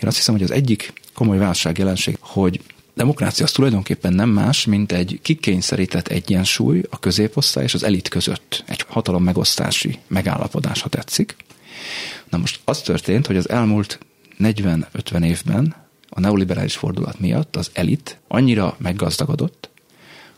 Én 0.00 0.08
azt 0.08 0.16
hiszem, 0.16 0.34
hogy 0.34 0.42
az 0.42 0.50
egyik 0.50 0.92
komoly 1.14 1.38
válságjelenség, 1.38 2.16
hogy 2.20 2.60
demokrácia 2.96 3.44
az 3.44 3.52
tulajdonképpen 3.52 4.12
nem 4.12 4.28
más, 4.28 4.64
mint 4.64 4.92
egy 4.92 5.18
kikényszerített 5.22 6.08
egyensúly 6.08 6.82
a 6.90 6.98
középosztály 6.98 7.64
és 7.64 7.74
az 7.74 7.82
elit 7.82 8.08
között. 8.08 8.64
Egy 8.66 8.84
hatalom 8.88 9.22
megosztási 9.22 9.98
megállapodás, 10.06 10.80
ha 10.80 10.88
tetszik. 10.88 11.36
Na 12.28 12.38
most 12.38 12.60
az 12.64 12.80
történt, 12.80 13.26
hogy 13.26 13.36
az 13.36 13.48
elmúlt 13.48 13.98
40-50 14.38 15.24
évben 15.24 15.74
a 16.08 16.20
neoliberális 16.20 16.76
fordulat 16.76 17.20
miatt 17.20 17.56
az 17.56 17.70
elit 17.72 18.18
annyira 18.28 18.76
meggazdagodott, 18.78 19.70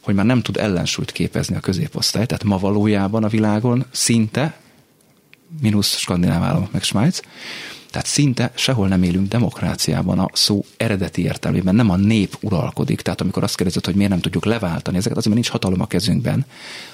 hogy 0.00 0.14
már 0.14 0.26
nem 0.26 0.42
tud 0.42 0.56
ellensúlyt 0.56 1.12
képezni 1.12 1.56
a 1.56 1.60
középosztály, 1.60 2.26
tehát 2.26 2.44
ma 2.44 2.58
valójában 2.58 3.24
a 3.24 3.28
világon 3.28 3.84
szinte, 3.90 4.60
mínusz 5.60 5.96
skandináv 5.96 6.42
államok 6.42 6.72
meg 6.72 6.82
Svájc, 6.82 7.20
Tehát 7.90 8.06
szinte 8.06 8.50
sehol 8.54 8.88
nem 8.88 9.02
élünk 9.02 9.28
demokráciában 9.28 10.18
a 10.18 10.28
szó 10.32 10.64
eredeti 10.76 11.22
értelmében, 11.22 11.74
nem 11.74 11.90
a 11.90 11.96
nép 11.96 12.36
uralkodik. 12.40 13.00
Tehát 13.00 13.20
amikor 13.20 13.42
azt 13.42 13.56
kérdezed, 13.56 13.84
hogy 13.84 13.94
miért 13.94 14.10
nem 14.10 14.20
tudjuk 14.20 14.44
leváltani 14.44 14.96
ezeket, 14.96 15.16
azért 15.16 15.34
mert 15.34 15.46
nincs 15.46 15.48
hatalom 15.62 15.80
a 15.80 15.86
kezünkben. 15.86 16.46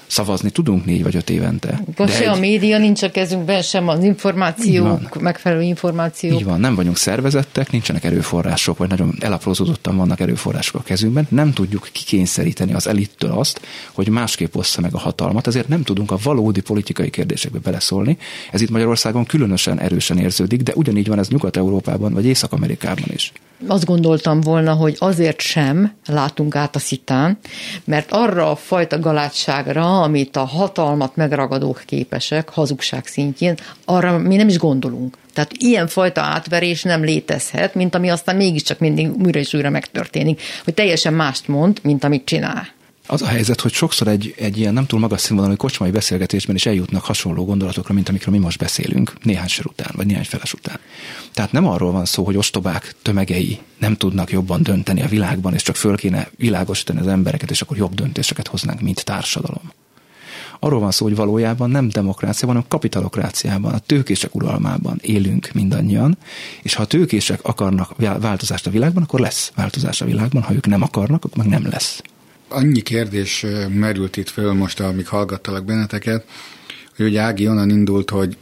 Szavazni 0.07 0.49
tudunk 0.49 0.85
négy 0.85 1.03
vagy 1.03 1.15
öt 1.15 1.29
évente. 1.29 1.81
De 1.95 2.07
se 2.07 2.21
egy... 2.21 2.27
a 2.27 2.39
média 2.39 2.77
nincs 2.77 3.03
a 3.03 3.11
kezünkben, 3.11 3.61
sem 3.61 3.87
az 3.87 4.03
információk, 4.03 5.21
megfelelő 5.21 5.61
információk. 5.61 6.33
Így 6.33 6.45
van, 6.45 6.59
nem 6.59 6.75
vagyunk 6.75 6.97
szervezettek, 6.97 7.71
nincsenek 7.71 8.03
erőforrások, 8.03 8.77
vagy 8.77 8.89
nagyon 8.89 9.15
elaprózódottan 9.19 9.97
vannak 9.97 10.19
erőforrások 10.19 10.75
a 10.81 10.83
kezünkben. 10.83 11.27
Nem 11.29 11.53
tudjuk 11.53 11.89
kikényszeríteni 11.91 12.73
az 12.73 12.87
elittől 12.87 13.31
azt, 13.31 13.61
hogy 13.93 14.09
másképp 14.09 14.55
ossza 14.55 14.81
meg 14.81 14.93
a 14.93 14.99
hatalmat, 14.99 15.47
ezért 15.47 15.67
nem 15.67 15.83
tudunk 15.83 16.11
a 16.11 16.17
valódi 16.23 16.61
politikai 16.61 17.09
kérdésekbe 17.09 17.59
beleszólni. 17.59 18.17
Ez 18.51 18.61
itt 18.61 18.69
Magyarországon 18.69 19.25
különösen 19.25 19.79
erősen 19.79 20.17
érződik, 20.17 20.61
de 20.61 20.71
ugyanígy 20.75 21.07
van 21.07 21.19
ez 21.19 21.27
Nyugat-Európában 21.27 22.13
vagy 22.13 22.25
Észak-Amerikában 22.25 23.09
is. 23.13 23.31
Azt 23.67 23.85
gondoltam 23.85 24.41
volna, 24.41 24.73
hogy 24.73 24.95
azért 24.99 25.41
sem 25.41 25.93
látunk 26.05 26.55
át 26.55 26.75
a 26.75 26.79
szitán, 26.79 27.37
mert 27.83 28.11
arra 28.11 28.51
a 28.51 28.55
fajta 28.55 28.99
galátságra, 28.99 29.94
amit 30.01 30.35
a 30.35 30.43
hatalmat 30.43 31.15
megragadók 31.15 31.83
képesek, 31.85 32.49
hazugság 32.49 33.05
szintjén, 33.05 33.57
arra 33.85 34.17
mi 34.17 34.35
nem 34.35 34.47
is 34.47 34.57
gondolunk. 34.57 35.17
Tehát 35.33 35.51
ilyen 35.53 35.87
fajta 35.87 36.21
átverés 36.21 36.83
nem 36.83 37.03
létezhet, 37.03 37.75
mint 37.75 37.95
ami 37.95 38.09
aztán 38.09 38.35
mégiscsak 38.35 38.79
mindig 38.79 39.11
újra 39.23 39.39
és 39.39 39.53
újra 39.53 39.69
megtörténik, 39.69 40.41
hogy 40.63 40.73
teljesen 40.73 41.13
mást 41.13 41.47
mond, 41.47 41.79
mint 41.83 42.03
amit 42.03 42.25
csinál. 42.25 42.67
Az 43.07 43.21
a 43.21 43.27
helyzet, 43.27 43.61
hogy 43.61 43.73
sokszor 43.73 44.07
egy, 44.07 44.33
egy 44.37 44.57
ilyen 44.57 44.73
nem 44.73 44.85
túl 44.85 44.99
magas 44.99 45.21
színvonalú 45.21 45.55
kocsmai 45.55 45.91
beszélgetésben 45.91 46.55
is 46.55 46.65
eljutnak 46.65 47.05
hasonló 47.05 47.45
gondolatokra, 47.45 47.93
mint 47.93 48.09
amikről 48.09 48.33
mi 48.33 48.39
most 48.39 48.57
beszélünk, 48.57 49.13
néhány 49.21 49.47
sor 49.47 49.65
után, 49.65 49.91
vagy 49.95 50.05
néhány 50.05 50.23
feles 50.23 50.53
után. 50.53 50.79
Tehát 51.33 51.51
nem 51.51 51.67
arról 51.67 51.91
van 51.91 52.05
szó, 52.05 52.23
hogy 52.23 52.37
ostobák 52.37 52.95
tömegei 53.01 53.59
nem 53.77 53.95
tudnak 53.95 54.31
jobban 54.31 54.63
dönteni 54.63 55.01
a 55.01 55.07
világban, 55.07 55.53
és 55.53 55.61
csak 55.61 55.75
föl 55.75 55.97
kéne 55.97 56.29
világosítani 56.37 56.99
az 56.99 57.07
embereket, 57.07 57.51
és 57.51 57.61
akkor 57.61 57.77
jobb 57.77 57.93
döntéseket 57.93 58.47
hoznánk, 58.47 58.81
mint 58.81 59.05
társadalom. 59.05 59.71
Arról 60.65 60.79
van 60.79 60.91
szó, 60.91 61.05
hogy 61.05 61.15
valójában 61.15 61.69
nem 61.69 61.89
demokráciában, 61.89 62.55
hanem 62.55 62.69
kapitalokráciában, 62.69 63.73
a 63.73 63.79
tőkések 63.79 64.35
uralmában 64.35 64.99
élünk 65.01 65.49
mindannyian, 65.53 66.17
és 66.61 66.73
ha 66.73 66.81
a 66.81 66.85
tőkések 66.85 67.39
akarnak 67.43 67.95
változást 67.97 68.67
a 68.67 68.69
világban, 68.69 69.03
akkor 69.03 69.19
lesz 69.19 69.51
változás 69.55 70.01
a 70.01 70.05
világban, 70.05 70.41
ha 70.41 70.53
ők 70.53 70.65
nem 70.65 70.81
akarnak, 70.81 71.25
akkor 71.25 71.37
meg 71.37 71.47
nem 71.59 71.71
lesz. 71.71 72.01
Annyi 72.47 72.81
kérdés 72.81 73.45
merült 73.69 74.17
itt 74.17 74.29
föl 74.29 74.53
most, 74.53 74.79
amíg 74.79 75.07
hallgattalak 75.07 75.65
benneteket, 75.65 76.25
hogy 76.95 77.05
ugye 77.05 77.21
Ági 77.21 77.47
onnan 77.47 77.69
indult, 77.69 78.09
hogy 78.09 78.37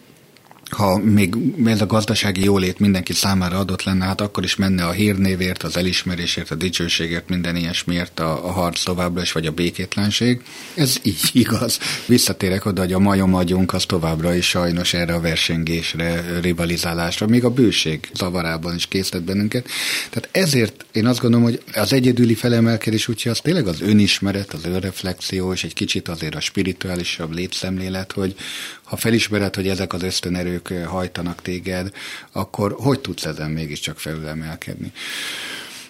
ha 0.73 0.97
még 0.97 1.35
ez 1.65 1.81
a 1.81 1.85
gazdasági 1.85 2.43
jólét 2.43 2.79
mindenki 2.79 3.13
számára 3.13 3.57
adott 3.57 3.83
lenne, 3.83 4.05
hát 4.05 4.21
akkor 4.21 4.43
is 4.43 4.55
menne 4.55 4.85
a 4.85 4.91
hírnévért, 4.91 5.63
az 5.63 5.77
elismerésért, 5.77 6.51
a 6.51 6.55
dicsőségért, 6.55 7.29
minden 7.29 7.55
ilyesmiért 7.55 8.19
a, 8.19 8.47
a 8.47 8.51
harc 8.51 8.83
továbbra 8.83 9.21
is, 9.21 9.31
vagy 9.31 9.45
a 9.45 9.51
békétlenség. 9.51 10.41
Ez 10.75 10.97
így 11.03 11.29
igaz. 11.43 11.79
Visszatérek 12.05 12.65
oda, 12.65 12.81
hogy 12.81 12.93
a 12.93 12.99
majom 12.99 13.33
agyunk 13.33 13.73
az 13.73 13.85
továbbra 13.85 14.35
is 14.35 14.47
sajnos 14.47 14.93
erre 14.93 15.13
a 15.13 15.19
versengésre, 15.19 16.39
rivalizálásra, 16.41 17.27
még 17.27 17.43
a 17.43 17.49
bőség 17.49 18.09
zavarában 18.13 18.75
is 18.75 18.87
készített 18.87 19.23
bennünket. 19.23 19.67
Tehát 20.09 20.29
ezért 20.31 20.85
én 20.91 21.05
azt 21.05 21.19
gondolom, 21.19 21.45
hogy 21.45 21.61
az 21.73 21.93
egyedüli 21.93 22.35
felemelkedés 22.35 23.07
útja 23.07 23.31
az 23.31 23.39
tényleg 23.39 23.67
az 23.67 23.81
önismeret, 23.81 24.53
az 24.53 24.65
önreflexió, 24.65 25.53
és 25.53 25.63
egy 25.63 25.73
kicsit 25.73 26.07
azért 26.07 26.35
a 26.35 26.39
spirituálisabb 26.39 27.33
létszemlélet, 27.33 28.11
hogy, 28.11 28.35
ha 28.83 28.95
felismered, 28.95 29.55
hogy 29.55 29.67
ezek 29.67 29.93
az 29.93 30.03
ösztönerők 30.03 30.73
hajtanak 30.85 31.41
téged, 31.41 31.91
akkor 32.31 32.75
hogy 32.77 32.99
tudsz 32.99 33.25
ezen 33.25 33.51
mégiscsak 33.51 33.99
felülemelkedni? 33.99 34.91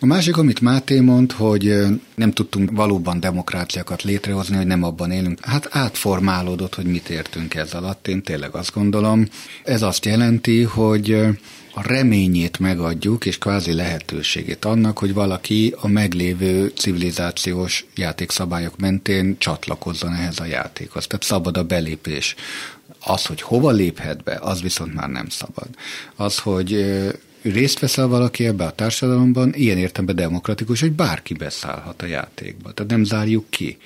A 0.04 0.06
másik, 0.06 0.38
amit 0.38 0.62
Máté 0.62 1.00
mond, 1.00 1.32
hogy 1.32 1.76
nem 2.16 2.32
tudtunk 2.32 2.72
valóban 2.72 3.20
demokráciákat 3.20 4.04
létrehozni, 4.04 4.56
hogy 4.56 4.66
nem 4.66 4.84
abban 4.84 5.12
élünk. 5.12 5.46
Hát 5.46 5.68
átformálódott, 5.72 6.76
hogy 6.76 6.86
mit 6.86 7.10
értünk 7.10 7.54
ez 7.54 7.74
alatt. 7.74 8.08
Én 8.08 8.24
tényleg 8.24 8.56
azt 8.56 8.74
gondolom. 8.74 9.28
Ez 9.64 9.82
azt 9.82 10.06
jelenti, 10.06 10.62
hogy 10.62 11.12
a 11.74 11.88
reményét 11.88 12.60
megadjuk, 12.60 13.26
és 13.26 13.38
kvázi 13.38 13.74
lehetőségét 13.74 14.66
annak, 14.66 14.98
hogy 14.98 15.14
valaki 15.14 15.76
a 15.80 15.88
meglévő 15.88 16.68
civilizációs 16.68 17.86
játékszabályok 17.96 18.78
mentén 18.78 19.38
csatlakozzon 19.38 20.14
ehhez 20.14 20.40
a 20.40 20.46
játékhoz. 20.46 21.08
Tehát 21.08 21.24
szabad 21.24 21.58
a 21.58 21.64
belépés. 21.64 22.36
Az, 23.06 23.26
hogy 23.26 23.42
hova 23.42 23.72
léphet 23.72 24.24
be, 24.24 24.38
az 24.42 24.62
viszont 24.62 24.94
már 24.94 25.10
nem 25.10 25.30
szabad. 25.30 25.68
Az, 26.16 26.38
hogy 26.38 26.86
részt 27.42 27.80
veszel 27.80 28.08
valaki 28.08 28.46
ebbe 28.46 28.64
a 28.64 28.72
társadalomban, 28.72 29.54
ilyen 29.54 29.78
értemben 29.78 30.16
demokratikus, 30.16 30.80
hogy 30.80 30.92
bárki 30.92 31.34
beszállhat 31.34 32.02
a 32.02 32.06
játékba. 32.06 32.72
Tehát 32.72 32.92
nem 32.92 33.04
zárjuk 33.04 33.50
ki. 33.50 33.78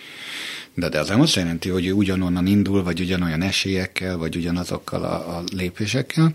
De, 0.74 0.90
de 0.90 1.00
az 1.00 1.10
nem 1.10 1.22
azt 1.22 1.36
jelenti, 1.36 1.70
hogy 1.70 1.94
ugyanonnan 1.94 2.48
indul, 2.48 2.84
vagy 2.84 3.00
ugyanolyan 3.00 3.42
esélyekkel, 3.42 4.18
vagy 4.18 4.36
ugyanazokkal 4.36 5.04
a, 5.04 5.38
a 5.38 5.44
lépésekkel, 5.52 6.32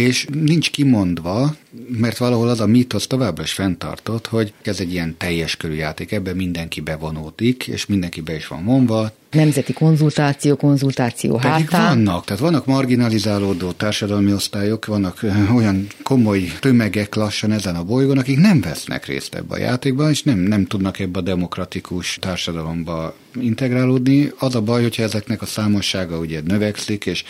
és 0.00 0.26
nincs 0.32 0.70
kimondva, 0.70 1.54
mert 1.88 2.18
valahol 2.18 2.48
az 2.48 2.60
a 2.60 2.66
mítosz 2.66 3.06
továbbra 3.06 3.42
is 3.42 3.52
fenntartott, 3.52 4.26
hogy 4.26 4.52
ez 4.62 4.80
egy 4.80 4.92
ilyen 4.92 5.14
teljes 5.18 5.56
körű 5.56 5.74
játék, 5.74 6.12
ebben 6.12 6.36
mindenki 6.36 6.80
bevonódik, 6.80 7.66
és 7.66 7.86
mindenki 7.86 8.20
be 8.20 8.34
is 8.34 8.46
van 8.46 8.64
vonva. 8.64 9.12
Nemzeti 9.30 9.72
konzultáció, 9.72 10.56
konzultáció 10.56 11.36
Pedig 11.36 11.70
hátán. 11.70 11.94
vannak, 11.94 12.24
tehát 12.24 12.42
vannak 12.42 12.66
marginalizálódó 12.66 13.70
társadalmi 13.70 14.32
osztályok, 14.32 14.86
vannak 14.86 15.20
olyan 15.54 15.86
komoly 16.02 16.52
tömegek 16.60 17.14
lassan 17.14 17.52
ezen 17.52 17.76
a 17.76 17.84
bolygón, 17.84 18.18
akik 18.18 18.38
nem 18.38 18.60
vesznek 18.60 19.06
részt 19.06 19.34
ebbe 19.34 19.54
a 19.54 19.58
játékban, 19.58 20.10
és 20.10 20.22
nem, 20.22 20.38
nem 20.38 20.66
tudnak 20.66 20.98
ebbe 20.98 21.18
a 21.18 21.22
demokratikus 21.22 22.18
társadalomba 22.20 23.14
integrálódni. 23.40 24.32
Az 24.38 24.54
a 24.54 24.60
baj, 24.60 24.82
hogyha 24.82 25.02
ezeknek 25.02 25.42
a 25.42 25.46
számossága 25.46 26.18
ugye 26.18 26.40
növekszik, 26.44 27.06
és 27.06 27.24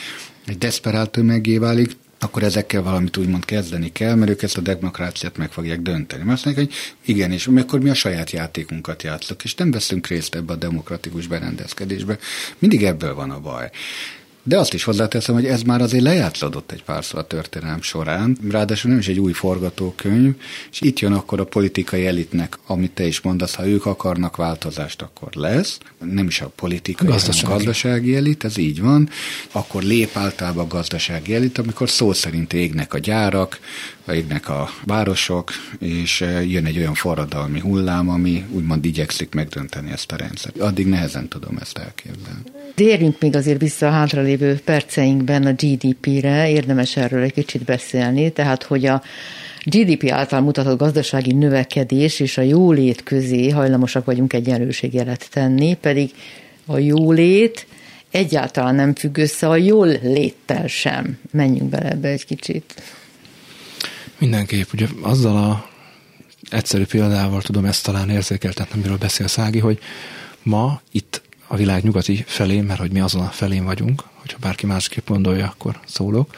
egy 0.47 0.59
desperált 0.59 1.11
tömegé 1.11 1.59
válik, 1.59 1.97
akkor 2.23 2.43
ezekkel 2.43 2.83
valamit 2.83 3.17
úgymond 3.17 3.45
kezdeni 3.45 3.93
kell, 3.93 4.15
mert 4.15 4.31
ők 4.31 4.43
ezt 4.43 4.57
a 4.57 4.61
demokráciát 4.61 5.37
meg 5.37 5.53
fogják 5.53 5.81
dönteni. 5.81 6.23
Mert 6.23 6.37
azt 6.37 6.45
mondják, 6.45 6.67
hogy 6.67 6.77
igen, 7.05 7.33
és 7.33 7.47
akkor 7.47 7.81
mi 7.81 7.91
a 7.91 7.95
saját 7.95 8.31
játékunkat 8.31 9.03
játszok, 9.03 9.45
és 9.45 9.55
nem 9.55 9.71
veszünk 9.71 10.07
részt 10.07 10.35
ebbe 10.35 10.53
a 10.53 10.57
demokratikus 10.57 11.27
berendezkedésbe. 11.27 12.19
Mindig 12.59 12.85
ebből 12.85 13.15
van 13.15 13.31
a 13.31 13.41
baj. 13.41 13.71
De 14.51 14.59
azt 14.59 14.75
is 14.75 14.85
hozzáteszem, 14.85 15.35
hogy 15.35 15.47
ez 15.47 15.63
már 15.63 15.81
azért 15.81 16.03
lejátszódott 16.03 16.73
egy 16.73 16.83
párszor 16.83 17.19
a 17.19 17.27
történelem 17.27 17.83
során, 17.83 18.37
ráadásul 18.51 18.91
nem 18.91 18.99
is 18.99 19.09
egy 19.09 19.19
új 19.19 19.33
forgatókönyv, 19.33 20.35
és 20.71 20.81
itt 20.81 20.99
jön 20.99 21.13
akkor 21.13 21.41
a 21.41 21.45
politikai 21.45 22.07
elitnek, 22.07 22.59
amit 22.67 22.91
te 22.91 23.07
is 23.07 23.21
mondasz, 23.21 23.55
ha 23.55 23.67
ők 23.67 23.87
akarnak 23.87 24.37
változást, 24.37 25.03
akkor 25.03 25.29
lesz. 25.33 25.79
Nem 25.99 26.27
is 26.27 26.41
a 26.41 26.53
politikai, 26.57 27.09
gazdasági. 27.09 27.41
hanem 27.41 27.53
a 27.53 27.57
gazdasági 27.57 28.17
elit, 28.17 28.45
ez 28.45 28.57
így 28.57 28.81
van. 28.81 29.09
Akkor 29.53 29.83
lép 29.83 30.17
általában 30.17 30.65
a 30.65 30.69
gazdasági 30.69 31.35
elit, 31.35 31.59
amikor 31.59 31.91
szó 31.91 32.13
szerint 32.13 32.53
égnek 32.53 32.95
a 32.95 32.99
gyárak, 32.99 33.59
égnek 34.13 34.49
a 34.49 34.71
városok, 34.85 35.51
és 35.79 36.21
eh, 36.21 36.51
jön 36.51 36.65
egy 36.65 36.79
olyan 36.79 36.95
forradalmi 36.95 37.61
hullám, 37.61 38.09
ami 38.09 38.45
úgymond 38.51 38.85
igyekszik 38.85 39.35
megdönteni 39.35 39.91
ezt 39.91 40.13
a 40.13 40.17
rendszert. 40.17 40.59
Addig 40.59 40.87
nehezen 40.87 41.29
tudom 41.29 41.57
ezt 41.61 41.79
elképzelni. 41.79 42.43
Térjünk 42.75 43.21
még 43.21 43.37
azért 43.37 43.61
vissza 43.61 43.87
a 43.87 43.91
hátralévő 43.91 44.40
perceinkben 44.65 45.47
a 45.47 45.53
GDP-re, 45.53 46.51
érdemes 46.51 46.97
erről 46.97 47.23
egy 47.23 47.33
kicsit 47.33 47.65
beszélni, 47.65 48.31
tehát 48.31 48.63
hogy 48.63 48.87
a 48.87 49.03
GDP 49.65 50.11
által 50.11 50.41
mutatott 50.41 50.79
gazdasági 50.79 51.33
növekedés 51.33 52.21
és 52.21 52.39
a 52.39 52.43
jólét 52.43 53.03
közé 53.03 53.49
hajlamosak 53.49 54.05
vagyunk 54.05 54.33
egyenlőségjelet 54.33 55.29
tenni, 55.31 55.75
pedig 55.75 56.11
a 56.67 56.79
jólét 56.79 57.67
egyáltalán 58.11 58.75
nem 58.75 58.95
függ 58.95 59.17
össze 59.17 59.49
a 59.49 59.57
jól 59.57 59.87
léttel 59.87 60.67
sem. 60.67 61.19
Menjünk 61.31 61.71
bele 61.71 61.91
ebbe 61.91 62.09
egy 62.09 62.25
kicsit. 62.25 62.83
Mindenképp, 64.19 64.73
ugye 64.73 64.87
azzal 65.03 65.37
a 65.37 65.69
egyszerű 66.51 66.85
példával 66.85 67.43
tudom 67.43 67.65
ezt 67.65 67.85
talán 67.85 68.11
érzékeltetni, 68.11 68.79
amiről 68.79 68.97
beszél 68.97 69.27
Szági, 69.27 69.59
hogy 69.59 69.79
ma 70.43 70.81
itt 70.93 71.20
a 71.53 71.57
világ 71.57 71.83
nyugati 71.83 72.25
felén, 72.27 72.65
mert 72.65 72.81
hogy 72.81 72.93
mi 72.93 73.01
azon 73.01 73.23
a 73.23 73.29
felén 73.29 73.65
vagyunk, 73.65 74.03
hogyha 74.15 74.39
bárki 74.41 74.67
másképp 74.67 75.09
gondolja, 75.09 75.47
akkor 75.47 75.81
szólok. 75.87 76.35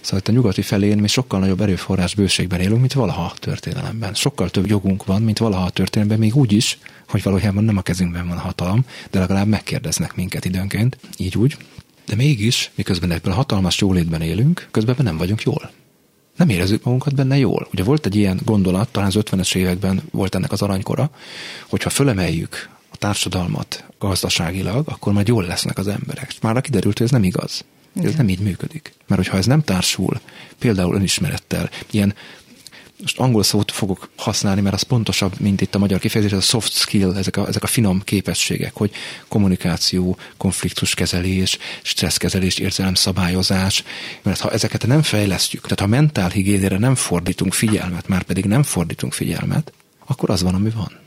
Szóval 0.00 0.18
itt 0.18 0.28
a 0.28 0.32
nyugati 0.32 0.62
felén 0.62 0.98
mi 0.98 1.08
sokkal 1.08 1.40
nagyobb 1.40 1.60
erőforrás 1.60 2.14
bőségben 2.14 2.60
élünk, 2.60 2.78
mint 2.78 2.92
valaha 2.92 3.22
a 3.22 3.34
történelemben. 3.38 4.14
Sokkal 4.14 4.50
több 4.50 4.66
jogunk 4.66 5.04
van, 5.04 5.22
mint 5.22 5.38
valaha 5.38 5.64
a 5.64 5.70
történelemben, 5.70 6.18
még 6.18 6.36
úgy 6.36 6.52
is, 6.52 6.78
hogy 7.08 7.22
valójában 7.22 7.64
nem 7.64 7.76
a 7.76 7.82
kezünkben 7.82 8.28
van 8.28 8.36
a 8.36 8.40
hatalom, 8.40 8.84
de 9.10 9.18
legalább 9.18 9.46
megkérdeznek 9.46 10.14
minket 10.14 10.44
időnként, 10.44 10.98
így 11.16 11.36
úgy. 11.36 11.56
De 12.06 12.14
mégis, 12.14 12.70
miközben 12.74 13.10
ebből 13.10 13.32
a 13.32 13.36
hatalmas 13.36 13.78
jólétben 13.78 14.22
élünk, 14.22 14.68
közben 14.70 14.96
nem 14.98 15.16
vagyunk 15.16 15.42
jól 15.42 15.70
nem 16.36 16.48
érezzük 16.48 16.84
magunkat 16.84 17.14
benne 17.14 17.38
jól. 17.38 17.68
Ugye 17.72 17.82
volt 17.82 18.06
egy 18.06 18.16
ilyen 18.16 18.40
gondolat, 18.44 18.88
talán 18.88 19.08
az 19.08 19.16
50-es 19.18 19.54
években 19.54 20.02
volt 20.10 20.34
ennek 20.34 20.52
az 20.52 20.62
aranykora, 20.62 21.10
hogyha 21.68 21.90
fölemeljük 21.90 22.68
társadalmat 23.00 23.84
gazdaságilag, 23.98 24.88
akkor 24.88 25.12
majd 25.12 25.28
jól 25.28 25.44
lesznek 25.44 25.78
az 25.78 25.88
emberek. 25.88 26.32
Már 26.40 26.60
kiderült, 26.60 26.98
hogy 26.98 27.06
ez 27.06 27.12
nem 27.12 27.24
igaz. 27.24 27.64
Ez 28.02 28.14
nem 28.14 28.28
így 28.28 28.40
működik. 28.40 28.92
Mert 29.06 29.20
hogyha 29.20 29.36
ez 29.36 29.46
nem 29.46 29.62
társul, 29.62 30.20
például 30.58 30.94
önismerettel, 30.94 31.70
ilyen 31.90 32.14
most 33.00 33.18
angol 33.18 33.42
szót 33.42 33.70
fogok 33.70 34.10
használni, 34.16 34.60
mert 34.60 34.74
az 34.74 34.82
pontosabb, 34.82 35.40
mint 35.40 35.60
itt 35.60 35.74
a 35.74 35.78
magyar 35.78 35.98
kifejezés, 35.98 36.32
ez 36.32 36.38
a 36.38 36.46
soft 36.46 36.72
skill, 36.72 37.16
ezek 37.16 37.36
a, 37.36 37.48
ezek 37.48 37.62
a 37.62 37.66
finom 37.66 38.00
képességek, 38.04 38.74
hogy 38.74 38.90
kommunikáció, 39.28 40.16
konfliktuskezelés, 40.36 41.58
stresszkezelés, 41.82 42.58
érzelemszabályozás, 42.58 43.84
mert 44.22 44.40
ha 44.40 44.50
ezeket 44.50 44.86
nem 44.86 45.02
fejlesztjük, 45.02 45.62
tehát 45.62 45.80
ha 45.80 45.86
mentál 45.86 46.28
higiénére 46.28 46.78
nem 46.78 46.94
fordítunk 46.94 47.52
figyelmet, 47.52 48.08
már 48.08 48.22
pedig 48.22 48.44
nem 48.44 48.62
fordítunk 48.62 49.12
figyelmet, 49.12 49.72
akkor 50.06 50.30
az 50.30 50.42
van, 50.42 50.54
ami 50.54 50.70
van. 50.70 50.99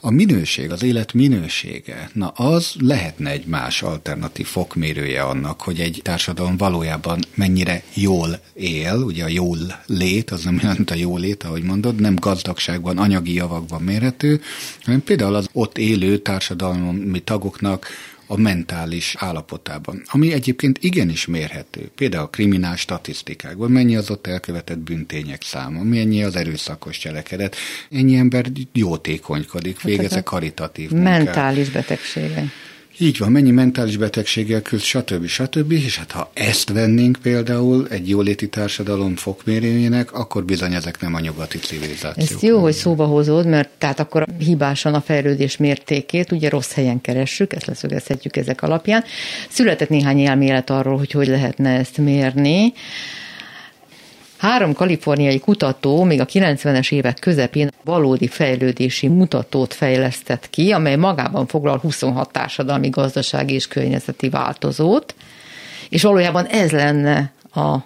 A 0.00 0.10
minőség, 0.10 0.70
az 0.70 0.82
élet 0.82 1.12
minősége, 1.12 2.10
na 2.12 2.28
az 2.28 2.74
lehetne 2.80 3.30
egy 3.30 3.46
más 3.46 3.82
alternatív 3.82 4.46
fokmérője 4.46 5.22
annak, 5.22 5.60
hogy 5.60 5.80
egy 5.80 6.00
társadalom 6.02 6.56
valójában 6.56 7.18
mennyire 7.34 7.82
jól 7.94 8.40
él, 8.54 8.94
ugye 8.94 9.24
a 9.24 9.28
jól 9.28 9.58
lét, 9.86 10.30
az 10.30 10.44
nem 10.44 10.58
jelent 10.62 10.90
a 10.90 10.94
jól 10.94 11.20
lét, 11.20 11.42
ahogy 11.42 11.62
mondod, 11.62 12.00
nem 12.00 12.14
gazdagságban, 12.14 12.98
anyagi 12.98 13.34
javakban 13.34 13.82
mérhető, 13.82 14.40
hanem 14.84 15.02
például 15.02 15.34
az 15.34 15.48
ott 15.52 15.78
élő 15.78 16.18
társadalmi 16.18 17.20
tagoknak 17.20 17.86
a 18.30 18.36
mentális 18.36 19.14
állapotában, 19.18 20.02
ami 20.06 20.32
egyébként 20.32 20.78
igenis 20.80 21.26
mérhető. 21.26 21.90
Például 21.94 22.24
a 22.24 22.28
kriminál 22.28 22.76
statisztikákban 22.76 23.70
mennyi 23.70 23.96
az 23.96 24.10
ott 24.10 24.26
elkövetett 24.26 24.78
büntények 24.78 25.42
száma, 25.42 25.82
mennyi 25.82 26.22
az 26.22 26.36
erőszakos 26.36 26.98
cselekedet, 26.98 27.56
ennyi 27.90 28.16
ember 28.16 28.46
jótékonykodik, 28.72 29.82
végez 29.82 30.12
hát 30.12 30.24
karitatív 30.24 30.90
munkát. 30.90 31.24
Mentális 31.24 31.70
betegsége. 31.70 32.44
Így 33.00 33.18
van, 33.18 33.32
mennyi 33.32 33.50
mentális 33.50 33.96
betegséggel 33.96 34.62
küzd, 34.62 34.84
stb. 34.84 35.26
stb. 35.26 35.72
És 35.72 35.98
hát 35.98 36.10
ha 36.10 36.30
ezt 36.34 36.72
vennénk 36.72 37.18
például 37.22 37.86
egy 37.90 38.08
jóléti 38.08 38.48
társadalom 38.48 39.16
fokmérőjének, 39.16 40.12
akkor 40.12 40.44
bizony 40.44 40.74
ezek 40.74 41.00
nem 41.00 41.14
a 41.14 41.20
nyugati 41.20 41.58
civilizációk. 41.58 42.30
Ez 42.30 42.42
jó, 42.42 42.58
hogy 42.58 42.72
szóba 42.72 43.04
hozod, 43.04 43.46
mert 43.46 43.68
tehát 43.78 44.00
akkor 44.00 44.26
hibásan 44.38 44.94
a 44.94 45.00
fejlődés 45.00 45.56
mértékét, 45.56 46.32
ugye 46.32 46.48
rossz 46.48 46.72
helyen 46.72 47.00
keressük, 47.00 47.52
ezt 47.52 47.66
leszögezhetjük 47.66 48.36
ezek 48.36 48.62
alapján. 48.62 49.04
Született 49.48 49.88
néhány 49.88 50.20
elmélet 50.20 50.70
arról, 50.70 50.96
hogy 50.96 51.10
hogy 51.10 51.28
lehetne 51.28 51.70
ezt 51.70 51.98
mérni. 51.98 52.72
Három 54.38 54.72
kaliforniai 54.72 55.38
kutató 55.38 56.04
még 56.04 56.20
a 56.20 56.26
90-es 56.26 56.92
évek 56.92 57.18
közepén 57.18 57.70
valódi 57.84 58.26
fejlődési 58.26 59.08
mutatót 59.08 59.74
fejlesztett 59.74 60.50
ki, 60.50 60.72
amely 60.72 60.96
magában 60.96 61.46
foglal 61.46 61.78
26 61.78 62.32
társadalmi, 62.32 62.88
gazdasági 62.88 63.54
és 63.54 63.68
környezeti 63.68 64.28
változót, 64.28 65.14
és 65.88 66.02
valójában 66.02 66.46
ez 66.46 66.70
lenne 66.70 67.32
a 67.54 67.76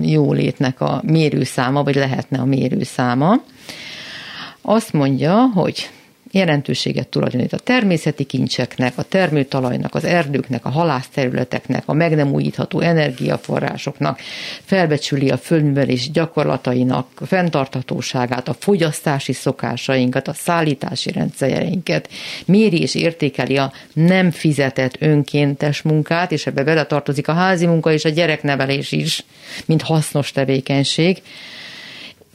jólétnek 0.00 0.80
a 0.80 1.00
mérőszáma, 1.04 1.82
vagy 1.82 1.94
lehetne 1.94 2.38
a 2.38 2.44
mérőszáma. 2.44 3.34
Azt 4.62 4.92
mondja, 4.92 5.50
hogy 5.54 5.90
jelentőséget 6.30 7.08
tulajdonít 7.08 7.52
a 7.52 7.58
természeti 7.58 8.24
kincseknek, 8.24 8.92
a 8.96 9.02
termőtalajnak, 9.02 9.94
az 9.94 10.04
erdőknek, 10.04 10.64
a 10.64 10.68
halászterületeknek, 10.68 11.82
a 11.86 11.92
meg 11.92 12.14
nem 12.14 12.32
újítható 12.32 12.80
energiaforrásoknak, 12.80 14.20
felbecsüli 14.64 15.30
a 15.30 15.36
földművelés 15.36 16.10
gyakorlatainak 16.10 17.08
fenntarthatóságát, 17.26 18.48
a 18.48 18.56
fogyasztási 18.58 19.32
szokásainkat, 19.32 20.28
a 20.28 20.32
szállítási 20.32 21.12
rendszereinket, 21.12 22.08
méri 22.46 22.80
és 22.80 22.94
értékeli 22.94 23.56
a 23.56 23.72
nem 23.92 24.30
fizetett 24.30 24.96
önkéntes 24.98 25.82
munkát, 25.82 26.32
és 26.32 26.46
ebbe 26.46 26.64
beletartozik 26.64 27.28
a 27.28 27.32
házi 27.32 27.66
munka 27.66 27.92
és 27.92 28.04
a 28.04 28.08
gyereknevelés 28.08 28.92
is, 28.92 29.24
mint 29.66 29.82
hasznos 29.82 30.32
tevékenység, 30.32 31.22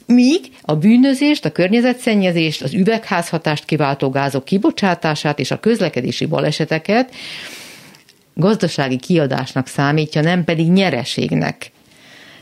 míg 0.06 0.40
a 0.62 0.76
bűnözést, 0.76 1.44
a 1.44 1.52
környezetszennyezést, 1.52 2.62
az 2.62 2.72
üvegházhatást 2.74 3.64
kiváltó 3.64 4.10
gázok 4.10 4.44
kibocsátását 4.44 5.38
és 5.38 5.50
a 5.50 5.60
közlekedési 5.60 6.26
baleseteket 6.26 7.14
gazdasági 8.34 8.96
kiadásnak 8.96 9.66
számítja, 9.66 10.20
nem 10.20 10.44
pedig 10.44 10.70
nyereségnek. 10.70 11.70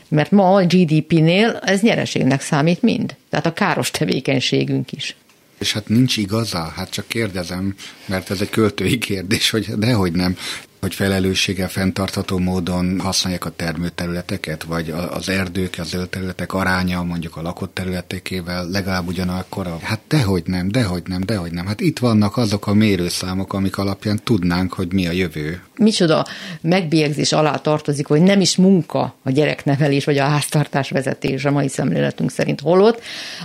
Mert 0.07 0.31
ma 0.31 0.53
a 0.53 0.65
GDP-nél 0.65 1.59
ez 1.63 1.81
nyereségnek 1.81 2.41
számít 2.41 2.81
mind. 2.81 3.15
Tehát 3.29 3.45
a 3.45 3.53
káros 3.53 3.91
tevékenységünk 3.91 4.91
is. 4.91 5.15
És 5.59 5.73
hát 5.73 5.87
nincs 5.87 6.17
igaza, 6.17 6.73
hát 6.75 6.89
csak 6.89 7.07
kérdezem, 7.07 7.75
mert 8.05 8.31
ez 8.31 8.41
egy 8.41 8.49
költői 8.49 8.97
kérdés, 8.97 9.49
hogy 9.49 9.65
dehogy 9.65 10.11
nem 10.11 10.37
hogy 10.83 10.93
felelősséggel 10.93 11.69
fenntartható 11.69 12.37
módon 12.37 12.99
használják 12.99 13.45
a 13.45 13.49
termőterületeket, 13.49 14.63
vagy 14.63 14.93
az 15.09 15.29
erdők, 15.29 15.75
az 15.77 15.97
területek 16.09 16.53
aránya 16.53 17.03
mondjuk 17.03 17.37
a 17.37 17.41
lakott 17.41 17.73
területekével 17.73 18.67
legalább 18.69 19.07
ugyanakkor. 19.07 19.67
Hát 19.81 19.99
dehogy 20.07 20.43
nem, 20.45 20.71
dehogy 20.71 21.03
nem, 21.05 21.21
dehogy 21.21 21.51
nem. 21.51 21.65
Hát 21.65 21.81
itt 21.81 21.99
vannak 21.99 22.37
azok 22.37 22.67
a 22.67 22.73
mérőszámok, 22.73 23.53
amik 23.53 23.77
alapján 23.77 24.19
tudnánk, 24.23 24.73
hogy 24.73 24.93
mi 24.93 25.07
a 25.07 25.11
jövő. 25.11 25.61
Micsoda 25.77 26.25
megbélyegzés 26.61 27.31
alá 27.31 27.55
tartozik, 27.55 28.07
hogy 28.07 28.21
nem 28.21 28.41
is 28.41 28.55
munka 28.55 29.15
a 29.23 29.31
gyereknevelés, 29.31 30.05
vagy 30.05 30.17
a 30.17 30.23
háztartás 30.23 30.89
vezetés 30.89 31.45
a 31.45 31.51
mai 31.51 31.67
szemléletünk 31.67 32.31
szerint 32.31 32.59
holott. 32.59 33.01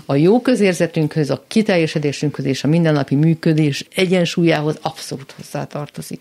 A 0.06 0.14
jó 0.14 0.40
közérzetünkhöz, 0.40 1.30
a 1.30 1.44
kiteljesedésünkhöz 1.48 2.44
és 2.44 2.64
a 2.64 2.68
mindennapi 2.68 3.14
működés 3.14 3.86
egyensúlyához 3.94 4.78
abszolút 4.82 5.34
hozzá 5.36 5.64
tartozik. 5.64 6.20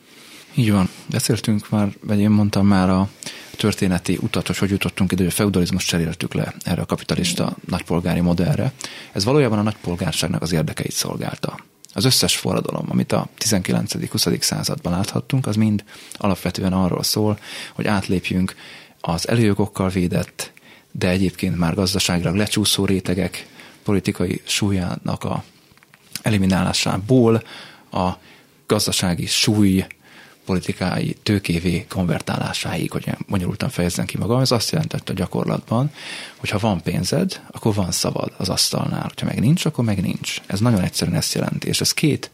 Így 0.58 0.72
van. 0.72 0.89
Beszéltünk 1.10 1.70
már, 1.70 1.89
vagy 2.01 2.20
én 2.20 2.30
mondtam 2.30 2.68
már 2.68 2.89
a 2.89 3.10
történeti 3.58 4.18
utat, 4.22 4.58
hogy 4.58 4.70
jutottunk 4.70 5.12
ide, 5.12 5.22
hogy 5.22 5.32
a 5.32 5.36
feudalizmus 5.36 5.86
cseréltük 5.86 6.34
le 6.34 6.53
erre 6.64 6.82
a 6.82 6.86
kapitalista 6.86 7.55
nagypolgári 7.68 8.20
modellre. 8.20 8.72
Ez 9.12 9.24
valójában 9.24 9.60
a 9.60 9.62
nagypolgárságnak 9.62 10.41
az 10.41 10.51
érdekeit 10.51 10.91
szolgálta. 10.91 11.60
Az 11.93 12.05
összes 12.05 12.36
forradalom, 12.36 12.86
amit 12.89 13.12
a 13.12 13.28
19.-20. 13.39 14.41
században 14.41 14.91
láthattunk, 14.91 15.47
az 15.47 15.55
mind 15.55 15.84
alapvetően 16.14 16.74
arról 16.74 17.03
szól, 17.03 17.39
hogy 17.74 17.88
átlépjünk 17.88 18.55
az 19.01 19.28
előjogokkal 19.28 19.89
védett, 19.89 20.51
de 20.91 21.10
egyébként 21.10 21.58
már 21.58 21.74
gazdaságra 21.74 22.36
lecsúszó 22.36 22.86
rétegek 22.86 23.47
politikai 23.84 24.41
súlyának 24.45 25.24
a 25.24 25.43
eliminálásából 26.22 27.43
a 27.91 28.10
gazdasági 28.68 29.26
súly 29.26 29.86
politikai 30.48 31.16
tőkévé 31.24 31.86
konvertálásáig, 31.89 32.91
hogy 32.91 33.10
bonyolultan 33.28 33.70
fejezzem 33.70 34.06
ki 34.06 34.18
magam, 34.18 34.39
ez 34.39 34.52
azt 34.52 34.72
jelentette 34.72 35.12
a 35.12 35.16
gyakorlatban, 35.16 35.91
hogy 36.38 36.50
ha 36.50 36.58
van 36.58 36.82
pénzed, 36.82 37.41
akkor 37.52 37.74
van 37.74 37.91
szabad 37.91 38.34
az 38.38 38.50
asztalnál, 38.50 39.12
ha 39.16 39.26
meg 39.26 39.39
nincs, 39.39 39.66
akkor 39.66 39.84
meg 39.84 40.02
nincs. 40.02 40.41
Ez 40.45 40.60
nagyon 40.60 40.82
egyszerűen 40.82 41.18
ezt 41.18 41.34
jelenti, 41.34 41.68
és 41.68 41.82
ez 41.82 41.91
két 41.91 42.32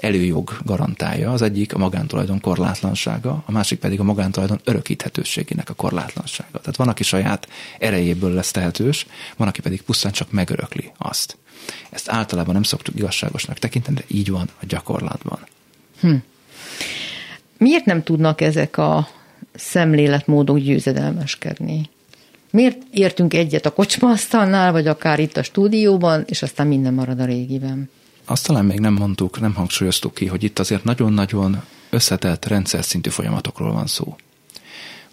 előjog 0.00 0.58
garantálja, 0.64 1.32
az 1.32 1.42
egyik 1.42 1.74
a 1.74 1.78
magántulajdon 1.78 2.40
korlátlansága, 2.40 3.42
a 3.46 3.52
másik 3.52 3.78
pedig 3.78 4.00
a 4.00 4.02
magántulajdon 4.02 4.60
örökíthetőségének 4.64 5.70
a 5.70 5.74
korlátlansága. 5.74 6.58
Tehát 6.58 6.76
van, 6.76 6.88
aki 6.88 7.02
saját 7.02 7.48
erejéből 7.78 8.32
lesz 8.32 8.50
tehetős, 8.50 9.06
van, 9.36 9.48
aki 9.48 9.60
pedig 9.60 9.82
pusztán 9.82 10.12
csak 10.12 10.30
megörökli 10.30 10.92
azt. 10.98 11.36
Ezt 11.90 12.08
általában 12.08 12.54
nem 12.54 12.62
szoktuk 12.62 12.96
igazságosnak 12.96 13.58
tekinteni, 13.58 13.96
de 13.96 14.04
így 14.06 14.30
van 14.30 14.48
a 14.60 14.66
gyakorlatban. 14.66 15.38
Hm. 16.00 16.16
Miért 17.60 17.84
nem 17.84 18.02
tudnak 18.02 18.40
ezek 18.40 18.78
a 18.78 19.08
szemléletmódok 19.54 20.58
győzedelmeskedni? 20.58 21.88
Miért 22.50 22.82
értünk 22.90 23.34
egyet 23.34 23.66
a 23.66 23.70
kocsmaasztalnál, 23.70 24.72
vagy 24.72 24.86
akár 24.86 25.18
itt 25.18 25.36
a 25.36 25.42
stúdióban, 25.42 26.24
és 26.26 26.42
aztán 26.42 26.66
minden 26.66 26.94
marad 26.94 27.20
a 27.20 27.24
régiben? 27.24 27.90
Azt 28.24 28.46
talán 28.46 28.64
még 28.64 28.80
nem 28.80 28.92
mondtuk, 28.92 29.40
nem 29.40 29.54
hangsúlyoztuk 29.54 30.14
ki, 30.14 30.26
hogy 30.26 30.42
itt 30.44 30.58
azért 30.58 30.84
nagyon-nagyon 30.84 31.62
összetett 31.90 32.44
rendszer 32.44 32.84
szintű 32.84 33.10
folyamatokról 33.10 33.72
van 33.72 33.86
szó. 33.86 34.16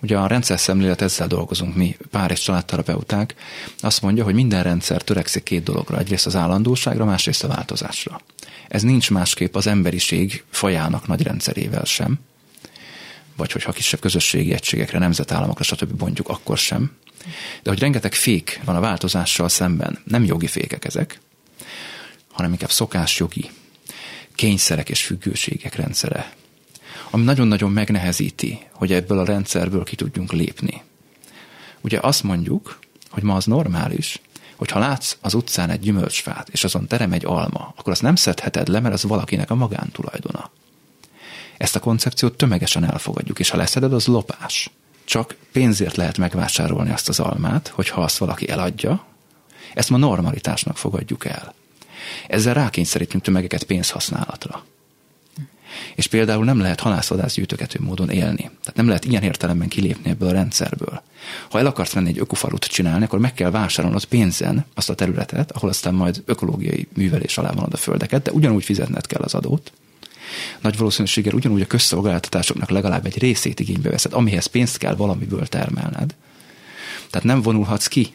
Ugye 0.02 0.18
a 0.18 0.28
rendszer 0.28 0.60
szemlélet, 0.60 1.02
ezzel 1.02 1.28
dolgozunk 1.28 1.76
mi, 1.76 1.98
pár 2.12 2.32
és 2.32 2.42
családterapeuták, 2.42 3.36
azt 3.80 4.02
mondja, 4.02 4.24
hogy 4.24 4.34
minden 4.34 4.64
rendszer 4.64 5.02
törekszik 5.02 5.44
két 5.44 5.64
dologra, 5.64 5.98
egyrészt 5.98 6.26
az 6.26 6.36
állandóságra, 6.36 7.06
másrészt 7.06 7.44
a 7.44 7.48
változásra. 7.48 8.22
Ez 8.68 8.82
nincs 8.82 9.12
másképp 9.12 9.56
az 9.56 9.68
emberiség 9.68 10.44
fajának 10.50 11.08
nagy 11.08 11.22
rendszerével 11.22 11.84
sem 11.86 12.20
vagy 13.38 13.52
hogyha 13.52 13.72
kisebb 13.72 14.00
közösségi 14.00 14.54
egységekre, 14.54 15.00
nemzetállamokra, 15.00 15.64
stb. 15.64 15.94
bontjuk, 15.94 16.30
akkor 16.30 16.58
sem. 16.58 16.92
De 17.64 17.70
hogy 17.70 17.80
rengeteg 17.80 18.14
fék 18.14 18.62
van 18.66 18.76
a 18.76 18.80
változással 18.80 19.50
szemben, 19.50 20.00
nem 20.04 20.24
jogi 20.24 20.48
fékek 20.48 20.86
ezek, 20.86 21.20
hanem 22.32 22.52
inkább 22.52 22.72
szokásjogi, 22.72 23.50
kényszerek 24.36 24.90
és 24.90 25.04
függőségek 25.04 25.76
rendszere, 25.76 26.34
ami 27.10 27.24
nagyon-nagyon 27.24 27.72
megnehezíti, 27.72 28.60
hogy 28.72 28.94
ebből 28.94 29.20
a 29.20 29.26
rendszerből 29.26 29.84
ki 29.84 29.96
tudjunk 29.96 30.32
lépni. 30.32 30.82
Ugye 31.82 32.00
azt 32.02 32.24
mondjuk, 32.24 32.80
hogy 33.10 33.24
ma 33.24 33.36
az 33.36 33.46
normális, 33.46 34.22
hogy 34.56 34.72
ha 34.72 34.80
látsz 34.80 35.18
az 35.22 35.34
utcán 35.34 35.70
egy 35.70 35.80
gyümölcsfát, 35.80 36.50
és 36.50 36.64
azon 36.64 36.88
terem 36.88 37.12
egy 37.12 37.26
alma, 37.26 37.74
akkor 37.78 37.92
azt 37.92 38.02
nem 38.02 38.16
szedheted 38.16 38.68
le, 38.68 38.80
mert 38.80 38.94
az 38.94 39.04
valakinek 39.04 39.52
a 39.52 39.56
magántulajdona. 39.56 40.52
Ezt 41.58 41.76
a 41.76 41.80
koncepciót 41.80 42.38
tömegesen 42.38 42.84
elfogadjuk, 42.84 43.40
és 43.40 43.50
ha 43.50 43.58
leszeded, 43.58 43.94
az 43.94 44.08
lopás. 44.08 44.70
csak 45.06 45.36
pénzért 45.52 45.96
lehet 45.96 46.18
megvásárolni 46.18 46.92
azt 46.92 47.10
az 47.10 47.20
almát, 47.20 47.68
hogyha 47.68 48.02
azt 48.02 48.18
valaki 48.18 48.50
eladja, 48.50 49.06
ezt 49.74 49.90
ma 49.90 49.98
normalitásnak 49.98 50.78
fogadjuk 50.78 51.26
el. 51.26 51.54
Ezzel 52.28 52.54
rákényszerítünk 52.54 53.24
tömegeket 53.24 53.64
pénzhasználatra. 53.64 54.64
És 55.96 56.08
például 56.08 56.46
nem 56.46 56.60
lehet 56.60 56.80
halászvadász 56.80 57.34
gyűjtögető 57.34 57.80
módon 57.82 58.10
élni. 58.10 58.42
Tehát 58.42 58.76
nem 58.76 58.88
lehet 58.88 59.06
ilyen 59.06 59.24
értelemben 59.24 59.68
kilépni 59.68 60.10
ebből 60.10 60.30
a 60.30 60.32
rendszerből. 60.32 61.02
Ha 61.50 61.60
el 61.60 61.66
akarsz 61.66 61.94
venni 61.94 62.10
egy 62.10 62.20
ökofalut 62.20 62.66
csinálni, 62.66 63.04
akkor 63.04 63.20
meg 63.20 63.34
kell 63.34 63.52
vásárolnod 63.52 64.06
pénzen 64.06 64.66
azt 64.74 64.90
a 64.90 64.96
területet, 64.96 65.52
ahol 65.52 65.70
aztán 65.70 65.94
majd 65.94 66.24
ökológiai 66.26 66.88
művelés 66.94 67.38
alá 67.38 67.52
vonod 67.52 67.74
a 67.74 67.78
földeket, 67.78 68.22
de 68.22 68.32
ugyanúgy 68.32 68.64
fizetned 68.64 69.08
kell 69.08 69.22
az 69.22 69.34
adót. 69.34 69.72
Nagy 70.62 70.78
valószínűséggel 70.78 71.34
ugyanúgy 71.34 71.62
a 71.62 71.68
közszolgáltatásoknak 71.68 72.70
legalább 72.70 73.06
egy 73.06 73.18
részét 73.18 73.60
igénybe 73.60 73.90
veszed, 73.90 74.14
amihez 74.14 74.46
pénzt 74.46 74.78
kell 74.78 74.96
valamiből 74.96 75.48
termelned. 75.48 76.16
Tehát 77.10 77.28
nem 77.28 77.42
vonulhatsz 77.42 77.88
ki 77.88 78.14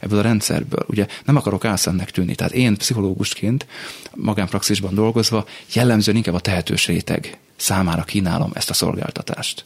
ebből 0.00 0.18
a 0.18 0.22
rendszerből. 0.22 0.84
Ugye 0.88 1.06
nem 1.24 1.36
akarok 1.36 1.64
álszennek 1.64 2.10
tűnni. 2.10 2.34
Tehát 2.34 2.52
én 2.52 2.76
pszichológusként 2.76 3.66
magánpraxisban 4.14 4.94
dolgozva 4.94 5.46
jellemzően 5.72 6.16
inkább 6.16 6.34
a 6.34 6.40
tehetős 6.40 6.86
réteg 6.86 7.38
számára 7.56 8.02
kínálom 8.02 8.50
ezt 8.54 8.70
a 8.70 8.74
szolgáltatást. 8.74 9.64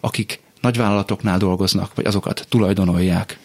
Akik 0.00 0.40
nagyvállalatoknál 0.60 1.38
dolgoznak, 1.38 1.94
vagy 1.94 2.06
azokat 2.06 2.46
tulajdonolják, 2.48 3.38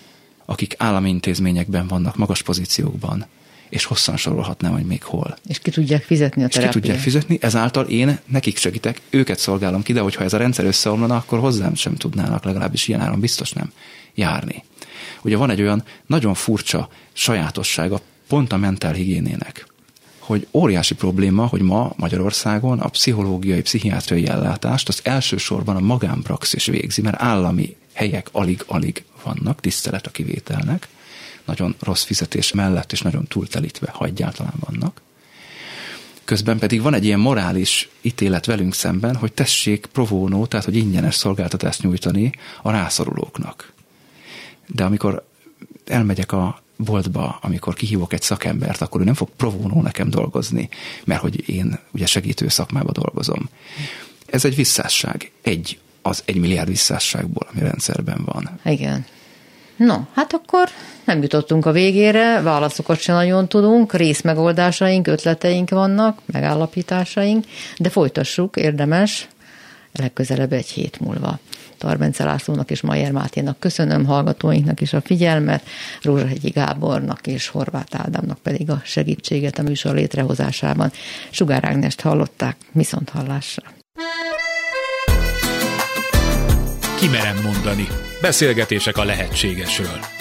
akik 0.45 0.75
állami 0.77 1.09
intézményekben 1.09 1.87
vannak, 1.87 2.15
magas 2.15 2.41
pozíciókban, 2.41 3.25
és 3.69 3.85
hosszan 3.85 4.17
sorolhatnám, 4.17 4.71
hogy 4.71 4.85
még 4.85 5.03
hol. 5.03 5.37
És 5.47 5.59
ki 5.59 5.71
tudják 5.71 6.03
fizetni 6.03 6.43
a 6.43 6.47
terápiát. 6.47 6.75
És 6.75 6.81
ki 6.81 6.87
tudják 6.87 7.03
fizetni, 7.03 7.37
ezáltal 7.41 7.85
én 7.85 8.19
nekik 8.25 8.57
segítek, 8.57 9.01
őket 9.09 9.39
szolgálom 9.39 9.83
ki, 9.83 9.93
de 9.93 9.99
hogyha 9.99 10.23
ez 10.23 10.33
a 10.33 10.37
rendszer 10.37 10.65
összeomlana, 10.65 11.15
akkor 11.15 11.39
hozzám 11.39 11.75
sem 11.75 11.95
tudnának, 11.95 12.43
legalábbis 12.43 12.87
ilyen 12.87 13.01
áron 13.01 13.19
biztos 13.19 13.51
nem 13.51 13.71
járni. 14.15 14.63
Ugye 15.21 15.37
van 15.37 15.49
egy 15.49 15.61
olyan 15.61 15.83
nagyon 16.05 16.33
furcsa 16.33 16.89
sajátossága 17.13 18.01
pont 18.27 18.53
a 18.53 18.57
mentálhigiénének, 18.57 19.67
hogy 20.19 20.47
óriási 20.51 20.95
probléma, 20.95 21.45
hogy 21.45 21.61
ma 21.61 21.93
Magyarországon 21.95 22.79
a 22.79 22.87
pszichológiai, 22.87 23.61
pszichiátriai 23.61 24.27
ellátást 24.27 24.87
az 24.87 24.99
elsősorban 25.03 25.75
a 25.75 25.79
magánpraxis 25.79 26.65
végzi, 26.65 27.01
mert 27.01 27.21
állami 27.21 27.75
helyek 27.93 28.29
alig-alig 28.31 29.03
vannak, 29.23 29.59
tisztelet 29.59 30.07
a 30.07 30.11
kivételnek, 30.11 30.87
nagyon 31.47 31.75
rossz 31.79 32.03
fizetés 32.03 32.51
mellett, 32.51 32.91
és 32.91 33.01
nagyon 33.01 33.25
túltelítve, 33.27 33.91
ha 33.91 34.05
egyáltalán 34.05 34.53
vannak. 34.59 35.01
Közben 36.23 36.59
pedig 36.59 36.81
van 36.81 36.93
egy 36.93 37.05
ilyen 37.05 37.19
morális 37.19 37.89
ítélet 38.01 38.45
velünk 38.45 38.73
szemben, 38.73 39.15
hogy 39.15 39.33
tessék 39.33 39.85
provónó, 39.85 40.45
tehát 40.45 40.65
hogy 40.65 40.75
ingyenes 40.75 41.15
szolgáltatást 41.15 41.83
nyújtani 41.83 42.31
a 42.61 42.71
rászorulóknak. 42.71 43.73
De 44.67 44.83
amikor 44.83 45.27
elmegyek 45.85 46.31
a 46.31 46.61
boltba, 46.77 47.39
amikor 47.41 47.73
kihívok 47.73 48.13
egy 48.13 48.21
szakembert, 48.21 48.81
akkor 48.81 49.01
ő 49.01 49.03
nem 49.03 49.13
fog 49.13 49.29
provónó 49.35 49.81
nekem 49.81 50.09
dolgozni, 50.09 50.69
mert 51.05 51.21
hogy 51.21 51.49
én 51.49 51.79
ugye 51.91 52.05
segítő 52.05 52.47
szakmába 52.47 52.91
dolgozom. 52.91 53.49
Ez 54.25 54.45
egy 54.45 54.55
visszásság. 54.55 55.31
Egy 55.41 55.79
az 56.01 56.23
egy 56.25 56.37
milliárd 56.37 56.69
visszásságból, 56.69 57.47
ami 57.51 57.61
rendszerben 57.61 58.21
van. 58.25 58.59
Igen. 58.65 59.05
No, 59.77 59.95
hát 60.13 60.33
akkor 60.33 60.69
nem 61.05 61.21
jutottunk 61.21 61.65
a 61.65 61.71
végére, 61.71 62.41
válaszokat 62.41 62.99
sem 62.99 63.15
nagyon 63.15 63.47
tudunk, 63.47 63.93
részmegoldásaink, 63.93 65.07
ötleteink 65.07 65.69
vannak, 65.69 66.21
megállapításaink, 66.25 67.45
de 67.77 67.89
folytassuk, 67.89 68.55
érdemes, 68.55 69.27
legközelebb 69.93 70.53
egy 70.53 70.67
hét 70.67 70.99
múlva. 70.99 71.39
Tarbence 71.77 72.23
Lászlónak 72.23 72.71
és 72.71 72.81
Majer 72.81 73.11
Máténak 73.11 73.59
köszönöm, 73.59 74.05
hallgatóinknak 74.05 74.81
is 74.81 74.93
a 74.93 75.01
figyelmet, 75.01 75.63
Rózsahegyi 76.01 76.49
Gábornak 76.49 77.27
és 77.27 77.47
Horváth 77.47 77.99
Ádámnak 77.99 78.39
pedig 78.39 78.69
a 78.69 78.81
segítséget 78.83 79.59
a 79.59 79.61
műsor 79.61 79.95
létrehozásában. 79.95 80.91
Sugár 81.29 81.65
Ágnest 81.65 82.01
hallották, 82.01 82.55
viszont 82.71 83.09
hallásra. 83.09 83.63
Kimerem 86.99 87.41
mondani. 87.43 87.87
Beszélgetések 88.21 88.97
a 88.97 89.03
lehetségesről. 89.03 90.16